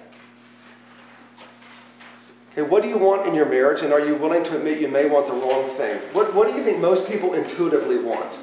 Okay, 2.53 2.63
what 2.63 2.83
do 2.83 2.89
you 2.89 2.97
want 2.97 3.29
in 3.29 3.35
your 3.35 3.51
marriage, 3.51 3.83
and 3.83 3.93
are 3.93 4.01
you 4.01 4.17
willing 4.17 4.45
to 4.45 4.57
admit 4.57 4.81
you 4.81 4.89
may 4.89 5.11
want 5.11 5.27
the 5.27 5.35
wrong 5.35 5.77
thing? 5.77 6.01
What, 6.15 6.35
what 6.35 6.49
do 6.49 6.55
you 6.55 6.65
think 6.65 6.79
most 6.79 7.07
people 7.07 7.35
intuitively 7.35 8.03
want? 8.03 8.35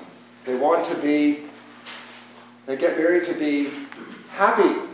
They 0.45 0.53
want 0.53 0.88
to 0.93 1.01
be, 1.01 1.49
they 2.68 2.78
get 2.78 2.95
married 2.95 3.26
to 3.26 3.34
be 3.34 3.88
happy. 4.30 4.89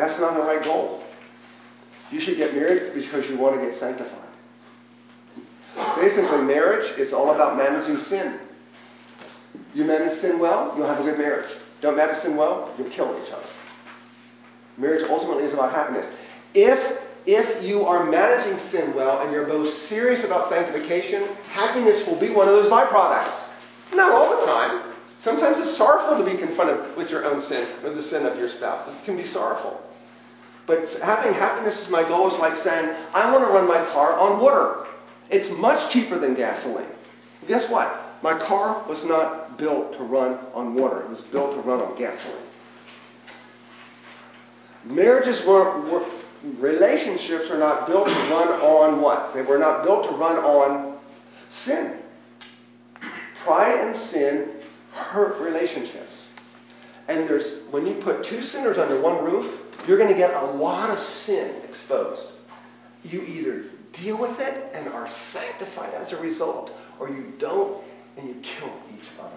That's 0.00 0.18
not 0.18 0.32
the 0.32 0.40
right 0.40 0.64
goal. 0.64 1.02
You 2.10 2.22
should 2.22 2.38
get 2.38 2.54
married 2.54 2.94
because 2.94 3.28
you 3.28 3.36
want 3.36 3.60
to 3.60 3.66
get 3.66 3.78
sanctified. 3.78 4.16
Basically, 5.96 6.40
marriage 6.40 6.98
is 6.98 7.12
all 7.12 7.34
about 7.34 7.58
managing 7.58 8.02
sin. 8.06 8.40
You 9.74 9.84
manage 9.84 10.18
sin 10.22 10.38
well, 10.38 10.72
you'll 10.74 10.86
have 10.86 11.00
a 11.00 11.02
good 11.02 11.18
marriage. 11.18 11.50
Don't 11.82 11.98
manage 11.98 12.22
sin 12.22 12.34
well, 12.34 12.74
you'll 12.78 12.88
kill 12.88 13.14
each 13.22 13.30
other. 13.30 13.46
Marriage 14.78 15.04
ultimately 15.10 15.44
is 15.44 15.52
about 15.52 15.72
happiness. 15.72 16.06
If 16.54 16.98
if 17.26 17.62
you 17.62 17.84
are 17.84 18.10
managing 18.10 18.58
sin 18.70 18.94
well 18.94 19.20
and 19.20 19.30
you're 19.30 19.46
most 19.46 19.86
serious 19.86 20.24
about 20.24 20.48
sanctification, 20.48 21.34
happiness 21.50 22.06
will 22.06 22.18
be 22.18 22.30
one 22.30 22.48
of 22.48 22.54
those 22.54 22.72
byproducts. 22.72 23.38
Not 23.92 24.12
all 24.12 24.40
the 24.40 24.46
time. 24.46 24.94
Sometimes 25.18 25.68
it's 25.68 25.76
sorrowful 25.76 26.24
to 26.24 26.28
be 26.28 26.38
confronted 26.38 26.96
with 26.96 27.10
your 27.10 27.26
own 27.26 27.44
sin 27.44 27.68
or 27.84 27.92
the 27.92 28.02
sin 28.02 28.24
of 28.24 28.38
your 28.38 28.48
spouse. 28.48 28.88
It 28.88 29.04
can 29.04 29.18
be 29.18 29.28
sorrowful. 29.28 29.78
But 30.66 30.88
having 31.02 31.34
happiness 31.34 31.80
as 31.80 31.88
my 31.88 32.02
goal 32.02 32.32
is 32.32 32.38
like 32.38 32.56
saying, 32.58 32.94
I 33.12 33.32
want 33.32 33.44
to 33.44 33.52
run 33.52 33.66
my 33.66 33.84
car 33.92 34.14
on 34.18 34.40
water. 34.40 34.86
It's 35.30 35.48
much 35.58 35.92
cheaper 35.92 36.18
than 36.18 36.34
gasoline. 36.34 36.86
Guess 37.48 37.70
what? 37.70 38.18
My 38.22 38.38
car 38.46 38.84
was 38.88 39.02
not 39.04 39.56
built 39.56 39.94
to 39.94 40.04
run 40.04 40.38
on 40.54 40.74
water. 40.74 41.02
It 41.02 41.10
was 41.10 41.20
built 41.32 41.54
to 41.54 41.60
run 41.62 41.80
on 41.80 41.96
gasoline. 41.98 42.36
Marriages 44.84 45.44
were, 45.46 45.80
were 45.90 46.06
relationships 46.58 47.50
are 47.50 47.58
not 47.58 47.86
built 47.86 48.08
to 48.08 48.14
run 48.14 48.48
on 48.48 49.00
what? 49.00 49.34
They 49.34 49.42
were 49.42 49.58
not 49.58 49.84
built 49.84 50.08
to 50.08 50.16
run 50.16 50.36
on 50.36 50.98
sin. 51.64 51.98
Pride 53.44 53.74
and 53.78 54.00
sin 54.10 54.48
hurt 54.92 55.40
relationships. 55.40 56.12
And 57.08 57.28
there's 57.28 57.62
when 57.70 57.86
you 57.86 57.94
put 57.94 58.24
two 58.24 58.42
sinners 58.42 58.78
under 58.78 59.00
one 59.00 59.24
roof, 59.24 59.60
you're 59.86 59.98
going 59.98 60.10
to 60.10 60.18
get 60.18 60.34
a 60.34 60.46
lot 60.46 60.90
of 60.90 61.00
sin 61.00 61.54
exposed. 61.68 62.22
You 63.02 63.22
either 63.22 63.64
deal 63.92 64.18
with 64.18 64.38
it 64.40 64.70
and 64.74 64.88
are 64.88 65.08
sanctified 65.32 65.94
as 65.94 66.12
a 66.12 66.20
result, 66.20 66.70
or 66.98 67.08
you 67.08 67.32
don't 67.38 67.82
and 68.16 68.28
you 68.28 68.34
kill 68.42 68.72
each 68.94 69.08
other. 69.18 69.36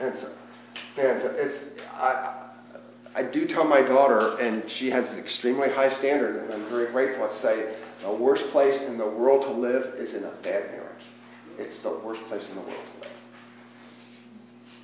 And 0.00 0.18
so, 0.18 0.32
man, 0.96 1.20
so 1.20 1.34
it's 1.36 1.82
I, 1.92 2.50
I 3.14 3.22
do 3.24 3.46
tell 3.46 3.64
my 3.64 3.82
daughter, 3.82 4.38
and 4.38 4.70
she 4.70 4.90
has 4.90 5.08
an 5.10 5.18
extremely 5.18 5.68
high 5.68 5.90
standard, 5.90 6.42
and 6.42 6.54
I'm 6.54 6.70
very 6.70 6.90
grateful. 6.92 7.24
I 7.24 7.42
say 7.42 7.74
the 8.02 8.12
worst 8.12 8.46
place 8.50 8.80
in 8.82 8.96
the 8.96 9.06
world 9.06 9.42
to 9.42 9.50
live 9.50 9.94
is 9.96 10.14
in 10.14 10.24
a 10.24 10.30
bad 10.42 10.70
marriage. 10.70 11.04
It's 11.58 11.80
the 11.80 11.90
worst 11.90 12.22
place 12.24 12.48
in 12.48 12.54
the 12.54 12.62
world 12.62 12.84
to 12.94 13.00
live. 13.02 13.19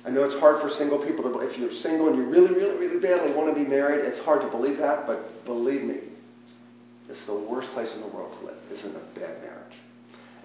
I 0.07 0.09
know 0.09 0.23
it's 0.23 0.39
hard 0.39 0.61
for 0.61 0.69
single 0.69 0.99
people 0.99 1.29
to. 1.29 1.39
If 1.39 1.57
you're 1.57 1.73
single 1.73 2.07
and 2.07 2.15
you 2.15 2.23
really, 2.23 2.53
really, 2.53 2.77
really 2.77 2.99
badly 2.99 3.33
want 3.33 3.53
to 3.53 3.61
be 3.61 3.69
married, 3.69 4.05
it's 4.05 4.19
hard 4.19 4.39
to 4.41 4.47
believe 4.47 4.77
that. 4.77 5.05
But 5.05 5.43
believe 5.43 5.83
me, 5.83 5.97
it's 7.09 7.21
the 7.25 7.35
worst 7.35 7.69
place 7.71 7.93
in 7.93 7.99
the 7.99 8.07
world 8.07 8.33
to 8.39 8.45
live. 8.45 8.55
Is 8.71 8.85
in 8.85 8.91
a 8.91 9.19
bad 9.19 9.41
marriage. 9.41 9.75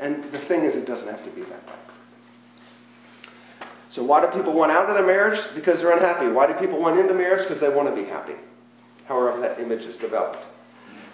And 0.00 0.32
the 0.32 0.40
thing 0.46 0.64
is, 0.64 0.74
it 0.74 0.84
doesn't 0.84 1.06
have 1.06 1.24
to 1.24 1.30
be 1.30 1.42
that 1.42 1.64
way. 1.64 1.72
So 3.92 4.02
why 4.02 4.20
do 4.20 4.36
people 4.36 4.52
want 4.52 4.72
out 4.72 4.88
of 4.88 4.96
their 4.96 5.06
marriage? 5.06 5.38
Because 5.54 5.78
they're 5.78 5.92
unhappy. 5.92 6.26
Why 6.26 6.48
do 6.48 6.54
people 6.54 6.80
want 6.80 6.98
into 6.98 7.14
marriage? 7.14 7.46
Because 7.46 7.60
they 7.60 7.68
want 7.68 7.88
to 7.88 7.94
be 7.94 8.08
happy. 8.08 8.34
However 9.06 9.38
that 9.42 9.60
image 9.60 9.82
is 9.82 9.96
developed. 9.96 10.38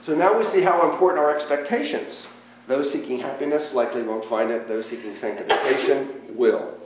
So 0.07 0.14
now 0.14 0.38
we 0.38 0.44
see 0.46 0.62
how 0.62 0.90
important 0.90 1.22
our 1.22 1.34
expectations. 1.34 2.26
Those 2.66 2.90
seeking 2.92 3.18
happiness 3.18 3.74
likely 3.74 4.03
won't 4.05 4.26
find 4.26 4.51
it. 4.51 4.68
Those 4.68 4.86
seeking 4.86 5.16
sanctification 5.16 6.34
will. 6.34 6.78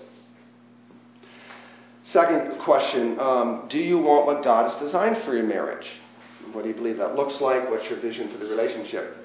Second 2.04 2.58
question 2.60 3.18
um, 3.20 3.66
Do 3.68 3.78
you 3.78 3.98
want 3.98 4.26
what 4.26 4.42
God 4.42 4.70
has 4.70 4.80
designed 4.80 5.22
for 5.24 5.34
your 5.34 5.46
marriage? 5.46 5.88
What 6.52 6.62
do 6.62 6.68
you 6.68 6.74
believe 6.74 6.98
that 6.98 7.14
looks 7.14 7.40
like? 7.40 7.70
What's 7.70 7.88
your 7.88 8.00
vision 8.00 8.30
for 8.30 8.38
the 8.38 8.46
relationship? 8.46 9.16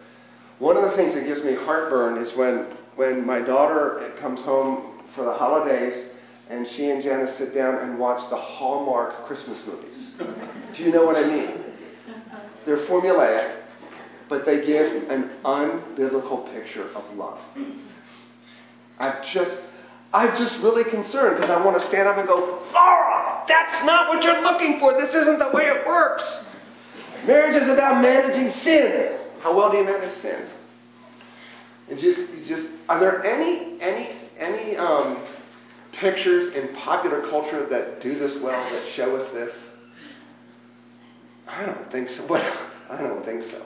One 0.60 0.78
of 0.78 0.84
the 0.84 0.96
things 0.96 1.14
that 1.14 1.26
gives 1.26 1.44
me 1.44 1.56
heartburn 1.56 2.18
is 2.18 2.36
when, 2.36 2.66
when 2.96 3.26
my 3.26 3.42
daughter 3.42 4.14
comes 4.20 4.40
home 4.42 5.02
for 5.16 5.26
the 5.26 5.34
holidays 5.34 6.12
and 6.50 6.68
she 6.68 6.90
and 6.90 7.04
Janice 7.04 7.38
sit 7.38 7.54
down 7.54 7.76
and 7.76 8.00
watch 8.00 8.30
the 8.30 8.36
Hallmark 8.36 9.26
Christmas 9.26 9.60
movies. 9.68 10.16
Do 10.76 10.84
you 10.84 10.92
know 10.92 11.06
what 11.06 11.16
I 11.16 11.28
mean? 11.28 11.64
They're 12.66 12.86
formulaic, 12.88 13.62
but 14.30 14.46
they 14.46 14.66
give 14.66 15.10
an 15.10 15.32
unbiblical 15.44 16.52
picture 16.54 16.90
of 16.96 17.16
love. 17.16 17.40
I'm 19.00 19.24
just, 19.32 19.58
I'm 20.18 20.36
just 20.36 20.58
really 20.62 20.84
concerned 20.84 21.36
because 21.36 21.52
I 21.52 21.64
want 21.64 21.80
to 21.80 21.88
stand 21.88 22.08
up 22.08 22.18
and 22.18 22.28
go, 22.28 22.64
Laura, 22.74 23.44
that's 23.48 23.86
not 23.86 24.10
what 24.10 24.24
you're 24.24 24.42
looking 24.42 24.80
for. 24.80 25.00
This 25.00 25.14
isn't 25.14 25.38
the 25.38 25.52
way 25.54 25.66
it 25.66 25.86
works. 25.86 26.44
Marriage 27.28 27.56
is 27.56 27.70
about 27.70 28.02
managing 28.02 28.52
sin. 28.64 29.20
How 29.42 29.56
well 29.56 29.70
do 29.70 29.78
you 29.78 29.84
manage 29.84 30.20
sin? 30.24 30.50
And 31.92 32.00
just, 32.00 32.20
just, 32.48 32.66
are 32.90 33.00
there 33.00 33.24
any, 33.24 33.80
any, 33.80 34.10
any 34.40 34.76
um, 34.76 35.24
pictures 35.92 36.52
in 36.56 36.76
popular 36.78 37.30
culture 37.30 37.68
that 37.68 38.02
do 38.02 38.18
this 38.18 38.42
well, 38.42 38.60
that 38.72 38.92
show 38.94 39.16
us 39.18 39.32
this? 39.34 39.54
I 41.48 41.64
don't 41.64 41.92
think 41.92 42.10
so. 42.10 42.26
But 42.28 42.42
I 42.90 43.04
don't 43.04 43.24
think 43.24 43.44
so. 43.44 43.62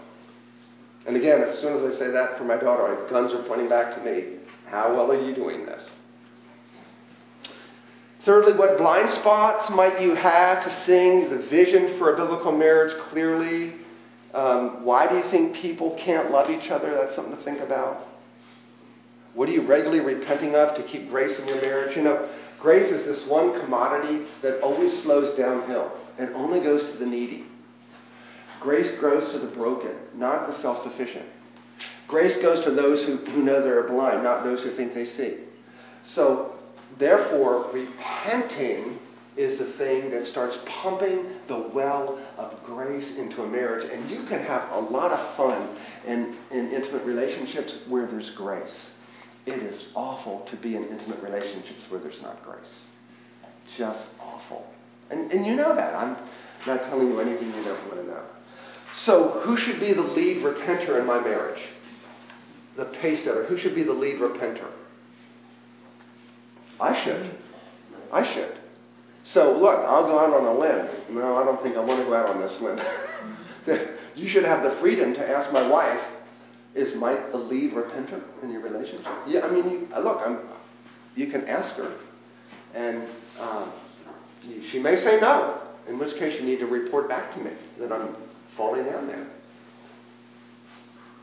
And 1.07 1.15
again, 1.15 1.43
as 1.43 1.59
soon 1.59 1.77
as 1.77 1.95
I 1.95 1.97
say 1.97 2.11
that 2.11 2.37
for 2.37 2.43
my 2.43 2.57
daughter, 2.57 3.07
guns 3.09 3.31
are 3.31 3.43
pointing 3.43 3.69
back 3.69 3.95
to 3.95 4.03
me. 4.03 4.39
How 4.65 4.93
well 4.93 5.09
are 5.11 5.25
you 5.25 5.33
doing 5.33 5.65
this? 5.65 5.89
Thirdly, 8.23 8.53
what 8.53 8.77
blind 8.77 9.09
spots 9.09 9.69
might 9.71 9.99
you 9.99 10.13
have 10.13 10.63
to 10.63 10.85
seeing 10.85 11.29
the 11.29 11.37
vision 11.37 11.97
for 11.97 12.13
a 12.13 12.17
biblical 12.17 12.51
marriage 12.51 12.95
clearly? 13.09 13.75
Um, 14.33 14.85
why 14.85 15.07
do 15.07 15.15
you 15.15 15.23
think 15.31 15.55
people 15.55 15.97
can't 15.99 16.31
love 16.31 16.49
each 16.49 16.69
other? 16.69 16.93
That's 16.93 17.15
something 17.15 17.35
to 17.35 17.43
think 17.43 17.61
about. 17.61 18.07
What 19.33 19.49
are 19.49 19.51
you 19.51 19.61
regularly 19.61 20.01
repenting 20.01 20.55
of 20.55 20.75
to 20.75 20.83
keep 20.83 21.09
grace 21.09 21.37
in 21.39 21.47
your 21.47 21.61
marriage? 21.61 21.95
You 21.95 22.03
know, 22.03 22.29
grace 22.59 22.91
is 22.91 23.05
this 23.05 23.27
one 23.27 23.59
commodity 23.59 24.25
that 24.41 24.61
always 24.61 24.99
flows 25.01 25.35
downhill 25.37 25.91
and 26.19 26.29
only 26.35 26.59
goes 26.59 26.91
to 26.91 26.97
the 26.97 27.05
needy. 27.05 27.45
Grace 28.59 28.95
grows 28.99 29.31
to 29.31 29.39
the 29.39 29.47
broken, 29.47 29.95
not 30.13 30.47
the 30.47 30.61
self 30.61 30.83
sufficient. 30.83 31.25
Grace 32.07 32.39
goes 32.41 32.63
to 32.65 32.71
those 32.71 33.03
who, 33.03 33.17
who 33.17 33.41
know 33.41 33.63
they're 33.63 33.87
blind, 33.87 34.21
not 34.21 34.43
those 34.43 34.63
who 34.63 34.75
think 34.75 34.93
they 34.93 35.05
see. 35.05 35.37
So, 36.05 36.59
therefore, 37.01 37.69
repenting 37.73 38.99
is 39.37 39.57
the 39.57 39.71
thing 39.73 40.11
that 40.11 40.27
starts 40.27 40.57
pumping 40.65 41.25
the 41.47 41.57
well 41.73 42.19
of 42.37 42.63
grace 42.63 43.15
into 43.17 43.43
a 43.43 43.47
marriage. 43.47 43.89
And 43.89 44.09
you 44.09 44.23
can 44.25 44.43
have 44.43 44.69
a 44.71 44.79
lot 44.79 45.11
of 45.11 45.35
fun 45.37 45.77
in, 46.05 46.37
in 46.51 46.71
intimate 46.71 47.03
relationships 47.05 47.77
where 47.87 48.05
there's 48.05 48.29
grace. 48.31 48.91
It 49.45 49.59
is 49.59 49.87
awful 49.95 50.41
to 50.51 50.55
be 50.57 50.75
in 50.75 50.85
intimate 50.87 51.21
relationships 51.23 51.85
where 51.89 51.99
there's 51.99 52.21
not 52.21 52.43
grace. 52.43 52.79
Just 53.77 54.05
awful. 54.19 54.67
And, 55.09 55.31
and 55.31 55.45
you 55.45 55.55
know 55.55 55.75
that. 55.75 55.95
I'm 55.95 56.17
not 56.67 56.83
telling 56.83 57.07
you 57.07 57.19
anything 57.19 57.47
you 57.47 57.63
don't 57.63 57.87
want 57.87 58.01
to 58.01 58.07
know. 58.07 58.23
So, 58.93 59.41
who 59.43 59.55
should 59.55 59.79
be 59.79 59.93
the 59.93 60.01
lead 60.01 60.43
repenter 60.43 60.99
in 60.99 61.05
my 61.05 61.19
marriage? 61.19 61.61
The 62.75 62.85
pace 62.85 63.23
setter. 63.23 63.45
Who 63.45 63.57
should 63.57 63.73
be 63.73 63.83
the 63.83 63.93
lead 63.93 64.19
repenter? 64.19 64.67
I 66.81 67.03
should. 67.03 67.35
I 68.11 68.33
should. 68.33 68.57
So, 69.23 69.55
look, 69.55 69.79
I'll 69.81 70.05
go 70.05 70.17
out 70.17 70.33
on 70.33 70.45
a 70.45 70.57
limb. 70.57 70.89
No, 71.15 71.37
I 71.37 71.45
don't 71.45 71.61
think 71.61 71.77
I 71.77 71.79
want 71.79 71.99
to 71.99 72.05
go 72.05 72.15
out 72.15 72.29
on 72.29 72.41
this 72.41 72.59
limb. 72.59 72.81
you 74.15 74.27
should 74.27 74.43
have 74.43 74.63
the 74.63 74.75
freedom 74.81 75.13
to 75.13 75.29
ask 75.29 75.51
my 75.53 75.67
wife, 75.67 76.01
is 76.73 76.95
Mike 76.95 77.31
the 77.31 77.37
lead 77.37 77.73
repenter 77.73 78.21
in 78.41 78.51
your 78.51 78.61
relationship? 78.61 79.05
Yeah, 79.27 79.41
I 79.41 79.51
mean, 79.51 79.69
you, 79.69 79.87
look, 80.01 80.21
I'm, 80.25 80.39
you 81.15 81.27
can 81.27 81.47
ask 81.47 81.75
her, 81.75 81.93
and 82.73 83.07
um, 83.39 83.71
she 84.69 84.79
may 84.79 84.95
say 84.95 85.19
no, 85.19 85.61
in 85.87 85.99
which 85.99 86.17
case 86.17 86.39
you 86.39 86.45
need 86.45 86.59
to 86.59 86.65
report 86.65 87.07
back 87.07 87.33
to 87.35 87.39
me 87.41 87.51
that 87.79 87.91
I'm 87.91 88.15
falling 88.57 88.85
down 88.85 89.05
there. 89.05 89.27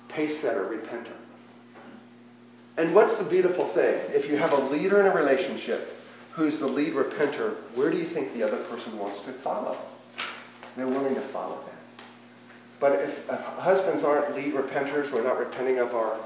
Pace 0.09 0.41
setter, 0.41 0.65
repenter. 0.69 1.15
And 2.79 2.95
what's 2.95 3.19
the 3.19 3.25
beautiful 3.25 3.75
thing? 3.75 4.01
If 4.15 4.31
you 4.31 4.39
have 4.39 4.53
a 4.53 4.69
leader 4.69 5.01
in 5.01 5.07
a 5.07 5.15
relationship 5.15 5.89
who's 6.33 6.61
the 6.61 6.67
lead 6.67 6.95
repenter, 6.95 7.57
where 7.75 7.91
do 7.91 7.99
you 7.99 8.09
think 8.15 8.33
the 8.35 8.45
other 8.45 8.63
person 8.71 8.97
wants 8.97 9.21
to 9.27 9.33
follow? 9.43 9.77
They're 10.77 10.87
willing 10.87 11.17
to 11.17 11.33
follow 11.33 11.61
that. 11.67 12.05
But 12.79 12.93
if, 12.93 13.29
husbands 13.29 14.05
aren't 14.05 14.37
lead 14.37 14.55
repenters, 14.55 15.13
we're 15.13 15.25
not 15.25 15.41
repenting 15.41 15.81
of 15.81 15.93
our 15.93 16.21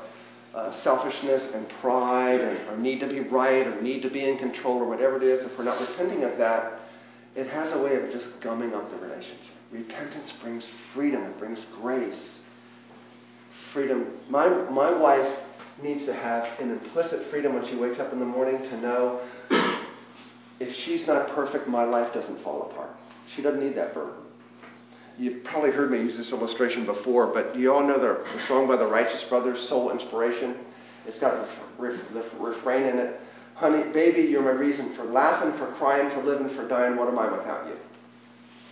uh, 0.55 0.71
selfishness 0.83 1.55
and 1.55 1.67
pride 1.81 2.43
and 2.43 2.69
our 2.69 2.77
need 2.77 3.01
to 3.01 3.09
be 3.09 3.21
right 3.21 3.67
or 3.67 3.81
need 3.81 4.03
to 4.03 4.11
be 4.11 4.29
in 4.29 4.37
control 4.37 4.77
or 4.77 4.87
whatever 4.87 5.17
it 5.17 5.23
is, 5.23 5.43
if 5.43 5.57
we're 5.57 5.65
not 5.65 5.81
repenting 5.81 6.23
of 6.25 6.37
that, 6.37 6.81
it 7.35 7.47
has 7.47 7.73
a 7.73 7.79
way 7.79 7.97
of 7.97 8.13
just 8.13 8.27
gumming 8.43 8.75
up 8.75 8.91
the 8.91 8.97
relationship. 8.99 9.39
Repentance 9.71 10.35
brings 10.43 10.69
freedom, 10.93 11.23
it 11.23 11.39
brings 11.39 11.65
grace. 11.81 12.41
Freedom. 13.73 14.07
My, 14.29 14.49
my 14.71 14.93
wife 14.93 15.39
needs 15.83 16.05
to 16.07 16.15
have 16.15 16.45
an 16.61 16.71
implicit 16.71 17.31
freedom 17.31 17.55
when 17.55 17.67
she 17.67 17.77
wakes 17.77 17.99
up 17.99 18.13
in 18.13 18.19
the 18.19 18.27
morning 18.27 18.59
to 18.59 18.81
know 18.81 19.21
if 20.61 20.75
she's 20.75 21.07
not 21.07 21.29
perfect, 21.29 21.69
my 21.69 21.85
life 21.85 22.13
doesn't 22.13 22.43
fall 22.43 22.71
apart. 22.71 22.91
She 23.35 23.43
doesn't 23.43 23.61
need 23.61 23.77
that 23.77 23.95
burden. 23.95 24.15
You've 25.19 25.45
probably 25.45 25.71
heard 25.71 25.91
me 25.91 25.99
use 25.99 26.17
this 26.17 26.33
illustration 26.33 26.87
before, 26.87 27.27
but 27.27 27.57
you 27.57 27.73
all 27.73 27.87
know 27.87 27.99
the, 27.99 28.25
the 28.33 28.41
song 28.41 28.67
by 28.67 28.77
the 28.77 28.87
Righteous 28.87 29.23
Brothers, 29.25 29.69
Soul 29.69 29.91
Inspiration. 29.91 30.57
It's 31.07 31.19
got 31.19 31.35
a 31.35 31.49
ref, 31.79 32.01
the 32.13 32.25
refrain 32.39 32.85
in 32.85 32.99
it 32.99 33.21
Honey, 33.55 33.93
baby, 33.93 34.23
you're 34.23 34.43
my 34.43 34.51
reason 34.51 34.95
for 34.97 35.05
laughing, 35.05 35.57
for 35.59 35.73
crying, 35.75 36.11
for 36.11 36.23
living, 36.23 36.49
for 36.51 36.67
dying. 36.67 36.97
What 36.97 37.09
am 37.09 37.19
I 37.19 37.31
without 37.31 37.67
you? 37.67 37.77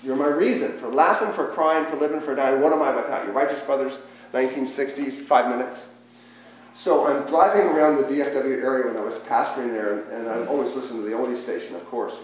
You're 0.02 0.16
my 0.16 0.28
reason 0.28 0.80
for 0.80 0.92
laughing, 0.92 1.32
for 1.34 1.52
crying, 1.52 1.88
for 1.90 1.96
living, 1.96 2.20
for 2.22 2.34
dying. 2.34 2.60
What 2.62 2.72
am 2.72 2.82
I 2.82 2.94
without 2.96 3.26
you? 3.26 3.32
Righteous 3.32 3.60
Brothers, 3.66 3.96
1960s, 4.32 5.26
five 5.28 5.48
minutes. 5.48 5.78
So 6.82 7.06
I'm 7.06 7.28
driving 7.28 7.66
around 7.66 7.96
the 7.96 8.04
DFW 8.04 8.62
area 8.62 8.86
when 8.86 8.96
I 8.96 9.04
was 9.04 9.16
pastoring 9.28 9.70
there, 9.72 10.00
and 10.10 10.28
I 10.28 10.36
mm-hmm. 10.36 10.48
always 10.48 10.74
listened 10.74 11.02
to 11.04 11.10
the 11.10 11.14
oldie 11.14 11.40
station, 11.42 11.74
of 11.74 11.84
course. 11.86 12.14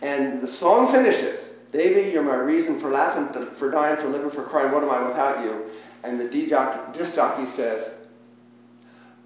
And 0.00 0.40
the 0.40 0.50
song 0.54 0.90
finishes, 0.90 1.40
Baby, 1.70 2.10
you're 2.10 2.22
my 2.22 2.36
reason 2.36 2.80
for 2.80 2.90
laughing, 2.90 3.28
for 3.58 3.70
dying, 3.70 3.96
for 3.96 4.08
living, 4.08 4.30
for 4.30 4.44
crying. 4.44 4.72
What 4.72 4.82
am 4.82 4.90
I 4.90 5.06
without 5.06 5.44
you? 5.44 5.70
And 6.02 6.18
the 6.18 6.28
disc 6.28 7.14
jockey 7.14 7.44
says, 7.56 7.92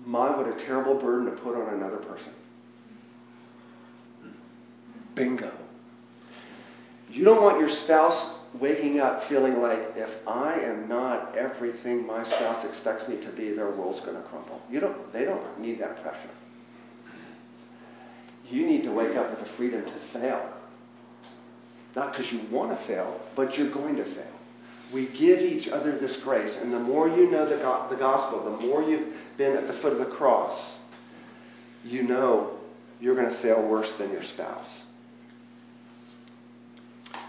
My, 0.05 0.37
what 0.37 0.49
a 0.49 0.65
terrible 0.65 0.97
burden 0.97 1.27
to 1.27 1.41
put 1.43 1.55
on 1.55 1.73
another 1.75 1.99
person. 1.99 2.33
Bingo. 5.15 5.53
You 7.09 7.25
don't 7.25 7.43
want 7.43 7.61
your 7.61 7.69
spouse 7.69 8.35
waking 8.61 9.01
up 9.01 9.29
feeling 9.29 9.61
like 9.61 9.79
if 9.97 10.11
I 10.27 10.55
am 10.55 10.89
not 10.89 11.37
everything 11.37 12.07
my 12.07 12.23
spouse 12.25 12.65
expects 12.65 13.09
me 13.09 13.21
to 13.25 13.31
be, 13.33 13.53
their 13.53 13.71
world's 13.71 14.01
going 14.01 14.17
to 14.17 14.23
crumble. 14.29 14.61
You 14.71 14.81
don't, 14.81 15.13
they 15.13 15.25
don't 15.25 15.59
need 15.61 15.81
that 15.81 16.03
pressure. 16.03 16.31
You 18.49 18.67
need 18.67 18.83
to 18.83 18.93
wake 18.93 19.17
up 19.17 19.31
with 19.31 19.41
the 19.41 19.55
freedom 19.57 19.85
to 19.85 20.19
fail. 20.19 20.53
Not 21.97 22.13
because 22.13 22.31
you 22.33 22.41
want 22.51 22.79
to 22.79 22.87
fail, 22.87 23.21
but 23.37 23.57
you're 23.57 23.71
going 23.73 23.97
to 23.97 24.05
fail. 24.05 24.27
We 24.93 25.07
give 25.07 25.41
each 25.41 25.69
other 25.69 25.99
this 25.99 26.17
grace, 26.17 26.55
and 26.61 26.73
the 26.73 26.79
more 26.79 27.09
you 27.09 27.31
know 27.31 27.49
the, 27.49 27.57
go- 27.57 27.87
the 27.89 27.97
gospel, 27.97 28.45
the 28.45 28.67
more 28.67 28.83
you've 28.83 29.15
been 29.39 29.57
at 29.57 29.67
the 29.67 29.75
foot 29.81 29.93
of 29.93 29.99
the 29.99 30.15
cross, 30.17 30.75
you 31.85 32.03
know 32.03 32.59
you're 33.01 33.15
going 33.15 33.31
to 33.31 33.41
fail 33.43 33.67
worse 33.67 33.95
than 33.97 34.11
your 34.11 34.23
spouse. 34.23 34.69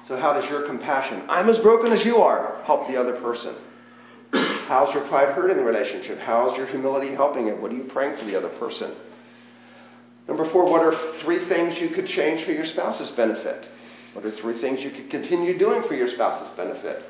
So, 0.08 0.18
how 0.18 0.34
does 0.34 0.50
your 0.50 0.68
compassion, 0.68 1.24
I'm 1.30 1.50
as 1.50 1.60
broken 1.60 1.94
as 1.94 2.06
you 2.06 2.18
are, 2.18 2.62
help 2.66 2.88
the 2.88 2.98
other 2.98 3.20
person? 3.22 3.56
How's 4.68 4.94
your 4.94 5.08
pride 5.08 5.30
hurting 5.30 5.58
the 5.58 5.64
relationship? 5.64 6.20
How's 6.20 6.58
your 6.58 6.68
humility 6.68 7.14
helping 7.16 7.48
it? 7.48 7.62
What 7.62 7.72
are 7.72 7.76
you 7.76 7.86
praying 7.86 8.18
for 8.18 8.26
the 8.26 8.38
other 8.38 8.50
person? 8.60 8.94
Number 10.28 10.50
four, 10.52 10.70
what 10.70 10.82
are 10.82 11.20
three 11.22 11.48
things 11.48 11.78
you 11.80 11.90
could 11.90 12.08
change 12.08 12.46
for 12.46 12.52
your 12.52 12.66
spouse's 12.66 13.12
benefit? 13.12 13.68
What 14.14 14.26
are 14.26 14.32
three 14.32 14.60
things 14.60 14.82
you 14.82 14.92
could 14.92 15.10
continue 15.10 15.58
doing 15.58 15.88
for 15.88 15.96
your 15.96 16.10
spouse's 16.10 16.56
benefit? 16.56 17.04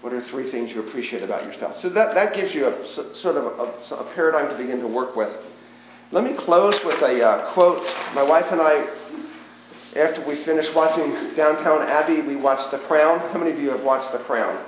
What 0.00 0.12
are 0.12 0.22
three 0.22 0.50
things 0.50 0.70
you 0.70 0.86
appreciate 0.86 1.22
about 1.22 1.44
your 1.44 1.54
spouse? 1.54 1.82
So 1.82 1.88
that, 1.90 2.14
that 2.14 2.34
gives 2.34 2.54
you 2.54 2.68
a 2.68 3.14
sort 3.16 3.36
of 3.36 3.44
a, 3.44 3.94
a 3.94 4.14
paradigm 4.14 4.48
to 4.50 4.56
begin 4.56 4.80
to 4.80 4.86
work 4.86 5.16
with. 5.16 5.34
Let 6.10 6.24
me 6.24 6.34
close 6.38 6.74
with 6.84 7.02
a 7.02 7.22
uh, 7.22 7.52
quote. 7.52 7.84
My 8.14 8.22
wife 8.22 8.46
and 8.50 8.60
I 8.60 9.07
after 9.96 10.26
we 10.26 10.44
finished 10.44 10.74
watching 10.74 11.34
Downton 11.34 11.88
Abbey, 11.88 12.20
we 12.20 12.36
watched 12.36 12.70
The 12.70 12.78
Crown. 12.80 13.20
How 13.32 13.38
many 13.38 13.52
of 13.52 13.58
you 13.58 13.70
have 13.70 13.82
watched 13.82 14.12
The 14.12 14.18
Crown? 14.18 14.64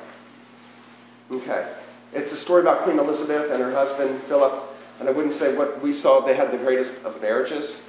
Okay. 1.30 1.76
It's 2.12 2.32
a 2.32 2.36
story 2.38 2.62
about 2.62 2.84
Queen 2.84 2.98
Elizabeth 2.98 3.50
and 3.50 3.62
her 3.62 3.70
husband, 3.70 4.22
Philip. 4.28 4.68
And 4.98 5.08
I 5.08 5.12
wouldn't 5.12 5.38
say 5.38 5.56
what 5.56 5.82
we 5.82 5.92
saw, 5.92 6.24
they 6.24 6.34
had 6.34 6.50
the 6.50 6.58
greatest 6.58 6.92
of 7.04 7.20
marriages. 7.22 7.80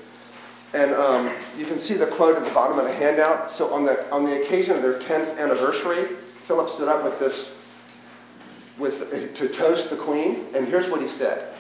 And 0.74 0.94
um, 0.94 1.36
you 1.58 1.66
can 1.66 1.80
see 1.80 1.96
the 1.96 2.08
quote 2.08 2.38
at 2.38 2.46
the 2.46 2.54
bottom 2.54 2.80
of 2.80 2.86
the 2.86 2.94
handout. 2.94 3.52
So 3.52 3.74
on 3.74 3.86
the, 3.86 4.10
on 4.12 4.26
the 4.26 4.42
occasion 4.44 4.76
of 4.76 4.82
their 4.82 5.00
10th 5.00 5.38
anniversary, 5.38 6.18
Philip 6.48 6.70
stood 6.76 6.88
up 6.88 7.04
with 7.04 7.20
this, 7.20 7.52
with, 8.80 9.00
to 9.36 9.54
toast 9.54 9.90
the 9.90 9.98
queen. 9.98 10.48
And 10.54 10.68
here's 10.68 10.90
what 10.90 11.02
he 11.02 11.10
said. 11.18 11.54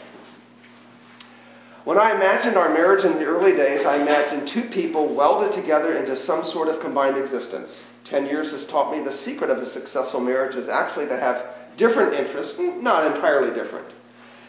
When 1.83 1.97
I 1.97 2.13
imagined 2.13 2.57
our 2.57 2.69
marriage 2.71 3.03
in 3.05 3.13
the 3.13 3.25
early 3.25 3.53
days, 3.53 3.85
I 3.85 3.95
imagined 3.95 4.47
two 4.47 4.69
people 4.69 5.15
welded 5.15 5.53
together 5.53 5.97
into 5.97 6.15
some 6.15 6.43
sort 6.43 6.67
of 6.67 6.79
combined 6.79 7.17
existence. 7.17 7.71
Ten 8.03 8.27
years 8.27 8.51
has 8.51 8.67
taught 8.67 8.91
me 8.91 9.03
the 9.03 9.17
secret 9.17 9.49
of 9.49 9.57
a 9.57 9.69
successful 9.71 10.19
marriage 10.19 10.55
is 10.55 10.69
actually 10.69 11.07
to 11.07 11.19
have 11.19 11.43
different 11.77 12.13
interests, 12.13 12.59
not 12.59 13.15
entirely 13.15 13.53
different. 13.55 13.87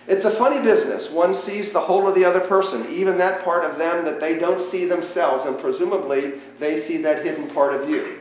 It's 0.08 0.26
a 0.26 0.36
funny 0.36 0.60
business. 0.60 1.10
One 1.10 1.34
sees 1.34 1.72
the 1.72 1.80
whole 1.80 2.06
of 2.06 2.14
the 2.14 2.24
other 2.24 2.40
person, 2.40 2.86
even 2.90 3.16
that 3.18 3.44
part 3.44 3.64
of 3.64 3.78
them 3.78 4.04
that 4.04 4.20
they 4.20 4.38
don't 4.38 4.70
see 4.70 4.84
themselves, 4.84 5.44
and 5.46 5.58
presumably 5.58 6.40
they 6.58 6.86
see 6.86 6.98
that 6.98 7.24
hidden 7.24 7.48
part 7.54 7.72
of 7.72 7.88
you. 7.88 8.18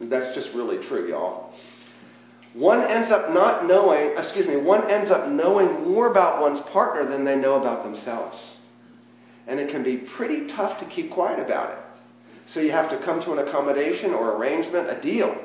That's 0.00 0.34
just 0.34 0.54
really 0.54 0.86
true, 0.86 1.08
y'all. 1.08 1.54
One 2.56 2.82
ends 2.84 3.10
up 3.10 3.34
not 3.34 3.66
knowing, 3.66 4.16
excuse 4.16 4.46
me, 4.46 4.56
one 4.56 4.90
ends 4.90 5.10
up 5.10 5.28
knowing 5.28 5.92
more 5.92 6.10
about 6.10 6.40
one's 6.40 6.60
partner 6.70 7.04
than 7.04 7.22
they 7.22 7.36
know 7.36 7.60
about 7.60 7.84
themselves. 7.84 8.38
And 9.46 9.60
it 9.60 9.68
can 9.68 9.82
be 9.82 9.98
pretty 9.98 10.46
tough 10.46 10.78
to 10.80 10.86
keep 10.86 11.10
quiet 11.10 11.38
about 11.38 11.72
it. 11.72 11.78
So 12.46 12.60
you 12.60 12.70
have 12.70 12.88
to 12.90 12.98
come 13.04 13.22
to 13.24 13.32
an 13.32 13.46
accommodation 13.46 14.14
or 14.14 14.36
arrangement, 14.36 14.88
a 14.88 14.98
deal, 14.98 15.36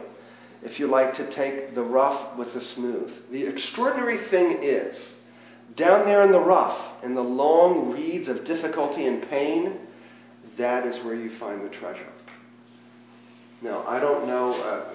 if 0.64 0.80
you 0.80 0.88
like 0.88 1.14
to 1.16 1.30
take 1.32 1.76
the 1.76 1.84
rough 1.84 2.38
with 2.38 2.54
the 2.54 2.62
smooth. 2.62 3.12
The 3.30 3.44
extraordinary 3.44 4.30
thing 4.30 4.60
is, 4.62 4.96
down 5.76 6.06
there 6.06 6.24
in 6.24 6.32
the 6.32 6.40
rough, 6.40 7.04
in 7.04 7.14
the 7.14 7.22
long 7.24 7.92
reeds 7.92 8.30
of 8.30 8.46
difficulty 8.46 9.06
and 9.06 9.22
pain, 9.30 9.80
that 10.58 10.86
is 10.86 11.04
where 11.04 11.16
you 11.16 11.38
find 11.38 11.62
the 11.62 11.70
treasure. 11.70 12.08
Now, 13.62 13.86
I 13.86 14.00
don't 14.00 14.28
know. 14.28 14.54
Uh, 14.54 14.94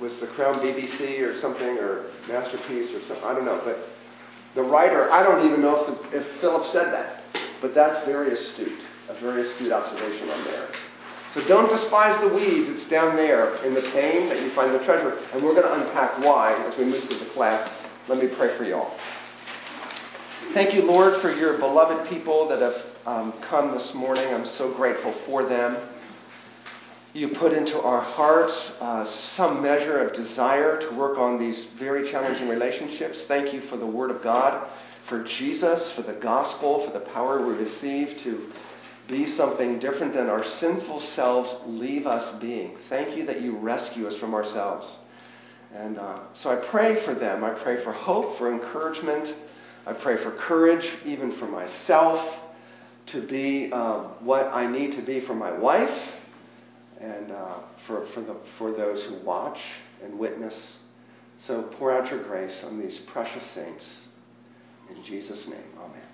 was 0.00 0.16
the 0.18 0.26
Crown 0.28 0.60
BBC 0.60 1.20
or 1.20 1.38
something, 1.40 1.78
or 1.78 2.10
Masterpiece 2.28 2.94
or 2.94 3.00
something. 3.06 3.24
I 3.24 3.34
don't 3.34 3.44
know. 3.44 3.60
But 3.64 3.78
the 4.54 4.62
writer, 4.62 5.10
I 5.10 5.22
don't 5.22 5.46
even 5.46 5.60
know 5.60 5.84
if, 5.84 6.10
the, 6.10 6.18
if 6.18 6.40
Philip 6.40 6.66
said 6.66 6.92
that. 6.92 7.22
But 7.60 7.74
that's 7.74 8.04
very 8.06 8.32
astute, 8.32 8.80
a 9.08 9.14
very 9.20 9.48
astute 9.48 9.72
observation 9.72 10.30
on 10.30 10.44
there. 10.44 10.68
So 11.34 11.46
don't 11.46 11.68
despise 11.68 12.18
the 12.20 12.28
weeds. 12.28 12.68
It's 12.68 12.88
down 12.88 13.16
there 13.16 13.56
in 13.64 13.74
the 13.74 13.82
pain 13.82 14.28
that 14.28 14.40
you 14.40 14.50
find 14.52 14.74
the 14.74 14.84
treasure. 14.84 15.18
And 15.32 15.42
we're 15.42 15.54
going 15.54 15.66
to 15.66 15.86
unpack 15.86 16.18
why 16.20 16.54
as 16.66 16.78
we 16.78 16.84
move 16.84 17.04
through 17.04 17.18
the 17.18 17.26
class. 17.26 17.68
Let 18.08 18.18
me 18.18 18.28
pray 18.28 18.56
for 18.56 18.64
you 18.64 18.76
all. 18.76 18.96
Thank 20.54 20.72
you, 20.72 20.82
Lord, 20.82 21.20
for 21.20 21.30
your 21.30 21.58
beloved 21.58 22.08
people 22.08 22.48
that 22.48 22.62
have 22.62 22.76
um, 23.04 23.32
come 23.42 23.72
this 23.72 23.92
morning. 23.92 24.32
I'm 24.32 24.46
so 24.46 24.72
grateful 24.72 25.14
for 25.26 25.46
them. 25.46 25.76
You 27.14 27.30
put 27.30 27.54
into 27.54 27.80
our 27.80 28.02
hearts 28.02 28.72
uh, 28.80 29.04
some 29.34 29.62
measure 29.62 29.98
of 29.98 30.14
desire 30.14 30.78
to 30.80 30.94
work 30.94 31.16
on 31.16 31.38
these 31.38 31.66
very 31.78 32.10
challenging 32.10 32.48
relationships. 32.48 33.24
Thank 33.26 33.54
you 33.54 33.62
for 33.62 33.78
the 33.78 33.86
Word 33.86 34.10
of 34.10 34.22
God, 34.22 34.68
for 35.08 35.24
Jesus, 35.24 35.90
for 35.92 36.02
the 36.02 36.12
gospel, 36.12 36.86
for 36.86 36.92
the 36.92 37.04
power 37.06 37.46
we 37.46 37.54
receive 37.54 38.18
to 38.24 38.52
be 39.08 39.26
something 39.26 39.78
different 39.78 40.12
than 40.12 40.28
our 40.28 40.44
sinful 40.44 41.00
selves 41.00 41.50
leave 41.66 42.06
us 42.06 42.38
being. 42.42 42.76
Thank 42.90 43.16
you 43.16 43.24
that 43.24 43.40
you 43.40 43.56
rescue 43.56 44.06
us 44.06 44.16
from 44.16 44.34
ourselves. 44.34 44.86
And 45.74 45.98
uh, 45.98 46.20
so 46.34 46.50
I 46.50 46.56
pray 46.56 47.06
for 47.06 47.14
them. 47.14 47.42
I 47.42 47.54
pray 47.62 47.82
for 47.84 47.92
hope, 47.92 48.36
for 48.36 48.52
encouragement. 48.52 49.34
I 49.86 49.94
pray 49.94 50.22
for 50.22 50.32
courage, 50.32 50.86
even 51.06 51.38
for 51.38 51.46
myself, 51.46 52.22
to 53.06 53.26
be 53.26 53.70
uh, 53.72 54.00
what 54.20 54.52
I 54.52 54.70
need 54.70 54.92
to 54.96 55.02
be 55.02 55.20
for 55.20 55.34
my 55.34 55.56
wife 55.56 56.17
and 57.00 57.30
uh, 57.30 57.60
for, 57.86 58.06
for, 58.14 58.20
the, 58.20 58.36
for 58.58 58.72
those 58.72 59.02
who 59.04 59.22
watch 59.24 59.58
and 60.02 60.18
witness. 60.18 60.76
So 61.38 61.62
pour 61.78 61.92
out 61.92 62.10
your 62.10 62.22
grace 62.24 62.64
on 62.64 62.80
these 62.80 62.98
precious 63.12 63.44
saints. 63.52 64.02
In 64.90 65.04
Jesus' 65.04 65.46
name, 65.46 65.62
amen. 65.78 66.07